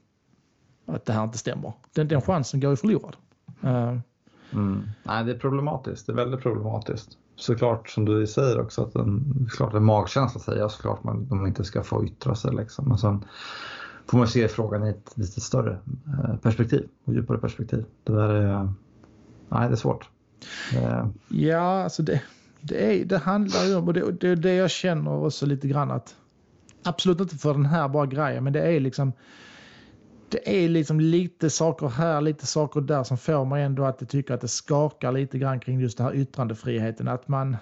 att 0.86 1.04
det 1.04 1.12
här 1.12 1.24
inte 1.24 1.38
stämmer. 1.38 1.72
Den, 1.94 2.08
den 2.08 2.20
chansen 2.20 2.60
går 2.60 2.70
ju 2.70 2.76
förlorad. 2.76 3.16
Uh, 3.64 3.98
mm. 4.52 4.88
Nej, 5.02 5.24
det 5.24 5.32
är 5.32 5.38
problematiskt. 5.38 6.06
Det 6.06 6.12
är 6.12 6.16
väldigt 6.16 6.40
problematiskt. 6.40 7.18
Såklart 7.36 7.88
som 7.88 8.04
du 8.04 8.26
säger 8.26 8.60
också 8.60 8.82
att 8.82 8.94
en, 8.94 9.48
klart 9.52 9.74
en 9.74 9.84
magkänsla 9.84 10.40
säger 10.40 10.68
såklart 10.68 10.98
att 10.98 11.28
de 11.28 11.46
inte 11.46 11.64
ska 11.64 11.82
få 11.82 12.04
yttra 12.04 12.34
sig. 12.34 12.54
Liksom. 12.54 12.88
Men 12.88 12.98
sen, 12.98 13.24
får 14.06 14.18
man 14.18 14.28
se 14.28 14.48
frågan 14.48 14.86
i 14.86 14.90
ett 14.90 15.12
lite 15.14 15.40
större 15.40 15.78
eh, 16.06 16.36
perspektiv 16.36 16.88
och 17.04 17.14
djupare 17.14 17.38
perspektiv. 17.38 17.84
Det 18.04 18.12
där 18.12 18.28
är, 18.28 18.72
nej, 19.48 19.68
det 19.68 19.74
är 19.74 19.76
svårt. 19.76 20.08
Eh. 20.74 21.06
Ja, 21.28 21.82
alltså 21.82 22.02
det, 22.02 22.22
det, 22.60 23.00
är, 23.00 23.04
det 23.04 23.18
handlar 23.18 23.64
ju 23.64 23.74
om, 23.74 23.88
och 23.88 23.94
det, 23.94 24.12
det 24.12 24.28
är 24.28 24.36
det 24.36 24.54
jag 24.54 24.70
känner 24.70 25.24
också 25.24 25.46
lite 25.46 25.68
grann 25.68 25.90
att 25.90 26.14
absolut 26.82 27.20
inte 27.20 27.36
för 27.36 27.52
den 27.52 27.66
här 27.66 27.88
bara 27.88 28.06
grejen, 28.06 28.44
men 28.44 28.52
det 28.52 28.60
är 28.60 28.80
liksom 28.80 29.12
det 30.28 30.64
är 30.64 30.68
liksom 30.68 31.00
lite 31.00 31.50
saker 31.50 31.88
här, 31.88 32.20
lite 32.20 32.46
saker 32.46 32.80
där 32.80 33.04
som 33.04 33.18
får 33.18 33.44
mig 33.44 33.62
ändå 33.62 33.84
att 33.84 34.08
tycka 34.08 34.34
att 34.34 34.40
det 34.40 34.48
skakar 34.48 35.12
lite 35.12 35.38
grann 35.38 35.60
kring 35.60 35.80
just 35.80 35.98
den 35.98 36.06
här 36.06 36.14
yttrandefriheten. 36.14 37.08
Att 37.08 37.28
man... 37.28 37.56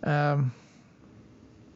Um, 0.00 0.50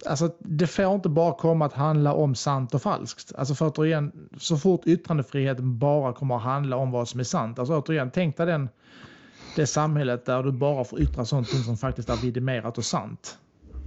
alltså, 0.07 0.31
det 0.39 0.67
får 0.67 0.95
inte 0.95 1.09
bara 1.09 1.35
komma 1.35 1.67
att 1.67 1.73
handla 1.73 2.13
om 2.13 2.35
sant 2.35 2.75
och 2.75 2.83
falskt. 2.83 3.35
Alltså 3.35 3.55
för 3.55 3.69
återigen, 3.69 4.13
så 4.39 4.57
fort 4.57 4.87
yttrandefriheten 4.87 5.79
bara 5.79 6.13
kommer 6.13 6.37
att 6.37 6.43
handla 6.43 6.77
om 6.77 6.91
vad 6.91 7.09
som 7.09 7.21
är 7.21 7.25
sant. 7.25 7.59
Alltså 7.59 7.79
återigen, 7.79 8.11
tänk 8.11 8.37
dig 8.37 8.47
den, 8.47 8.69
det 9.57 9.67
samhället 9.67 10.25
där 10.25 10.43
du 10.43 10.53
bara 10.53 10.85
får 10.85 11.01
yttra 11.01 11.25
sånt 11.25 11.49
som 11.49 11.77
faktiskt 11.77 12.09
är 12.09 12.17
vidimerat 12.17 12.79
och 12.79 12.85
sant. 12.85 13.39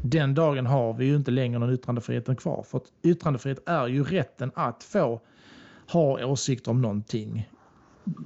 Den 0.04 0.36
dagen 0.36 0.66
har 0.66 0.94
vi 0.94 1.06
ju 1.06 1.16
inte 1.16 1.32
längre 1.32 1.60
någon 1.60 1.74
yttrandefrihet 1.74 2.40
kvar. 2.40 2.64
För 2.64 2.78
att 2.78 2.86
yttrandefrihet 3.04 3.70
är 3.70 3.88
ju 3.88 4.04
rätten 4.04 4.52
att 4.56 4.84
få 4.84 5.22
ha 5.92 6.26
åsikter 6.26 6.72
om 6.72 6.82
någonting. 6.82 7.50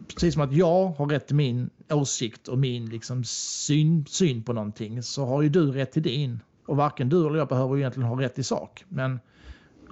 Precis 0.08 0.34
som 0.34 0.44
att 0.44 0.54
jag 0.54 0.88
har 0.88 1.06
rätt 1.06 1.28
till 1.28 1.36
min 1.36 1.70
åsikt 1.90 2.48
och 2.48 2.58
min 2.58 2.86
liksom 2.86 3.24
syn, 3.24 4.06
syn 4.06 4.44
på 4.44 4.54
någonting 4.54 5.04
så 5.04 5.26
har 5.26 5.42
ju 5.42 5.50
du 5.50 5.72
rätt 5.72 5.92
till 5.92 6.04
din. 6.04 6.40
Och 6.66 6.78
varken 6.78 7.10
du 7.10 7.28
eller 7.28 7.38
jag 7.38 7.48
behöver 7.48 7.78
egentligen 7.78 8.10
ha 8.10 8.22
rätt 8.22 8.40
i 8.40 8.44
sak. 8.44 8.86
Men 8.90 9.20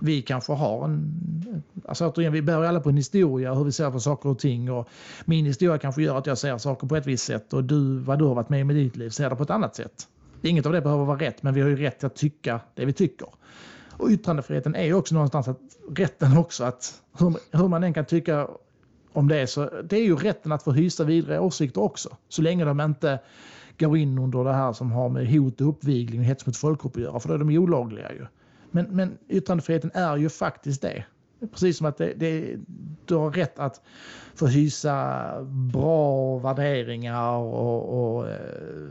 vi 0.02 0.22
kanske 0.22 0.54
har 0.54 0.86
en... 0.86 1.64
Alltså 1.86 2.08
återigen, 2.08 2.34
vi 2.34 2.42
bär 2.42 2.64
alla 2.64 2.80
på 2.80 2.90
en 2.90 2.98
historia, 2.98 3.54
hur 3.54 3.64
vi 3.64 3.72
ser 3.72 3.92
på 3.92 4.00
saker 4.00 4.30
och 4.30 4.40
ting. 4.40 4.72
Och 4.72 4.90
min 5.26 5.46
historia 5.46 5.78
kanske 5.78 6.02
gör 6.02 6.18
att 6.18 6.28
jag 6.28 6.38
ser 6.38 6.58
saker 6.58 6.88
på 6.88 6.96
ett 6.96 7.08
visst 7.08 7.26
sätt 7.26 7.54
och 7.54 7.64
du, 7.64 7.98
vad 7.98 8.20
du 8.20 8.26
har 8.26 8.36
varit 8.36 8.50
med 8.50 8.62
om 8.62 8.72
i 8.72 8.74
ditt 8.74 8.96
liv, 8.96 9.10
ser 9.10 9.30
det 9.30 9.36
på 9.36 9.44
ett 9.44 9.50
annat 9.50 9.76
sätt. 9.76 10.08
Inget 10.42 10.66
av 10.66 10.72
det 10.72 10.82
behöver 10.82 11.06
vara 11.06 11.20
rätt, 11.20 11.44
men 11.44 11.54
vi 11.54 11.62
har 11.62 11.70
ju 11.70 11.76
rätt 11.76 12.04
att 12.04 12.16
tycka 12.16 12.60
det 12.76 12.86
vi 12.86 12.94
tycker. 12.94 13.28
Och 13.92 14.10
yttrandefriheten 14.10 14.76
är 14.76 14.86
ju 14.86 14.94
också 14.94 15.14
någonstans 15.14 15.48
att 15.48 15.60
rätten 15.96 16.38
också 16.38 16.64
att 16.64 17.02
hur, 17.20 17.36
hur 17.52 17.68
man 17.68 17.84
än 17.84 17.94
kan 17.94 18.06
tycka 18.06 18.48
om 19.14 19.28
det 19.28 19.48
så 19.48 19.70
det 19.84 19.98
är 19.98 20.04
ju 20.04 20.16
rätten 20.16 20.52
att 20.52 20.64
få 20.64 20.72
hysa 20.72 21.04
vidare 21.04 21.40
åsikter 21.40 21.82
också. 21.82 22.18
Så 22.30 22.42
länge 22.42 22.66
de 22.66 22.82
inte 22.82 23.20
går 23.82 23.98
in 23.98 24.20
under 24.20 24.44
det 24.44 24.54
här 24.54 24.74
som 24.74 24.92
har 24.92 25.10
med 25.10 25.28
hot 25.28 25.62
och 25.62 25.70
uppvigling 25.70 26.20
och 26.20 26.26
hets 26.26 26.46
mot 26.46 26.58
folkgrupp 26.58 26.96
att 26.96 27.02
göra, 27.02 27.20
för 27.20 27.30
då 27.30 27.36
är 27.36 27.40
de 27.40 27.58
olagliga 27.58 28.14
ju. 28.14 28.26
Men, 28.72 28.86
men 28.86 29.18
yttrandefriheten 29.30 29.92
är 29.94 30.18
ju 30.18 30.30
faktiskt 30.30 30.82
det. 30.82 31.06
Precis 31.52 31.78
som 31.78 31.88
att 31.88 31.98
det, 31.98 32.14
det, 32.18 32.58
du 33.06 33.16
har 33.16 33.32
rätt 33.32 33.60
att 33.60 33.82
få 34.36 34.48
hysa 34.48 35.28
bra 35.74 36.38
värderingar 36.38 37.36
och, 37.38 38.16
och 38.16 38.30
eh, 38.30 38.90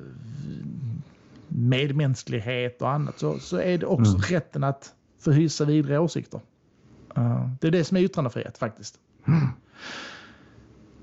medmänsklighet 1.49 2.83
och 2.83 2.91
annat 2.91 3.19
så, 3.19 3.39
så 3.39 3.57
är 3.57 3.79
det 3.79 3.87
också 3.87 4.13
mm. 4.13 4.23
rätten 4.23 4.65
att 4.65 4.95
få 5.19 5.31
hysa 5.31 5.65
vidare 5.65 5.99
åsikter. 5.99 6.41
Uh, 7.19 7.49
det 7.61 7.67
är 7.67 7.71
det 7.71 7.85
som 7.85 7.97
är 7.97 8.01
yttrandefrihet 8.01 8.59
faktiskt. 8.59 8.95
Mm. 9.27 9.49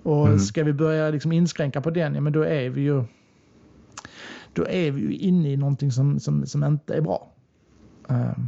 Och 0.03 0.27
mm. 0.27 0.39
ska 0.39 0.63
vi 0.63 0.73
börja 0.73 1.09
liksom 1.09 1.31
inskränka 1.31 1.81
på 1.81 1.89
den, 1.89 2.15
ja 2.15 2.21
men 2.21 2.33
då 2.33 2.41
är 2.41 2.69
vi 2.69 2.81
ju 2.81 3.03
då 4.57 4.67
är 4.67 4.91
vi 4.91 5.01
ju 5.01 5.15
inne 5.15 5.51
i 5.51 5.57
någonting 5.57 5.91
som, 5.91 6.19
som, 6.19 6.45
som 6.45 6.63
inte 6.63 6.95
är 6.95 7.01
bra. 7.01 7.31
Uh, 8.11 8.45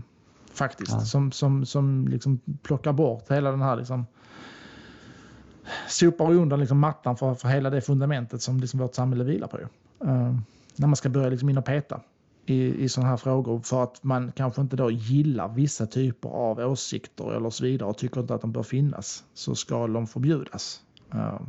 faktiskt. 0.51 0.91
Ja. 0.91 0.99
Som, 0.99 1.31
som, 1.31 1.65
som 1.65 2.07
liksom 2.07 2.39
plockar 2.61 2.93
bort 2.93 3.31
hela 3.31 3.51
den 3.51 3.61
här 3.61 3.75
liksom, 3.75 4.05
sopar 5.87 6.31
undan 6.31 6.59
liksom 6.59 6.79
mattan 6.79 7.17
för, 7.17 7.35
för 7.35 7.47
hela 7.47 7.69
det 7.69 7.81
fundamentet 7.81 8.41
som 8.41 8.59
liksom 8.59 8.79
vårt 8.79 8.95
samhälle 8.95 9.23
vilar 9.23 9.47
på. 9.47 9.57
Uh, 9.57 10.37
när 10.75 10.87
man 10.87 10.95
ska 10.95 11.09
börja 11.09 11.29
liksom 11.29 11.49
in 11.49 11.57
och 11.57 11.65
peta 11.65 12.01
i, 12.45 12.83
i 12.83 12.89
sådana 12.89 13.09
här 13.09 13.17
frågor 13.17 13.59
för 13.59 13.83
att 13.83 14.03
man 14.03 14.31
kanske 14.31 14.61
inte 14.61 14.75
då 14.75 14.91
gillar 14.91 15.47
vissa 15.47 15.85
typer 15.85 16.29
av 16.29 16.59
åsikter 16.59 17.35
eller 17.35 17.49
så 17.49 17.63
vidare 17.63 17.89
och 17.89 17.97
tycker 17.97 18.21
inte 18.21 18.35
att 18.35 18.41
de 18.41 18.51
bör 18.51 18.63
finnas 18.63 19.23
så 19.33 19.55
ska 19.55 19.87
de 19.87 20.07
förbjudas. 20.07 20.81
Uh, 21.13 21.41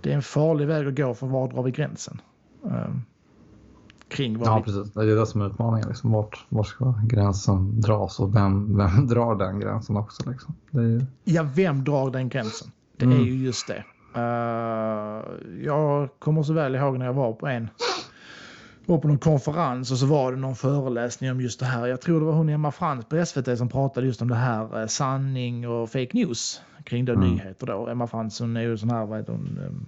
det 0.00 0.10
är 0.10 0.14
en 0.14 0.22
farlig 0.22 0.66
väg 0.66 0.86
att 0.86 0.96
gå 0.96 1.14
för 1.14 1.26
var 1.26 1.48
drar 1.48 1.62
vi 1.62 1.70
gränsen? 1.70 2.20
Uh, 2.64 2.96
kring 4.10 4.38
vad 4.38 4.48
ja, 4.48 4.62
precis. 4.64 4.92
Det 4.92 5.00
är 5.00 5.16
det 5.16 5.26
som 5.26 5.40
är 5.40 5.46
utmaningen. 5.46 5.88
Liksom. 5.88 6.12
Vart, 6.12 6.46
vart 6.48 6.66
ska 6.66 6.94
gränsen 7.02 7.80
dras 7.80 8.20
och 8.20 8.36
vem, 8.36 8.76
vem 8.76 9.06
drar 9.08 9.34
den 9.34 9.60
gränsen 9.60 9.96
också? 9.96 10.30
Liksom. 10.30 10.54
Är... 10.72 11.06
Ja, 11.24 11.46
vem 11.54 11.84
drar 11.84 12.10
den 12.10 12.28
gränsen? 12.28 12.70
Det 12.96 13.04
mm. 13.04 13.20
är 13.20 13.24
ju 13.24 13.44
just 13.44 13.66
det. 13.66 13.84
Uh, 14.16 15.24
jag 15.64 16.08
kommer 16.18 16.42
så 16.42 16.52
väl 16.52 16.74
ihåg 16.74 16.98
när 16.98 17.06
jag 17.06 17.12
var 17.12 17.32
på 17.32 17.46
en 17.46 17.68
var 18.86 18.98
på 18.98 19.08
någon 19.08 19.18
konferens 19.18 19.90
och 19.90 19.98
så 19.98 20.06
var 20.06 20.32
det 20.32 20.38
någon 20.38 20.56
föreläsning 20.56 21.30
om 21.30 21.40
just 21.40 21.60
det 21.60 21.66
här. 21.66 21.86
Jag 21.86 22.00
tror 22.00 22.20
det 22.20 22.26
var 22.26 22.32
hon 22.32 22.48
Emma 22.48 22.72
Frans 22.72 23.04
på 23.04 23.26
SVT 23.26 23.58
som 23.58 23.68
pratade 23.68 24.06
just 24.06 24.22
om 24.22 24.28
det 24.28 24.34
här 24.34 24.86
sanning 24.86 25.68
och 25.68 25.90
fake 25.90 26.10
news 26.12 26.60
kring 26.84 27.04
då 27.04 27.12
mm. 27.12 27.30
nyheter 27.30 27.66
då. 27.66 27.88
Emma 27.88 28.06
Fransson 28.06 28.56
är 28.56 28.60
ju 28.60 28.76
sån 28.76 28.90
här, 28.90 29.06
vad 29.06 29.18
heter 29.18 29.32
hon, 29.32 29.58
um, 29.66 29.86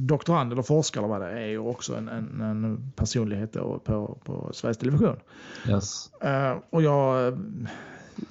doktorand 0.00 0.52
eller 0.52 0.62
forskare 0.62 1.04
eller 1.04 1.18
vad 1.18 1.20
det 1.20 1.40
är, 1.40 1.46
ju 1.46 1.58
också 1.58 1.94
en, 1.94 2.08
en, 2.08 2.40
en 2.40 2.92
personlighet 2.96 3.52
på, 3.52 4.18
på 4.24 4.50
Sveriges 4.52 4.78
Television. 4.78 5.16
Yes. 5.68 6.10
Uh, 6.24 6.62
och 6.70 6.82
jag 6.82 7.38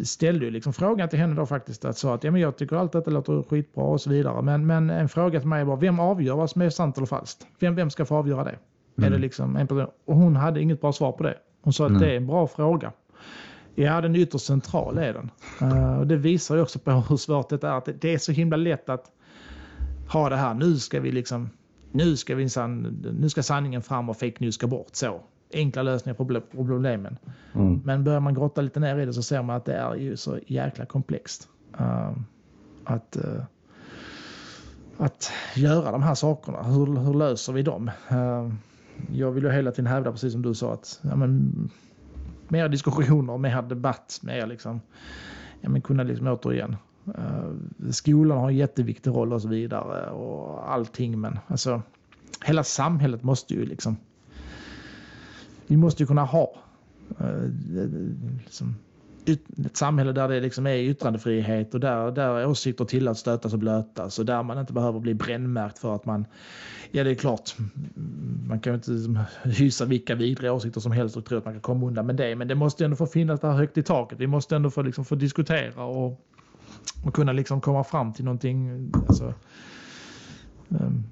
ställde 0.03 0.45
ju 0.45 0.51
liksom 0.51 0.73
frågan 0.73 1.09
till 1.09 1.19
henne 1.19 1.35
då 1.35 1.45
faktiskt. 1.45 1.85
Att 1.85 1.97
sa 1.97 2.15
att 2.15 2.23
ja, 2.23 2.31
men 2.31 2.41
jag 2.41 2.57
tycker 2.57 2.75
allt 2.75 2.91
detta 2.91 3.11
låter 3.11 3.43
skitbra 3.43 3.83
och 3.83 4.01
så 4.01 4.09
vidare. 4.09 4.41
Men, 4.41 4.65
men 4.65 4.89
en 4.89 5.09
fråga 5.09 5.39
till 5.39 5.49
mig 5.49 5.63
var, 5.63 5.77
vem 5.77 5.99
avgör 5.99 6.35
vad 6.35 6.49
som 6.49 6.61
är 6.61 6.69
sant 6.69 6.97
eller 6.97 7.07
falskt? 7.07 7.47
Vem, 7.59 7.75
vem 7.75 7.89
ska 7.89 8.05
få 8.05 8.15
avgöra 8.15 8.43
det? 8.43 8.55
Mm. 8.97 9.07
Är 9.07 9.15
det 9.15 9.21
liksom 9.21 9.55
en 9.55 9.67
person? 9.67 9.87
Och 10.05 10.15
hon 10.15 10.35
hade 10.35 10.61
inget 10.61 10.81
bra 10.81 10.93
svar 10.93 11.11
på 11.11 11.23
det. 11.23 11.37
Hon 11.61 11.73
sa 11.73 11.83
att 11.85 11.89
mm. 11.89 12.01
det 12.01 12.11
är 12.11 12.17
en 12.17 12.27
bra 12.27 12.47
fråga. 12.47 12.91
Ja, 13.75 14.01
den 14.01 14.15
är 14.15 14.19
ytterst 14.19 14.45
central 14.45 14.97
är 14.97 15.13
den. 15.13 15.31
Uh, 15.61 15.97
och 15.99 16.07
det 16.07 16.15
visar 16.15 16.55
ju 16.55 16.61
också 16.61 16.79
på 16.79 16.91
hur 16.91 17.17
svårt 17.17 17.49
det 17.49 17.63
är. 17.63 17.77
Att 17.77 17.89
det 18.01 18.13
är 18.13 18.17
så 18.17 18.31
himla 18.31 18.57
lätt 18.57 18.89
att 18.89 19.11
ha 20.07 20.29
det 20.29 20.35
här. 20.35 20.53
Nu 20.53 20.77
ska 20.77 20.99
vi 20.99 21.11
liksom, 21.11 21.49
nu 21.91 22.17
ska, 22.17 22.35
vi, 22.35 22.47
nu 23.19 23.29
ska 23.29 23.43
sanningen 23.43 23.81
fram 23.81 24.09
och 24.09 24.17
fake 24.17 24.35
news 24.39 24.55
ska 24.55 24.67
bort. 24.67 24.89
Så 24.95 25.21
enkla 25.53 25.83
lösningar 25.83 26.15
på 26.15 26.41
problemen. 26.51 27.17
Mm. 27.53 27.81
Men 27.83 28.03
börjar 28.03 28.19
man 28.19 28.33
grotta 28.33 28.61
lite 28.61 28.79
ner 28.79 28.97
i 28.97 29.05
det 29.05 29.13
så 29.13 29.23
ser 29.23 29.41
man 29.41 29.55
att 29.55 29.65
det 29.65 29.73
är 29.73 29.95
ju 29.95 30.17
så 30.17 30.39
jäkla 30.47 30.85
komplext. 30.85 31.47
Uh, 31.79 32.11
att, 32.83 33.17
uh, 33.25 33.43
att 34.97 35.31
göra 35.55 35.91
de 35.91 36.03
här 36.03 36.15
sakerna, 36.15 36.63
hur, 36.63 36.85
hur 36.85 37.13
löser 37.13 37.53
vi 37.53 37.61
dem? 37.61 37.91
Uh, 38.11 38.53
jag 39.11 39.31
vill 39.31 39.43
ju 39.43 39.51
hela 39.51 39.71
tiden 39.71 39.87
hävda, 39.87 40.11
precis 40.11 40.33
som 40.33 40.41
du 40.41 40.53
sa, 40.53 40.73
att 40.73 40.99
ja, 41.01 41.15
men, 41.15 41.69
mer 42.47 42.69
diskussioner, 42.69 43.37
mer 43.37 43.61
debatt, 43.61 44.19
mer 44.23 44.47
liksom, 44.47 44.81
ja, 45.61 45.69
men 45.69 45.81
kunna 45.81 46.03
liksom 46.03 46.27
återigen 46.27 46.75
Eh, 47.17 47.51
skolan 47.91 48.37
har 48.37 48.49
en 48.49 48.55
jätteviktig 48.55 49.11
roll 49.11 49.33
och 49.33 49.41
så 49.41 49.47
vidare 49.47 50.09
och 50.09 50.71
allting 50.71 51.19
men 51.19 51.39
alltså 51.47 51.81
hela 52.45 52.63
samhället 52.63 53.23
måste 53.23 53.53
ju 53.53 53.65
liksom 53.65 53.97
vi 55.67 55.77
måste 55.77 56.03
ju 56.03 56.07
kunna 56.07 56.23
ha 56.23 56.55
eh, 57.19 57.27
eh, 57.27 57.89
liksom, 58.43 58.75
ett 59.65 59.77
samhälle 59.77 60.11
där 60.11 60.27
det 60.27 60.39
liksom 60.39 60.67
är 60.67 60.75
yttrandefrihet 60.75 61.73
och 61.73 61.79
där, 61.79 62.11
där 62.11 62.47
åsikter 62.47 62.85
tillåts 62.85 63.19
stötas 63.19 63.53
och 63.53 63.59
blötas 63.59 64.19
och 64.19 64.25
där 64.25 64.43
man 64.43 64.59
inte 64.59 64.73
behöver 64.73 64.99
bli 64.99 65.13
brännmärkt 65.13 65.79
för 65.79 65.95
att 65.95 66.05
man, 66.05 66.25
ja 66.91 67.03
det 67.03 67.11
är 67.11 67.15
klart, 67.15 67.55
man 68.47 68.59
kan 68.59 68.73
ju 68.73 68.75
inte 68.75 68.91
liksom 68.91 69.19
hysa 69.43 69.85
vilka 69.85 70.15
vidriga 70.15 70.53
åsikter 70.53 70.81
som 70.81 70.91
helst 70.91 71.17
och 71.17 71.25
tro 71.25 71.37
att 71.37 71.45
man 71.45 71.53
kan 71.53 71.61
komma 71.61 71.87
undan 71.87 72.05
med 72.05 72.15
det, 72.15 72.35
men 72.35 72.47
det 72.47 72.55
måste 72.55 72.85
ändå 72.85 72.95
få 72.95 73.05
finnas 73.05 73.39
där 73.39 73.51
högt 73.51 73.77
i 73.77 73.83
taket. 73.83 74.19
Vi 74.19 74.27
måste 74.27 74.55
ändå 74.55 74.69
få, 74.69 74.81
liksom, 74.81 75.05
få 75.05 75.15
diskutera 75.15 75.83
och, 75.83 76.21
och 77.03 77.13
kunna 77.13 77.31
liksom 77.31 77.61
komma 77.61 77.83
fram 77.83 78.13
till 78.13 78.25
någonting. 78.25 78.91
Alltså, 79.07 79.33
um, 80.69 81.03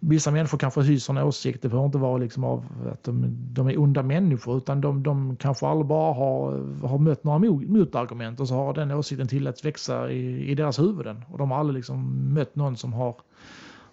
vissa 0.00 0.30
människor 0.30 0.58
kanske 0.58 0.80
hyser 0.80 1.12
en 1.12 1.18
åsikt. 1.18 1.62
Det 1.62 1.68
behöver 1.68 1.86
inte 1.86 1.98
vara 1.98 2.16
liksom 2.16 2.44
av 2.44 2.64
att 2.92 3.04
de, 3.04 3.36
de 3.52 3.68
är 3.68 3.80
onda 3.80 4.02
människor 4.02 4.56
utan 4.56 4.80
de, 4.80 5.02
de 5.02 5.36
kanske 5.36 5.66
aldrig 5.66 5.86
bara 5.86 6.14
har, 6.14 6.52
har 6.86 6.98
mött 6.98 7.24
några 7.24 7.38
motargument 7.38 8.40
och 8.40 8.48
så 8.48 8.54
har 8.54 8.74
den 8.74 8.90
åsikten 8.90 9.28
tillåtits 9.28 9.64
växa 9.64 10.10
i, 10.10 10.50
i 10.50 10.54
deras 10.54 10.78
huvuden. 10.78 11.24
Och 11.30 11.38
de 11.38 11.50
har 11.50 11.58
aldrig 11.58 11.76
liksom 11.76 12.28
mött 12.34 12.56
någon 12.56 12.76
som 12.76 12.92
har, 12.92 13.16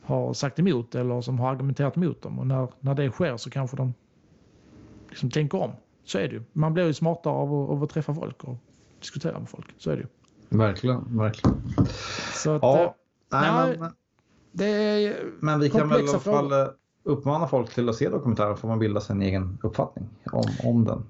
har 0.02 0.34
sagt 0.34 0.60
emot 0.60 0.96
eller 0.96 1.22
som 1.22 1.40
har 1.40 1.52
argumenterat 1.52 1.98
emot 1.98 2.22
dem. 2.22 2.40
Och 2.40 2.48
när, 2.48 2.68
när 2.80 2.96
det 2.96 3.12
sker 3.12 3.38
så 3.38 3.50
kanske 3.50 3.78
de 3.78 3.94
liksom 5.10 5.30
tänker 5.30 5.62
om. 5.62 5.72
Så 6.04 6.18
är 6.18 6.28
det 6.28 6.34
ju. 6.34 6.44
Man 6.54 6.74
blir 6.74 6.86
ju 6.86 6.94
smartare 6.94 7.34
av 7.34 7.54
att, 7.54 7.70
av 7.70 7.84
att 7.84 7.90
träffa 7.90 8.14
folk 8.14 8.44
och 8.44 8.56
diskutera 9.00 9.40
med 9.40 9.50
folk. 9.50 9.74
Så 9.78 9.92
är 9.92 9.96
det 9.96 10.02
ju. 10.02 10.08
Verkligen, 10.50 11.18
verkligen. 11.18 11.62
Så 12.34 12.56
att, 12.56 12.62
ja, 12.62 12.84
eh, 12.84 12.92
nej, 13.32 13.78
men, 13.80 13.92
det 14.52 14.66
är 14.66 15.16
Men 15.40 15.60
vi 15.60 15.70
kan 15.70 15.90
väl 15.90 16.06
i 16.06 16.10
alla 16.10 16.20
fall 16.20 16.52
eh, 16.52 16.68
uppmana 17.04 17.48
folk 17.48 17.74
till 17.74 17.90
att 17.90 17.96
se 17.96 18.10
dokumentären 18.10 18.58
får 18.58 18.68
man 18.68 18.80
bilda 18.80 19.02
sig 19.02 19.16
en 19.16 19.22
egen 19.22 19.58
uppfattning 19.64 20.10
om, 20.32 20.46
om 20.64 20.86
den. 20.86 21.04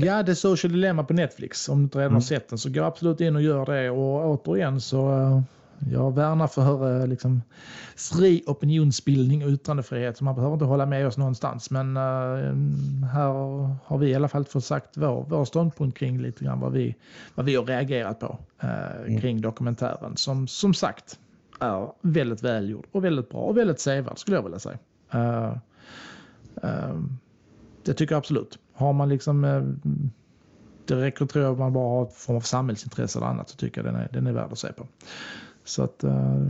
Ja, 0.00 0.22
det 0.22 0.32
är 0.32 0.34
Social 0.34 0.72
Dilemma 0.72 1.04
på 1.04 1.12
Netflix. 1.12 1.68
Om 1.68 1.78
du 1.78 1.82
inte 1.82 1.98
redan 1.98 2.06
mm. 2.06 2.14
har 2.14 2.20
sett 2.20 2.48
den 2.48 2.58
så 2.58 2.70
gå 2.70 2.82
absolut 2.82 3.20
in 3.20 3.36
och 3.36 3.42
gör 3.42 3.66
det. 3.66 3.90
Och 3.90 4.30
återigen 4.30 4.80
så 4.80 5.10
uh, 5.10 5.40
jag 5.92 6.14
värnar 6.14 6.46
för 6.46 7.00
uh, 7.00 7.06
liksom, 7.06 7.42
fri 7.96 8.44
opinionsbildning 8.46 9.44
och 9.44 9.50
yttrandefrihet. 9.50 10.16
Så 10.16 10.24
man 10.24 10.34
behöver 10.34 10.54
inte 10.54 10.64
hålla 10.64 10.86
med 10.86 11.06
oss 11.06 11.16
någonstans. 11.16 11.70
Men 11.70 11.96
uh, 11.96 13.04
här 13.06 13.32
har 13.84 13.98
vi 13.98 14.08
i 14.08 14.14
alla 14.14 14.28
fall 14.28 14.44
fått 14.44 14.64
sagt 14.64 14.96
vår, 14.96 15.26
vår 15.28 15.44
ståndpunkt 15.44 15.98
kring 15.98 16.20
lite 16.20 16.44
grann 16.44 16.60
vad 16.60 16.72
vi, 16.72 16.94
vad 17.34 17.46
vi 17.46 17.56
har 17.56 17.64
reagerat 17.64 18.20
på 18.20 18.38
mm. 18.60 19.20
kring 19.20 19.40
dokumentären. 19.40 20.16
Som, 20.16 20.48
som 20.48 20.74
sagt, 20.74 21.18
är 21.60 21.92
väldigt 22.02 22.42
välgjord 22.42 22.86
och 22.92 23.04
väldigt 23.04 23.30
bra 23.30 23.40
och 23.40 23.56
väldigt 23.56 23.80
sevärd 23.80 24.18
skulle 24.18 24.36
jag 24.36 24.42
vilja 24.42 24.58
säga. 24.58 24.78
Uh, 25.14 25.56
uh, 26.64 27.00
det 27.84 27.94
tycker 27.94 28.14
jag 28.14 28.18
absolut. 28.18 28.58
Har 28.72 28.92
man 28.92 29.08
liksom 29.08 29.44
uh, 29.44 29.62
det 30.88 30.96
räcker 30.96 31.26
tror 31.26 31.44
jag 31.44 31.58
man 31.58 31.72
bara 31.72 31.88
har 31.88 32.02
ett 32.02 32.14
form 32.14 32.36
av 32.36 32.40
samhällsintresse 32.40 33.18
eller 33.18 33.26
annat 33.26 33.48
så 33.48 33.56
tycker 33.56 33.84
jag 33.84 33.94
den 33.94 34.00
är, 34.00 34.08
den 34.12 34.26
är 34.26 34.32
värd 34.32 34.52
att 34.52 34.58
se 34.58 34.72
på. 34.72 34.86
Så 35.68 35.82
att, 35.82 36.04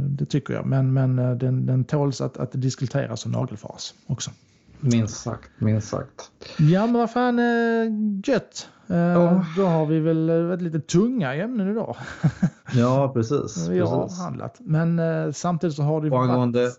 det 0.09 0.25
tycker 0.25 0.55
jag. 0.55 0.67
Men, 0.67 0.93
men 0.93 1.17
den, 1.17 1.67
den 1.67 1.85
tåls 1.85 2.21
att, 2.21 2.37
att 2.37 2.51
diskuteras 2.53 3.25
och 3.25 3.31
nagelfaras 3.31 3.95
också. 4.07 4.31
Minst 4.81 5.17
sagt, 5.17 5.51
minst 5.59 5.89
sagt. 5.89 6.31
Ja 6.59 6.87
men 6.87 6.93
vad 6.93 7.11
fan, 7.11 7.39
gött. 8.27 8.69
Oh. 8.89 9.57
Då 9.57 9.65
har 9.65 9.87
vi 9.87 10.01
väl 10.01 10.51
ett 10.51 10.63
lite 10.63 10.81
tunga 10.81 11.35
ämnen 11.35 11.71
idag. 11.71 11.97
ja, 12.75 13.11
precis. 13.15 13.69
vi 13.71 13.79
har 13.79 14.03
precis. 14.03 14.19
handlat. 14.19 14.57
Men 14.61 14.99
eh, 14.99 15.33
samtidigt 15.33 15.77
så 15.77 15.83
har 15.83 16.01
det 16.01 16.11
varit... 16.11 16.31
Angående 16.31 16.71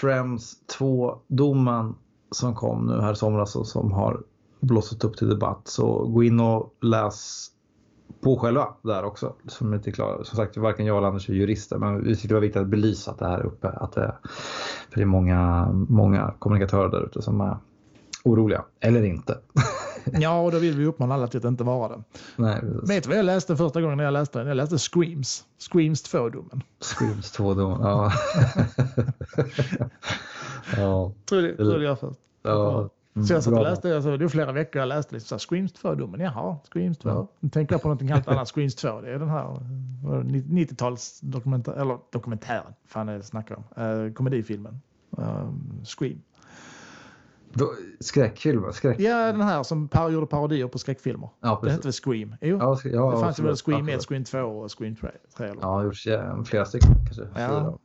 Schrems 0.00 0.56
2-domen 0.78 1.94
som 2.30 2.54
kom 2.54 2.86
nu 2.86 3.00
här 3.00 3.12
i 3.12 3.16
somras 3.16 3.56
och 3.56 3.66
som 3.66 3.92
har 3.92 4.22
blåst 4.60 5.04
upp 5.04 5.16
till 5.16 5.28
debatt. 5.28 5.60
Så 5.64 6.06
gå 6.06 6.22
in 6.22 6.40
och 6.40 6.74
läs 6.80 7.48
på 8.20 8.36
själva 8.36 8.68
där 8.82 9.04
också. 9.04 9.32
Som, 9.46 9.74
inte 9.74 9.92
klar. 9.92 10.20
som 10.24 10.36
sagt, 10.36 10.56
varken 10.56 10.86
jag 10.86 10.98
eller 10.98 11.08
Anders 11.08 11.28
är 11.28 11.34
jurister 11.34 11.78
men 11.78 12.04
vi 12.04 12.14
tyckte 12.14 12.28
det 12.28 12.34
var 12.34 12.40
viktigt 12.40 12.62
att 12.62 12.68
belysa 12.68 13.10
att 13.10 13.18
det 13.18 13.28
här 13.28 13.38
är 13.38 13.46
uppe. 13.46 13.68
Att 13.68 13.92
det, 13.92 14.14
för 14.90 14.96
det 14.96 15.02
är 15.02 15.06
många, 15.06 15.68
många 15.88 16.34
kommunikatörer 16.38 16.88
där 16.88 17.06
ute 17.06 17.22
som 17.22 17.40
är 17.40 17.56
oroliga. 18.24 18.64
Eller 18.80 19.04
inte. 19.04 19.38
Ja, 20.12 20.40
och 20.40 20.52
då 20.52 20.58
vill 20.58 20.76
vi 20.76 20.86
uppmana 20.86 21.14
alla 21.14 21.26
till 21.26 21.38
att 21.38 21.44
inte 21.44 21.64
vara 21.64 21.96
det. 21.96 22.02
Nej, 22.36 22.60
Vet 22.62 23.04
du 23.04 23.08
vad 23.08 23.18
jag 23.18 23.24
läste 23.24 23.56
första 23.56 23.80
gången 23.80 23.98
jag 23.98 24.12
läste 24.12 24.38
den? 24.38 24.48
Jag 24.48 24.56
läste 24.56 24.78
Screams. 24.78 25.44
Screams 25.58 26.14
2-domen. 26.14 26.62
Screams 26.80 27.38
2-domen, 27.38 27.80
ja. 27.82 28.12
ja. 30.76 31.12
Tror 31.28 31.42
du, 31.42 31.56
tror 31.56 31.78
du 31.78 31.84
jag 31.84 32.00
först. 32.00 32.20
Ja. 32.42 32.88
Så 33.24 33.32
jag 33.32 33.42
satt 33.42 33.54
och 33.54 33.62
läste, 33.62 33.94
alltså, 33.94 34.16
det 34.16 34.24
var 34.24 34.28
flera 34.28 34.52
veckor 34.52 34.80
jag 34.80 34.88
läste 34.88 35.14
liksom, 35.14 35.38
Screams 35.38 35.74
2-domen. 35.74 36.20
Jaha, 36.20 36.56
Screams 36.72 36.98
2. 36.98 37.08
Ja. 37.08 37.28
Nu 37.40 37.48
tänker 37.48 37.74
jag 37.74 37.82
på 37.82 37.88
någonting 37.88 38.08
helt 38.08 38.28
annat. 38.28 38.48
Screams 38.48 38.74
2, 38.74 39.00
det 39.00 39.10
är 39.10 39.18
den 39.18 39.28
här 39.28 39.44
90-tals 40.02 41.20
dokumentär, 41.20 41.72
eller 41.72 41.98
dokumentären, 42.12 42.74
fan 42.86 43.08
jag 43.08 43.24
snackar 43.24 43.56
om. 43.56 43.82
Uh, 43.84 44.12
komedifilmen. 44.12 44.80
Uh, 45.18 45.52
Scream. 45.84 46.22
Skräckfilmer? 48.00 48.72
Skräck. 48.72 49.00
Ja, 49.00 49.32
den 49.32 49.40
här 49.40 49.62
som 49.62 49.88
par 49.88 50.10
gjorde 50.10 50.26
parodier 50.26 50.68
på 50.68 50.78
skräckfilmer. 50.78 51.28
Ja, 51.40 51.60
det 51.62 51.70
hette 51.70 51.82
väl 51.82 51.92
Scream? 51.92 52.36
Jo, 52.40 52.58
ja, 52.58 52.80
ja, 52.84 53.10
det 53.10 53.20
fanns 53.20 53.38
ju 53.38 53.42
väl 53.42 53.56
Scream 53.56 53.88
1, 53.88 54.02
Scream 54.02 54.24
2 54.24 54.38
och 54.38 54.78
Scream 54.78 54.96
3. 54.96 55.10
Ja, 55.60 55.78
det 55.78 55.84
gjorts 55.84 56.08
flera 56.50 56.64
stycken 56.64 56.94
kanske. 57.06 57.40
Ja. 57.42 57.78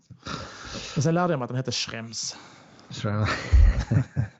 Men 0.96 1.04
sen 1.04 1.14
lärde 1.14 1.34
jag 1.34 1.40
mig 1.40 1.44
att 1.44 1.50
den 1.50 1.58
hette 1.58 1.72
Schrems. 1.72 2.36
Schrems. 2.90 3.30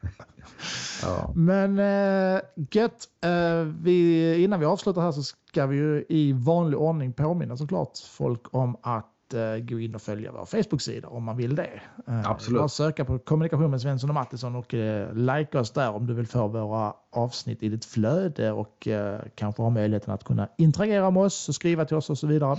ja. 1.04 1.32
Men 1.36 1.80
äh, 1.80 2.42
gött. 2.72 3.08
Äh, 3.22 3.64
vi, 3.84 4.44
innan 4.44 4.60
vi 4.60 4.66
avslutar 4.66 5.02
här 5.02 5.12
så 5.12 5.24
ska 5.24 5.66
vi 5.66 5.78
ju 5.78 6.06
i 6.10 6.34
vanlig 6.34 6.80
ordning 6.80 7.14
påminna 7.14 7.58
såklart 7.58 7.98
folk 7.98 8.42
om 8.52 8.78
att 8.82 9.34
eh, 9.34 9.58
gå 9.58 9.80
in 9.80 9.96
och 9.96 10.02
följa 10.02 10.32
vår 10.32 10.46
Facebook-sida 10.46 11.08
om 11.08 11.24
man 11.24 11.38
vill 11.38 11.56
det. 11.56 11.82
Eh, 12.08 12.30
Absolut. 12.30 12.60
Bara 12.60 12.70
söka 12.70 13.06
på 13.06 13.20
kommunikation 13.20 13.72
med 13.72 13.82
Svensson 13.82 14.10
och 14.10 14.14
Mattisson 14.14 14.56
och 14.56 14.74
eh, 14.74 15.14
like 15.14 15.60
oss 15.60 15.72
där 15.72 15.92
om 15.92 16.08
du 16.08 16.14
vill 16.14 16.28
få 16.28 16.48
våra 16.48 16.94
avsnitt 17.12 17.64
i 17.64 17.70
ditt 17.70 17.86
flöde 17.86 18.52
och 18.52 18.88
eh, 18.88 19.20
kanske 19.36 19.62
ha 19.62 19.70
möjligheten 19.70 20.14
att 20.14 20.24
kunna 20.24 20.48
interagera 20.58 21.12
med 21.12 21.24
oss 21.24 21.50
och 21.50 21.56
skriva 21.56 21.86
till 21.86 21.98
oss 21.98 22.10
och 22.10 22.18
så 22.18 22.28
vidare. 22.28 22.58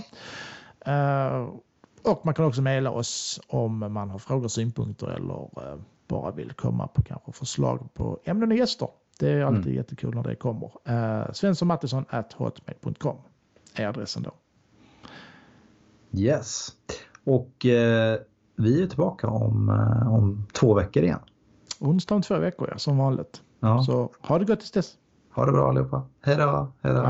Eh, 0.85 1.49
och 2.03 2.25
man 2.25 2.33
kan 2.33 2.45
också 2.45 2.61
mejla 2.61 2.91
oss 2.91 3.41
om 3.47 3.93
man 3.93 4.09
har 4.09 4.19
frågor, 4.19 4.47
synpunkter 4.47 5.07
eller 5.07 5.49
eh, 5.57 5.79
bara 6.13 6.31
vill 6.31 6.53
komma 6.53 6.87
på 6.87 7.01
kanske 7.01 7.31
förslag 7.31 7.93
på 7.93 8.19
ämnen 8.23 8.51
och 8.51 8.57
gäster. 8.57 8.87
Det 9.19 9.29
är 9.31 9.45
alltid 9.45 9.65
mm. 9.65 9.75
jättekul 9.75 10.15
när 10.15 10.23
det 10.23 10.35
kommer. 10.35 10.71
Uh, 10.89 11.31
Svensson 11.33 11.71
at 12.09 12.33
hotmail.com 12.33 13.17
är 13.75 13.87
adressen 13.87 14.23
då. 14.23 14.31
Yes. 16.11 16.69
Och 17.23 17.65
eh, 17.65 18.19
vi 18.55 18.83
är 18.83 18.87
tillbaka 18.87 19.27
om, 19.27 19.69
eh, 19.69 20.13
om 20.13 20.47
två 20.53 20.73
veckor 20.73 21.03
igen. 21.03 21.19
Onsdag 21.79 22.15
om 22.15 22.21
två 22.21 22.39
veckor, 22.39 22.69
ja, 22.71 22.77
som 22.77 22.97
vanligt. 22.97 23.41
Ja. 23.59 23.83
Så 23.83 24.11
ha 24.19 24.39
det 24.39 24.45
gott 24.45 24.59
tills 24.59 24.71
dess. 24.71 24.93
Ha 25.35 25.45
det 25.45 25.51
bra 25.51 25.69
allihopa. 25.69 26.07
Hej 26.21 26.35
då. 26.37 26.71
Hej 26.81 26.93
då. 26.93 27.01